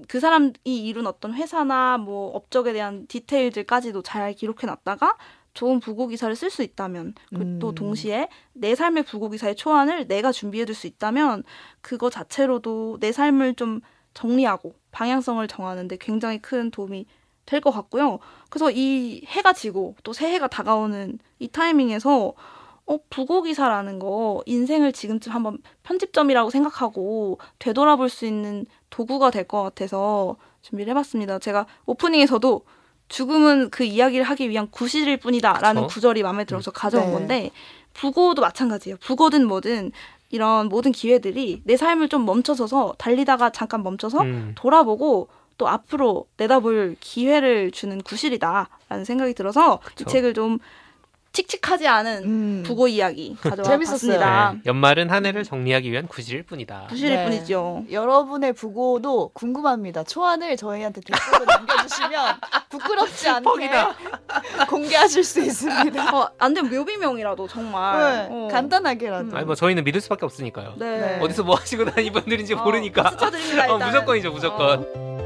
그 0.07 0.19
사람이 0.19 0.53
이룬 0.65 1.07
어떤 1.07 1.33
회사나 1.33 1.97
뭐 1.97 2.31
업적에 2.35 2.73
대한 2.73 3.05
디테일들까지도 3.07 4.01
잘 4.01 4.33
기록해 4.33 4.65
놨다가 4.65 5.15
좋은 5.53 5.79
부고 5.79 6.07
기사를 6.07 6.35
쓸 6.35 6.49
수 6.49 6.63
있다면 6.63 7.13
그리고 7.29 7.59
또 7.59 7.69
음. 7.69 7.75
동시에 7.75 8.27
내 8.53 8.73
삶의 8.75 9.03
부고 9.03 9.29
기사의 9.29 9.55
초안을 9.55 10.07
내가 10.07 10.31
준비해 10.31 10.65
둘 10.65 10.73
수 10.75 10.87
있다면 10.87 11.43
그거 11.81 12.09
자체로도 12.09 12.97
내 12.99 13.11
삶을 13.11 13.53
좀 13.53 13.79
정리하고 14.13 14.73
방향성을 14.91 15.45
정하는데 15.47 15.97
굉장히 15.99 16.39
큰 16.39 16.71
도움이 16.71 17.05
될 17.45 17.59
것 17.61 17.71
같고요. 17.71 18.19
그래서 18.49 18.71
이 18.71 19.21
해가 19.27 19.51
지고 19.53 19.95
또 20.03 20.13
새해가 20.13 20.47
다가오는 20.47 21.19
이 21.39 21.47
타이밍에서 21.49 22.33
어, 22.85 22.97
부고 23.09 23.43
기사라는 23.43 23.99
거 23.99 24.41
인생을 24.45 24.91
지금쯤 24.93 25.31
한번 25.33 25.57
편집점이라고 25.83 26.49
생각하고 26.49 27.39
되돌아볼 27.59 28.09
수 28.09 28.25
있는 28.25 28.65
도구가 28.89 29.31
될 29.31 29.45
것 29.47 29.61
같아서 29.63 30.35
준비를 30.61 30.91
해봤습니다. 30.91 31.39
제가 31.39 31.65
오프닝에서도 31.85 32.61
죽음은 33.09 33.69
그 33.69 33.83
이야기를 33.83 34.23
하기 34.25 34.49
위한 34.49 34.69
구실일 34.71 35.17
뿐이다라는 35.17 35.83
그쵸? 35.83 35.93
구절이 35.93 36.23
마음에 36.23 36.45
들어서 36.45 36.71
가져온 36.71 37.07
네. 37.07 37.11
건데 37.11 37.51
부고도 37.93 38.41
마찬가지예요. 38.41 38.97
부고든 39.01 39.45
뭐든 39.47 39.91
이런 40.33 40.67
모든 40.67 40.91
기회들이 40.91 41.61
내 41.63 41.77
삶을 41.77 42.09
좀 42.09 42.25
멈춰서서 42.25 42.95
달리다가 42.97 43.51
잠깐 43.51 43.83
멈춰서 43.83 44.21
음. 44.23 44.55
돌아보고 44.55 45.27
또 45.59 45.67
앞으로 45.67 46.25
내다볼 46.37 46.95
기회를 46.99 47.69
주는 47.69 48.01
구실이다라는 48.01 49.05
생각이 49.05 49.35
들어서 49.35 49.79
이 49.83 49.85
그쵸. 49.89 50.05
책을 50.09 50.33
좀 50.33 50.57
칙칙하지 51.33 51.87
않은 51.87 52.23
음. 52.23 52.63
부고 52.65 52.87
이야기. 52.87 53.35
봤습니다. 53.43 54.53
네, 54.53 54.61
연말은 54.67 55.09
한 55.09 55.25
해를 55.25 55.43
정리하기 55.43 55.91
위한 55.91 56.07
구실일 56.07 56.43
뿐이다. 56.43 56.87
구실일 56.89 57.15
네. 57.15 57.25
뿐이죠. 57.25 57.85
여러분의 57.91 58.53
부고도 58.53 59.31
궁금합니다. 59.33 60.03
초안을 60.03 60.55
저희한테 60.57 61.01
댓글로 61.01 61.45
남겨주시면 61.45 62.35
부끄럽지 62.69 63.29
않게. 63.29 63.69
공개하실 64.69 65.23
수 65.23 65.41
있습니다. 65.41 66.15
어, 66.15 66.29
안 66.37 66.53
되면 66.53 66.71
묘비명이라도 66.71 67.47
정말 67.47 67.99
네, 67.99 68.27
어. 68.29 68.47
간단하게라도. 68.51 69.29
음. 69.29 69.35
아니 69.35 69.45
뭐 69.45 69.55
저희는 69.55 69.83
믿을 69.83 70.01
수밖에 70.01 70.25
없으니까요. 70.25 70.75
네. 70.77 70.99
네. 70.99 71.19
어디서 71.19 71.43
뭐 71.43 71.55
하시고 71.55 71.85
다니는 71.85 72.13
분들인지 72.13 72.53
어, 72.53 72.63
모르니까. 72.63 73.01
박수 73.03 73.17
쳐드립니다. 73.17 73.73
어. 73.73 73.77
무조건이죠, 73.79 74.31
무조건. 74.31 75.22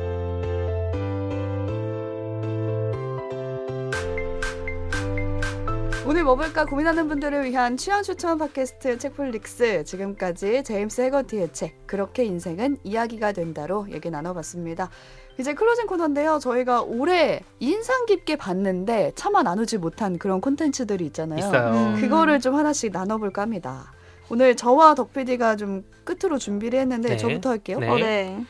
오늘 6.08 6.24
뭐 6.24 6.38
볼까 6.38 6.64
고민하는 6.64 7.10
분들을 7.10 7.44
위한 7.44 7.76
취향 7.76 8.02
추천 8.02 8.38
팟캐스트 8.38 8.98
책플릭스 8.98 9.84
지금까지 9.84 10.64
제임스 10.64 11.02
해거티의 11.02 11.52
책 11.52 11.86
그렇게 11.86 12.24
인생은 12.24 12.78
이야기가 12.86 13.34
된다로 13.34 13.88
얘기 13.92 14.10
나눠봤습니다. 14.10 14.90
이제 15.38 15.54
클로징 15.54 15.86
코너인데요. 15.86 16.40
저희가 16.40 16.82
올해 16.84 17.42
인상 17.60 18.06
깊게 18.06 18.38
봤는데 18.38 19.12
차마 19.16 19.44
나누지 19.44 19.80
못한 19.80 20.18
그런 20.18 20.40
콘텐츠들이 20.40 21.06
있잖아요. 21.08 21.40
있어요. 21.40 21.74
음. 21.74 22.00
그거를 22.00 22.40
좀 22.40 22.56
하나씩 22.56 22.94
나눠볼까 22.94 23.42
합니다. 23.42 23.92
오늘 24.30 24.56
저와 24.56 24.96
덕 24.96 25.12
PD가 25.12 25.58
좀 25.58 25.84
끝으로 26.06 26.38
준비를 26.38 26.80
했는데 26.80 27.10
네. 27.10 27.18
저부터 27.18 27.50
할게요. 27.50 27.80
네. 27.80 27.90
어, 27.90 27.96
네. 27.98 28.46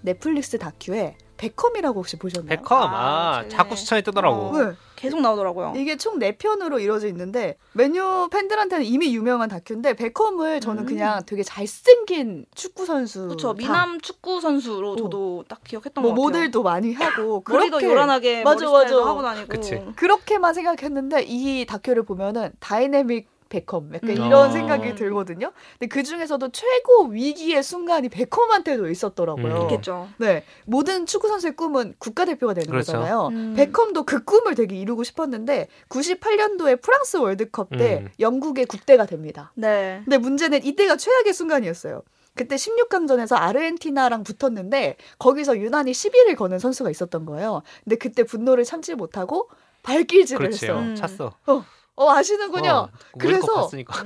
넷플릭스 0.00 0.58
다큐에 0.58 1.16
베컴이라고 1.36 2.00
혹시 2.00 2.18
보셨나요? 2.18 2.48
베컴 2.48 2.78
아, 2.78 2.86
아, 2.86 3.42
최근에. 3.42 3.48
자꾸 3.56 3.74
추천이 3.74 4.02
뜨더라고. 4.02 4.36
어. 4.36 4.62
네. 4.62 4.72
계속 5.04 5.20
나오더라고요. 5.20 5.74
이게 5.76 5.96
총 5.96 6.18
4편으로 6.18 6.80
이루어져 6.82 7.06
있는데 7.08 7.56
맨유 7.72 8.28
팬들한테는 8.30 8.84
이미 8.84 9.14
유명한 9.14 9.48
다큐인데 9.48 9.94
베컴을 9.94 10.60
저는 10.60 10.82
음. 10.84 10.86
그냥 10.86 11.22
되게 11.26 11.42
잘생긴 11.42 12.46
축구 12.54 12.86
선수 12.86 13.26
그렇죠. 13.26 13.48
다 13.54 13.58
미남 13.58 14.00
축구 14.00 14.40
선수로 14.40 14.92
어. 14.92 14.96
저도 14.96 15.44
딱 15.48 15.62
기억했던 15.64 16.02
뭐 16.02 16.14
것 16.14 16.20
같아요. 16.22 16.24
모델도 16.40 16.62
많이 16.62 16.92
하고 16.94 17.42
머리도 17.48 17.76
그렇게 17.78 17.86
요란하게 17.86 18.42
맞아, 18.44 18.64
머리 18.64 18.66
스타일도 18.84 18.98
맞아. 19.00 19.10
하고 19.10 19.22
다니고. 19.22 19.48
그치. 19.48 19.82
그렇게만 19.96 20.54
생각했는데 20.54 21.22
이 21.26 21.66
다큐를 21.66 22.04
보면은 22.04 22.52
다이내믹 22.60 23.28
베컴 23.54 23.94
약간 23.94 24.10
음. 24.10 24.16
이런 24.16 24.32
어. 24.32 24.50
생각이 24.50 24.94
들거든요. 24.96 25.52
근데 25.78 25.86
그 25.86 26.02
중에서도 26.02 26.50
최고 26.50 27.06
위기의 27.06 27.62
순간이 27.62 28.08
베컴한테도 28.08 28.88
있었더라고요. 28.88 29.56
음. 29.56 29.62
있겠죠. 29.62 30.08
네, 30.18 30.44
모든 30.64 31.06
축구 31.06 31.28
선수의 31.28 31.54
꿈은 31.54 31.94
국가대표가 31.98 32.54
되는 32.54 32.68
그렇죠. 32.68 32.92
거잖아요. 32.92 33.28
음. 33.28 33.54
베컴도 33.56 34.04
그 34.04 34.24
꿈을 34.24 34.56
되게 34.56 34.76
이루고 34.76 35.04
싶었는데 35.04 35.68
98년도에 35.88 36.82
프랑스 36.82 37.18
월드컵 37.18 37.70
때 37.70 38.00
음. 38.02 38.08
영국의 38.18 38.66
국대가 38.66 39.06
됩니다. 39.06 39.52
네. 39.54 40.00
근데 40.04 40.18
문제는 40.18 40.64
이때가 40.64 40.96
최악의 40.96 41.32
순간이었어요. 41.32 42.02
그때 42.34 42.56
16강전에서 42.56 43.36
아르헨티나랑 43.36 44.24
붙었는데 44.24 44.96
거기서 45.20 45.58
유난히 45.58 45.94
시비를 45.94 46.34
거는 46.34 46.58
선수가 46.58 46.90
있었던 46.90 47.24
거예요. 47.26 47.62
근데 47.84 47.96
그때 47.96 48.24
분노를 48.24 48.64
참지 48.64 48.96
못하고 48.96 49.48
발길질을 49.84 50.48
그렇지. 50.48 50.68
음. 50.70 50.96
찼어. 50.96 51.32
어 51.46 51.64
아시는군요. 51.96 52.70
어, 52.70 52.88
그래서- 53.18 53.54
봤으니까. 53.54 54.02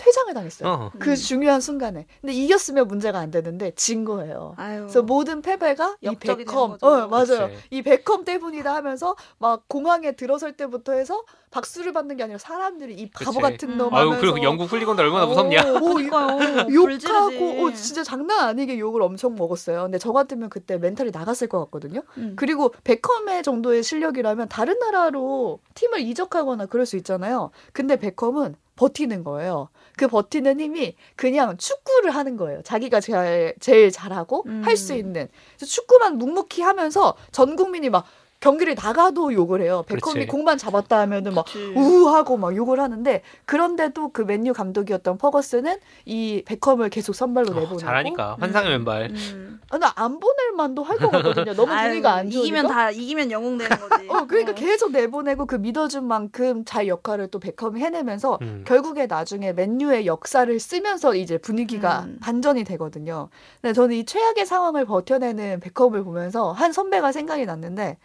퇴장을 0.00 0.32
당했어요. 0.32 0.68
어. 0.68 0.90
그 0.98 1.10
음. 1.10 1.14
중요한 1.14 1.60
순간에. 1.60 2.06
근데 2.22 2.32
이겼으면 2.32 2.88
문제가 2.88 3.18
안 3.18 3.30
되는데 3.30 3.70
진 3.72 4.06
거예요. 4.06 4.54
아유. 4.56 4.80
그래서 4.80 5.02
모든 5.02 5.42
패배가 5.42 5.98
이 6.00 6.16
베컴. 6.16 6.78
어 6.80 7.06
맞아요. 7.08 7.48
그치. 7.48 7.58
이 7.70 7.82
베컴 7.82 8.24
때문이다 8.24 8.74
하면서 8.74 9.14
막 9.38 9.64
공항에 9.68 10.12
들어설 10.12 10.54
때부터 10.56 10.92
해서 10.92 11.22
박수를 11.50 11.92
받는 11.92 12.16
게 12.16 12.22
아니라 12.22 12.38
사람들이 12.38 12.94
이 12.94 13.10
바보 13.10 13.32
그치. 13.32 13.40
같은 13.42 13.70
음. 13.72 13.78
놈 13.78 13.94
아유 13.94 14.06
하면서 14.06 14.20
그리고 14.20 14.42
영국 14.42 14.72
훌리건들 14.72 15.04
얼마나 15.04 15.26
무섭냐. 15.26 15.72
오, 15.72 15.76
오, 15.76 15.94
그러니까요. 15.94 16.66
욕하고 16.72 17.66
어, 17.66 17.72
진짜 17.74 18.02
장난 18.02 18.48
아니게 18.48 18.78
욕을 18.78 19.02
엄청 19.02 19.34
먹었어요. 19.34 19.82
근데 19.82 19.98
저 19.98 20.12
같으면 20.12 20.48
그때 20.48 20.78
멘탈이 20.78 21.10
나갔을 21.12 21.46
것 21.48 21.58
같거든요. 21.64 22.02
음. 22.16 22.34
그리고 22.36 22.72
베컴의 22.84 23.42
정도의 23.42 23.82
실력이라면 23.82 24.48
다른 24.48 24.78
나라로 24.78 25.60
팀을 25.74 26.00
이적하거나 26.00 26.66
그럴 26.66 26.86
수 26.86 26.96
있잖아요. 26.96 27.50
근데 27.72 27.96
베컴은 27.96 28.54
버티는 28.80 29.24
거예요. 29.24 29.68
그 29.98 30.08
버티는 30.08 30.58
힘이 30.58 30.96
그냥 31.14 31.58
축구를 31.58 32.12
하는 32.12 32.38
거예요. 32.38 32.62
자기가 32.62 33.00
제일, 33.00 33.54
제일 33.60 33.90
잘하고 33.90 34.44
음. 34.46 34.62
할수 34.64 34.94
있는. 34.94 35.28
축구만 35.58 36.16
묵묵히 36.16 36.62
하면서 36.62 37.14
전 37.30 37.56
국민이 37.56 37.90
막 37.90 38.06
경기를 38.40 38.74
나가도 38.74 39.34
욕을 39.34 39.60
해요. 39.60 39.84
베컴이. 39.86 40.26
공만 40.26 40.56
잡았다 40.56 40.98
하면은 41.00 41.34
막 41.34 41.44
그치. 41.44 41.58
우하고 41.76 42.38
막 42.38 42.56
욕을 42.56 42.80
하는데 42.80 43.22
그런데도 43.44 44.12
그 44.12 44.22
맨유 44.22 44.54
감독이었던 44.54 45.18
퍼거스는 45.18 45.78
이 46.06 46.42
베컴을 46.46 46.88
계속 46.88 47.14
선발로 47.14 47.48
어, 47.50 47.54
내보내고 47.54 47.76
잘하니까 47.76 48.36
환상의 48.40 48.70
왼발. 48.70 49.10
음. 49.10 49.60
아, 49.68 49.76
나안 49.76 50.18
보낼 50.18 50.52
만도 50.56 50.82
할 50.82 50.96
것 50.98 51.10
같거든요. 51.10 51.54
너무 51.54 51.68
분위기가 51.72 52.14
안 52.14 52.30
좋으니까. 52.30 52.40
이기면 52.42 52.66
다 52.68 52.90
이기면 52.90 53.30
영웅 53.30 53.58
되는 53.58 53.76
거지. 53.88 54.08
어, 54.08 54.26
그러니까 54.26 54.54
계속 54.54 54.90
내보내고 54.92 55.44
그 55.46 55.56
믿어준 55.56 56.04
만큼 56.06 56.64
잘 56.64 56.88
역할을 56.88 57.28
또 57.28 57.38
베컴이 57.40 57.78
해내면서 57.80 58.38
음. 58.40 58.64
결국에 58.66 59.06
나중에 59.06 59.52
맨유의 59.52 60.06
역사를 60.06 60.58
쓰면서 60.58 61.14
이제 61.14 61.36
분위기가 61.36 62.04
음. 62.06 62.16
반전이 62.22 62.64
되거든요. 62.64 63.28
근데 63.60 63.74
저는 63.74 63.96
이 63.96 64.04
최악의 64.06 64.46
상황을 64.46 64.86
버텨내는 64.86 65.60
베컴을 65.60 66.04
보면서 66.04 66.52
한 66.52 66.72
선배가 66.72 67.12
생각이 67.12 67.44
났는데 67.44 67.98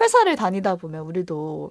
회사를 0.00 0.36
다니다 0.36 0.76
보면 0.76 1.02
우리도 1.02 1.70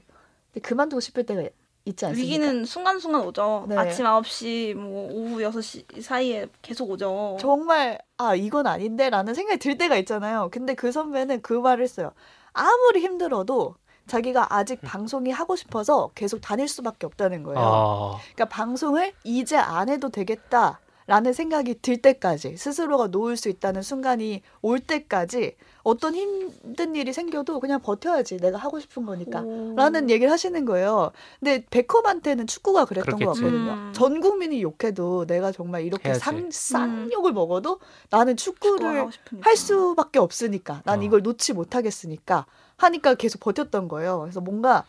그만두고 0.62 1.00
싶을 1.00 1.26
때가 1.26 1.44
있지 1.86 2.06
않습니까? 2.06 2.26
위기는 2.26 2.66
순간순간 2.66 3.22
오죠. 3.22 3.66
네. 3.68 3.76
아침 3.76 4.06
9시, 4.06 4.76
뭐 4.76 5.10
오후 5.12 5.38
6시 5.40 6.02
사이에 6.02 6.48
계속 6.62 6.90
오죠. 6.92 7.38
정말 7.40 8.00
아 8.18 8.36
이건 8.36 8.68
아닌데 8.68 9.10
라는 9.10 9.34
생각이 9.34 9.60
들 9.60 9.78
때가 9.78 9.98
있잖아요. 9.98 10.50
근데 10.52 10.76
그 10.76 10.92
선배는 10.92 11.42
그 11.42 11.54
말을 11.54 11.84
했어요. 11.84 12.12
아무리 12.54 13.02
힘들어도 13.02 13.76
자기가 14.08 14.54
아직 14.54 14.82
방송이 14.82 15.32
하고 15.32 15.56
싶어서 15.56 16.12
계속 16.16 16.42
다닐 16.42 16.68
수밖에 16.68 17.06
없다는 17.06 17.44
거예요. 17.44 17.60
어. 17.60 18.18
그러니까 18.34 18.46
방송을 18.46 19.14
이제 19.24 19.58
안 19.58 19.90
해도 19.90 20.10
되겠다 20.10 20.80
라는 21.12 21.34
생각이 21.34 21.82
들 21.82 21.98
때까지 21.98 22.56
스스로가 22.56 23.08
놓을 23.08 23.36
수 23.36 23.50
있다는 23.50 23.82
순간이 23.82 24.44
올 24.62 24.80
때까지 24.80 25.58
어떤 25.84 26.16
힘든 26.16 26.96
일이 26.96 27.12
생겨도 27.12 27.60
그냥 27.60 27.82
버텨야지 27.82 28.38
내가 28.38 28.58
하고 28.58 28.80
싶은 28.80 29.06
거니까 29.06 29.42
오. 29.42 29.76
라는 29.76 30.10
얘기를 30.10 30.32
하시는 30.32 30.64
거예요. 30.64 31.12
근데 31.42 31.66
베컴한테는 31.70 32.48
축구가 32.48 32.86
그랬던 32.86 33.20
것 33.20 33.34
그렇겠지. 33.34 33.42
같거든요. 33.42 33.72
음. 33.74 33.92
전 33.94 34.22
국민이 34.22 34.62
욕해도 34.64 35.26
내가 35.26 35.52
정말 35.52 35.84
이렇게 35.84 36.08
해야지. 36.08 36.22
상, 36.22 36.50
쌍 36.50 36.84
음. 36.90 37.10
욕을 37.12 37.34
먹어도 37.34 37.82
나는 38.10 38.38
축구를. 38.38 39.10
할 39.42 39.58
수밖에 39.58 40.18
없으니까 40.18 40.82
난 40.86 41.00
어. 41.00 41.04
이걸 41.04 41.24
놓지 41.24 41.52
못하겠으니까 41.52 42.46
하니까 42.78 43.16
계속 43.16 43.42
버텼던 43.42 43.90
거예요. 43.90 44.22
그래서 44.22 44.40
뭔가 44.40 44.86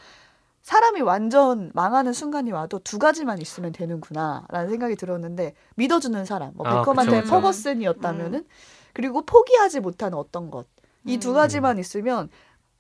사람이 0.63 1.01
완전 1.01 1.71
망하는 1.75 2.13
순간이 2.13 2.53
와도 2.53 2.79
두 2.79 2.99
가지만 2.99 3.41
있으면 3.41 3.73
되는구나라는 3.73 4.71
생각이 4.71 4.97
들었는데 4.97 5.55
믿어주는 5.75 6.25
사람, 6.25 6.53
뭐 6.55 6.67
아, 6.67 6.79
베컴한테 6.79 7.11
그쵸, 7.11 7.23
그쵸. 7.23 7.35
퍼거슨이었다면은 7.35 8.47
그리고 8.93 9.23
포기하지 9.23 9.81
못하는 9.81 10.17
어떤 10.17 10.51
것 10.51 10.67
이두 11.05 11.31
음. 11.31 11.35
가지만 11.35 11.79
있으면 11.79 12.29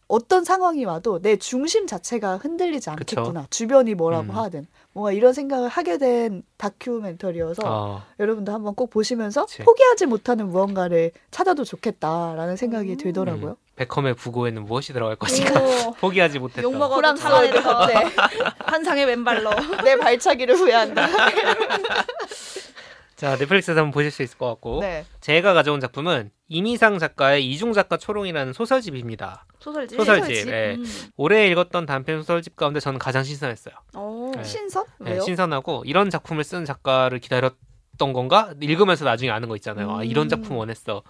어떤 0.06 0.44
상황이 0.44 0.84
와도 0.84 1.20
내 1.20 1.36
중심 1.36 1.86
자체가 1.86 2.36
흔들리지 2.36 2.90
그쵸. 2.96 3.20
않겠구나. 3.20 3.46
주변이 3.50 3.94
뭐라고 3.94 4.32
음. 4.32 4.36
하든 4.36 4.66
뭔가 4.92 5.10
이런 5.10 5.32
생각을 5.32 5.68
하게 5.68 5.96
된 5.98 6.42
다큐멘터리여서 6.58 7.62
어. 7.64 8.02
여러분도 8.20 8.52
한번 8.52 8.74
꼭 8.74 8.90
보시면서 8.90 9.46
그치. 9.46 9.64
포기하지 9.64 10.06
못하는 10.06 10.48
무언가를 10.50 11.12
찾아도 11.30 11.64
좋겠다라는 11.64 12.56
생각이 12.56 12.92
음. 12.92 12.96
들더라고요. 12.98 13.56
음. 13.82 13.84
베컴의 13.84 14.14
부고에는 14.14 14.64
무엇이 14.64 14.92
들어갈 14.92 15.16
것인가 15.16 15.60
오, 15.60 15.92
포기하지 16.00 16.38
못했다. 16.38 16.62
욕 16.62 16.72
먹어도 16.76 16.96
프랑스 16.96 17.22
참아내는 17.22 17.64
월드컵 17.64 17.86
때 17.88 17.94
환상의 18.58 19.04
왼발로. 19.06 19.50
내 19.84 19.96
발차기를 19.96 20.54
후회한다. 20.56 21.06
자 23.16 23.36
넷플릭스에서 23.36 23.80
한번 23.80 23.92
보실 23.92 24.10
수 24.10 24.22
있을 24.24 24.36
것 24.36 24.48
같고 24.48 24.80
네. 24.80 25.04
제가 25.20 25.54
가져온 25.54 25.78
작품은 25.78 26.32
이미상 26.48 26.98
작가의 26.98 27.46
이중 27.48 27.72
작가 27.72 27.96
초롱이라는 27.96 28.52
소설집입니다. 28.52 29.46
소설집. 29.60 29.96
소설집. 29.96 30.24
소설집? 30.36 30.52
예. 30.52 30.74
음. 30.76 30.84
올해 31.16 31.46
읽었던 31.48 31.86
단편 31.86 32.18
소설집 32.22 32.56
가운데 32.56 32.80
저는 32.80 32.98
가장 32.98 33.22
신선했어요. 33.22 33.74
오. 33.94 34.32
네. 34.34 34.42
신선? 34.42 34.84
예, 35.06 35.12
왜요? 35.12 35.20
신선하고 35.20 35.84
이런 35.86 36.10
작품을 36.10 36.42
쓴 36.42 36.64
작가를 36.64 37.20
기다렸던 37.20 38.12
건가 38.12 38.52
읽으면서 38.60 39.04
나중에 39.04 39.30
아는 39.30 39.48
거 39.48 39.54
있잖아요. 39.54 39.98
아, 39.98 40.02
이런 40.02 40.26
음. 40.26 40.28
작품 40.28 40.56
원했어. 40.56 41.04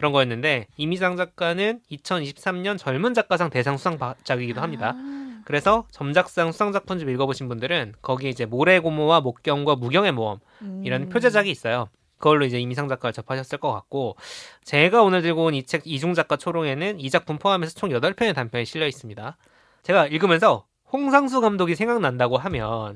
그런 0.00 0.12
거였는데 0.12 0.66
이미상 0.78 1.18
작가는 1.18 1.78
2023년 1.92 2.78
젊은 2.78 3.12
작가상 3.12 3.50
대상 3.50 3.76
수상작이기도 3.76 4.62
합니다. 4.62 4.94
아. 4.96 5.42
그래서 5.44 5.86
점작상 5.90 6.52
수상작품 6.52 6.98
집 6.98 7.06
읽어보신 7.10 7.48
분들은 7.48 7.92
거기에 8.00 8.30
이제 8.30 8.46
모래고모와 8.46 9.20
목경과 9.20 9.76
무경의 9.76 10.12
모험이라는 10.12 11.08
음. 11.08 11.10
표제작이 11.10 11.50
있어요. 11.50 11.88
그걸로 12.16 12.46
이제 12.46 12.58
이미상 12.58 12.88
작가를 12.88 13.12
접하셨을 13.12 13.58
것 13.58 13.70
같고 13.72 14.16
제가 14.64 15.02
오늘 15.02 15.20
들고 15.20 15.44
온 15.44 15.54
이 15.54 15.64
책 15.64 15.82
이중 15.84 16.14
작가 16.14 16.36
초롱에는 16.36 16.98
이 16.98 17.10
작품 17.10 17.36
포함해서 17.38 17.74
총 17.74 17.90
8편의 17.90 18.34
단편이 18.34 18.64
실려 18.64 18.86
있습니다. 18.86 19.36
제가 19.82 20.06
읽으면서 20.06 20.64
홍상수 20.92 21.42
감독이 21.42 21.74
생각난다고 21.74 22.38
하면 22.38 22.64
어? 22.64 22.94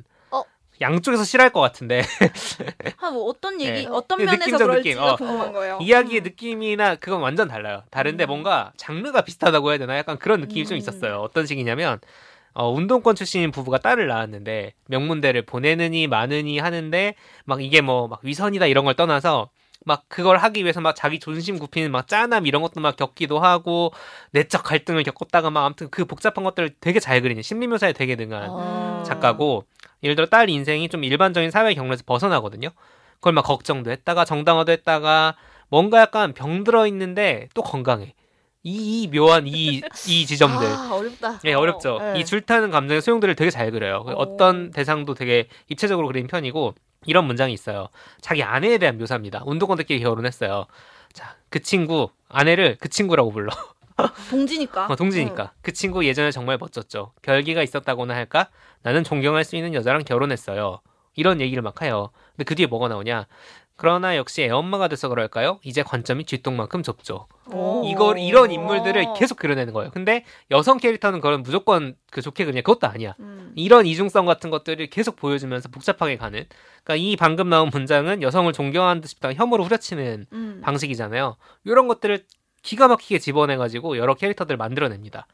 양쪽에서 0.81 1.25
싫어할 1.25 1.51
것 1.51 1.61
같은데 1.61 2.03
아, 3.01 3.11
뭐 3.11 3.25
어떤 3.25 3.61
얘기, 3.61 3.85
네. 3.85 3.87
어떤 3.91 4.18
그 4.18 4.25
면에서 4.25 4.39
느낌적 4.45 4.66
그럴지가 4.66 5.01
느낌, 5.01 5.03
어. 5.03 5.16
궁금한 5.16 5.53
거예요. 5.53 5.79
이야기의 5.81 6.20
음. 6.20 6.25
느낌이나 6.25 6.97
그건 6.97 7.20
완전 7.20 7.49
달라요. 7.49 7.83
다른데 7.91 8.25
음. 8.25 8.29
뭔가 8.29 8.72
장르가 8.77 9.22
비슷하다고 9.22 9.70
해야 9.70 9.79
되나? 9.79 9.97
약간 9.97 10.18
그런 10.18 10.41
느낌이 10.41 10.66
좀 10.66 10.77
음. 10.77 10.79
있었어요. 10.79 11.18
어떤 11.18 11.47
식이냐면 11.47 12.01
어, 12.55 12.70
운동권 12.70 13.16
출신인 13.16 13.51
부부가 13.51 13.79
딸을 13.79 14.07
낳았는데 14.07 14.75
명문대를 14.87 15.43
보내느니 15.43 16.07
마느니 16.07 16.59
하는데 16.59 17.14
막 17.45 17.62
이게 17.62 17.81
뭐 17.81 18.07
막 18.09 18.20
위선이다 18.22 18.66
이런 18.66 18.85
걸 18.85 18.95
떠나서 18.95 19.51
막 19.87 20.05
그걸 20.09 20.39
하기 20.39 20.62
위해서 20.62 20.81
막 20.81 20.95
자기 20.97 21.18
존심 21.20 21.59
굽히는 21.59 21.91
막 21.91 22.09
짠함 22.09 22.47
이런 22.47 22.62
것도 22.62 22.81
막 22.81 22.97
겪기도 22.97 23.39
하고 23.41 23.93
내적 24.31 24.62
갈등을 24.62 25.03
겪었다가 25.03 25.51
막 25.51 25.64
아무튼 25.66 25.89
그 25.91 26.05
복잡한 26.07 26.43
것들을 26.45 26.77
되게 26.81 27.01
잘 27.01 27.20
그리는 27.20 27.43
심리 27.43 27.66
묘사에 27.66 27.93
되게 27.93 28.16
능한 28.16 28.49
아. 28.51 29.03
작가고 29.07 29.64
예를 30.03 30.17
들어 30.17 30.27
딸 30.27 30.51
인생이 30.51 30.89
좀 30.89 31.05
일반적인 31.05 31.51
사회 31.51 31.75
경로에서 31.75 32.03
벗어나거든요. 32.07 32.71
그걸 33.15 33.33
막 33.33 33.43
걱정도 33.43 33.91
했다가 33.91 34.25
정당화도 34.25 34.73
했다가 34.73 35.37
뭔가 35.69 36.01
약간 36.01 36.35
병들어 36.35 36.87
있는데 36.89 37.49
또 37.55 37.63
건강해. 37.63 38.15
이, 38.63 39.03
이 39.03 39.09
묘한 39.09 39.47
이, 39.47 39.83
이 40.07 40.27
지점들. 40.27 40.67
아, 40.67 40.91
어렵다. 40.95 41.41
예, 41.45 41.53
어렵죠. 41.53 41.99
네. 41.99 42.21
이 42.21 42.25
줄타는 42.25 42.71
감정의 42.71 43.03
소용들을 43.03 43.35
되게 43.35 43.51
잘 43.51 43.71
그려요. 43.71 44.05
어. 44.07 44.13
어떤 44.13 44.71
대상도 44.71 45.15
되게 45.15 45.49
입체적으로 45.69 46.07
그린 46.07 46.27
편이고 46.27 46.75
이런 47.07 47.27
문장이 47.27 47.53
있어요. 47.53 47.89
자기 48.21 48.43
아내에 48.43 48.79
대한 48.79 48.97
묘사입니다. 48.99 49.43
운동권들끼리 49.45 50.01
결혼했어요. 50.01 50.67
자, 51.13 51.37
그 51.51 51.61
친구 51.61 52.09
아내를 52.29 52.77
그 52.81 52.89
친구라고 52.89 53.31
불러. 53.33 53.53
동지니까. 54.31 54.87
어, 54.87 54.97
동지니까. 54.97 55.53
그 55.63 55.73
친구 55.73 56.05
예전에 56.05 56.31
정말 56.31 56.59
멋졌죠. 56.59 57.13
결기가 57.23 57.63
있었다고나 57.63 58.15
할까? 58.15 58.49
나는 58.83 59.05
존경할 59.05 59.45
수 59.45 59.57
있는 59.57 59.75
여자랑 59.75 60.05
결혼했어요. 60.05 60.81
이런 61.17 61.41
얘기를 61.41 61.63
막 61.63 61.81
해요. 61.83 62.11
근데 62.33 62.45
그 62.45 62.55
뒤에 62.55 62.67
뭐가 62.67 62.89
나오냐? 62.89 63.27
그러나 63.77 64.17
역시 64.17 64.43
애엄마가 64.43 64.87
돼서 64.87 65.09
그럴까요? 65.09 65.59
이제 65.65 65.83
관점이 65.83 66.25
쥐똥만큼 66.27 66.85
좁죠. 66.85 67.27
오. 67.53 67.83
이걸 67.85 68.19
이런 68.19 68.53
인물들을 68.53 69.15
계속 69.17 69.37
그려내는 69.37 69.73
거예요. 69.73 69.91
근데 69.91 70.25
여성 70.53 70.79
캐릭터는 70.79 71.21
그런 71.21 71.43
무조건 71.43 71.97
그 72.11 72.23
좋게 72.23 72.45
그냥 72.45 72.63
그것도 72.63 72.87
아니야. 72.87 73.17
음. 73.19 73.53
이런 73.57 73.85
이중성 73.87 74.27
같은 74.27 74.51
것들을 74.51 74.87
계속 74.91 75.17
보여주면서 75.17 75.71
복잡하게 75.71 76.17
가는. 76.17 76.45
그러니까 76.85 76.97
이 76.97 77.17
방금 77.17 77.49
나온 77.49 77.71
문장은 77.73 78.23
여성을 78.23 78.53
존경하는 78.53 79.01
듯 79.01 79.09
싶다가 79.09 79.35
혐오로 79.35 79.65
후려치는 79.65 80.27
음. 80.33 80.61
방식이잖아요. 80.63 81.37
이런 81.65 81.89
것들을 81.89 82.25
기가 82.65 82.89
막히게 82.89 83.19
집어내가지고 83.21 83.99
여러 83.99 84.15
캐릭터들을 84.15 84.57
만들어냅니다. 84.57 85.27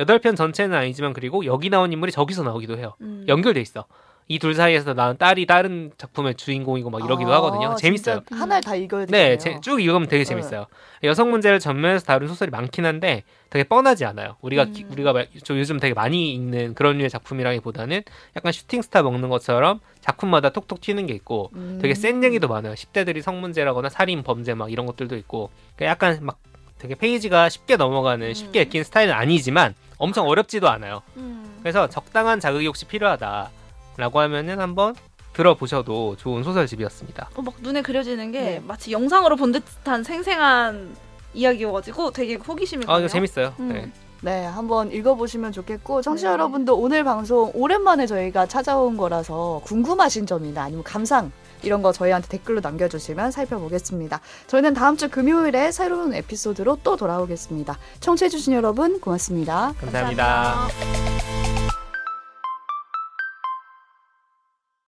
여덟 0.00 0.18
편 0.18 0.34
전체는 0.34 0.76
아니지만 0.76 1.12
그리고 1.12 1.44
여기 1.44 1.70
나온 1.70 1.92
인물이 1.92 2.10
저기서 2.12 2.42
나오기도 2.42 2.78
해요. 2.78 2.94
음. 3.02 3.24
연결돼 3.28 3.60
있어. 3.60 3.84
이 4.30 4.38
둘 4.38 4.54
사이에서 4.54 4.92
나온 4.92 5.16
딸이 5.16 5.46
다른 5.46 5.90
작품의 5.96 6.34
주인공이고 6.34 6.90
막 6.90 7.02
이러기도 7.02 7.32
아, 7.32 7.36
하거든요. 7.36 7.74
재밌어요. 7.76 8.22
진짜 8.28 8.42
하나를 8.42 8.62
다 8.62 8.74
읽어야 8.74 9.06
네, 9.06 9.36
되네요. 9.36 9.38
제- 9.38 9.58
쭉 9.62 9.80
읽으면 9.80 10.06
되게 10.06 10.22
재밌어요. 10.24 10.66
여성 11.02 11.30
문제를 11.30 11.58
전면에서 11.60 12.04
다룬 12.04 12.28
소설이 12.28 12.50
많긴 12.50 12.84
한데 12.84 13.24
되게 13.48 13.64
뻔하지 13.64 14.04
않아요. 14.04 14.36
우리가 14.42 14.66
기- 14.66 14.84
음. 14.84 14.92
우리가 14.92 15.14
말- 15.14 15.28
저 15.44 15.58
요즘 15.58 15.80
되게 15.80 15.94
많이 15.94 16.34
읽는 16.34 16.74
그런 16.74 16.98
류의 16.98 17.08
작품이라기보다는 17.08 18.02
약간 18.36 18.52
슈팅 18.52 18.82
스타 18.82 19.02
먹는 19.02 19.30
것처럼 19.30 19.80
작품마다 20.02 20.50
톡톡 20.50 20.82
튀는 20.82 21.06
게 21.06 21.14
있고 21.14 21.50
음. 21.54 21.78
되게 21.80 21.94
센 21.94 22.22
얘기도 22.22 22.48
많아요. 22.48 22.74
10대들이 22.74 23.22
성문제라거나 23.22 23.88
살인 23.88 24.22
범죄 24.22 24.52
막 24.52 24.70
이런 24.70 24.84
것들도 24.84 25.16
있고 25.16 25.48
그러니까 25.76 25.90
약간 25.90 26.18
막 26.22 26.38
되게 26.78 26.94
페이지가 26.94 27.48
쉽게 27.48 27.76
넘어가는 27.76 28.32
쉽게 28.34 28.60
음. 28.60 28.62
읽히는 28.62 28.84
스타일은 28.84 29.12
아니지만 29.12 29.74
엄청 29.98 30.26
어렵지도 30.28 30.68
않아요. 30.68 31.02
음. 31.16 31.58
그래서 31.60 31.88
적당한 31.88 32.40
자극이 32.40 32.66
혹시 32.66 32.86
필요하다라고 32.86 34.20
하면은 34.20 34.60
한번 34.60 34.94
들어보셔도 35.32 36.16
좋은 36.16 36.42
소설집이었습니다. 36.42 37.30
어, 37.34 37.42
막 37.42 37.54
눈에 37.60 37.82
그려지는 37.82 38.32
게 38.32 38.40
네. 38.40 38.62
마치 38.66 38.92
영상으로 38.92 39.36
본 39.36 39.52
듯한 39.52 40.02
생생한 40.02 40.96
이야기여가지고 41.34 42.12
되게 42.12 42.34
호기심이 42.36 42.84
아, 42.84 42.92
가네요. 42.92 43.06
이거 43.06 43.12
재밌어요. 43.12 43.54
음. 43.60 43.68
네. 43.68 43.92
네, 44.20 44.44
한번 44.46 44.90
읽어보시면 44.90 45.52
좋겠고 45.52 46.02
청취자 46.02 46.28
네. 46.28 46.32
여러분도 46.32 46.76
오늘 46.76 47.04
방송 47.04 47.52
오랜만에 47.54 48.06
저희가 48.06 48.46
찾아온 48.46 48.96
거라서 48.96 49.60
궁금하신 49.64 50.26
점이나 50.26 50.64
아니면 50.64 50.82
감상 50.82 51.30
이런 51.62 51.82
거 51.82 51.92
저희한테 51.92 52.28
댓글로 52.28 52.60
남겨주시면 52.60 53.30
살펴보겠습니다. 53.30 54.20
저희는 54.46 54.74
다음 54.74 54.96
주 54.96 55.08
금요일에 55.08 55.72
새로운 55.72 56.14
에피소드로 56.14 56.78
또 56.82 56.96
돌아오겠습니다. 56.96 57.78
청취해주신 58.00 58.52
여러분 58.52 59.00
고맙습니다. 59.00 59.74
감사합니다. 59.80 60.68
감사합니다. 60.68 61.47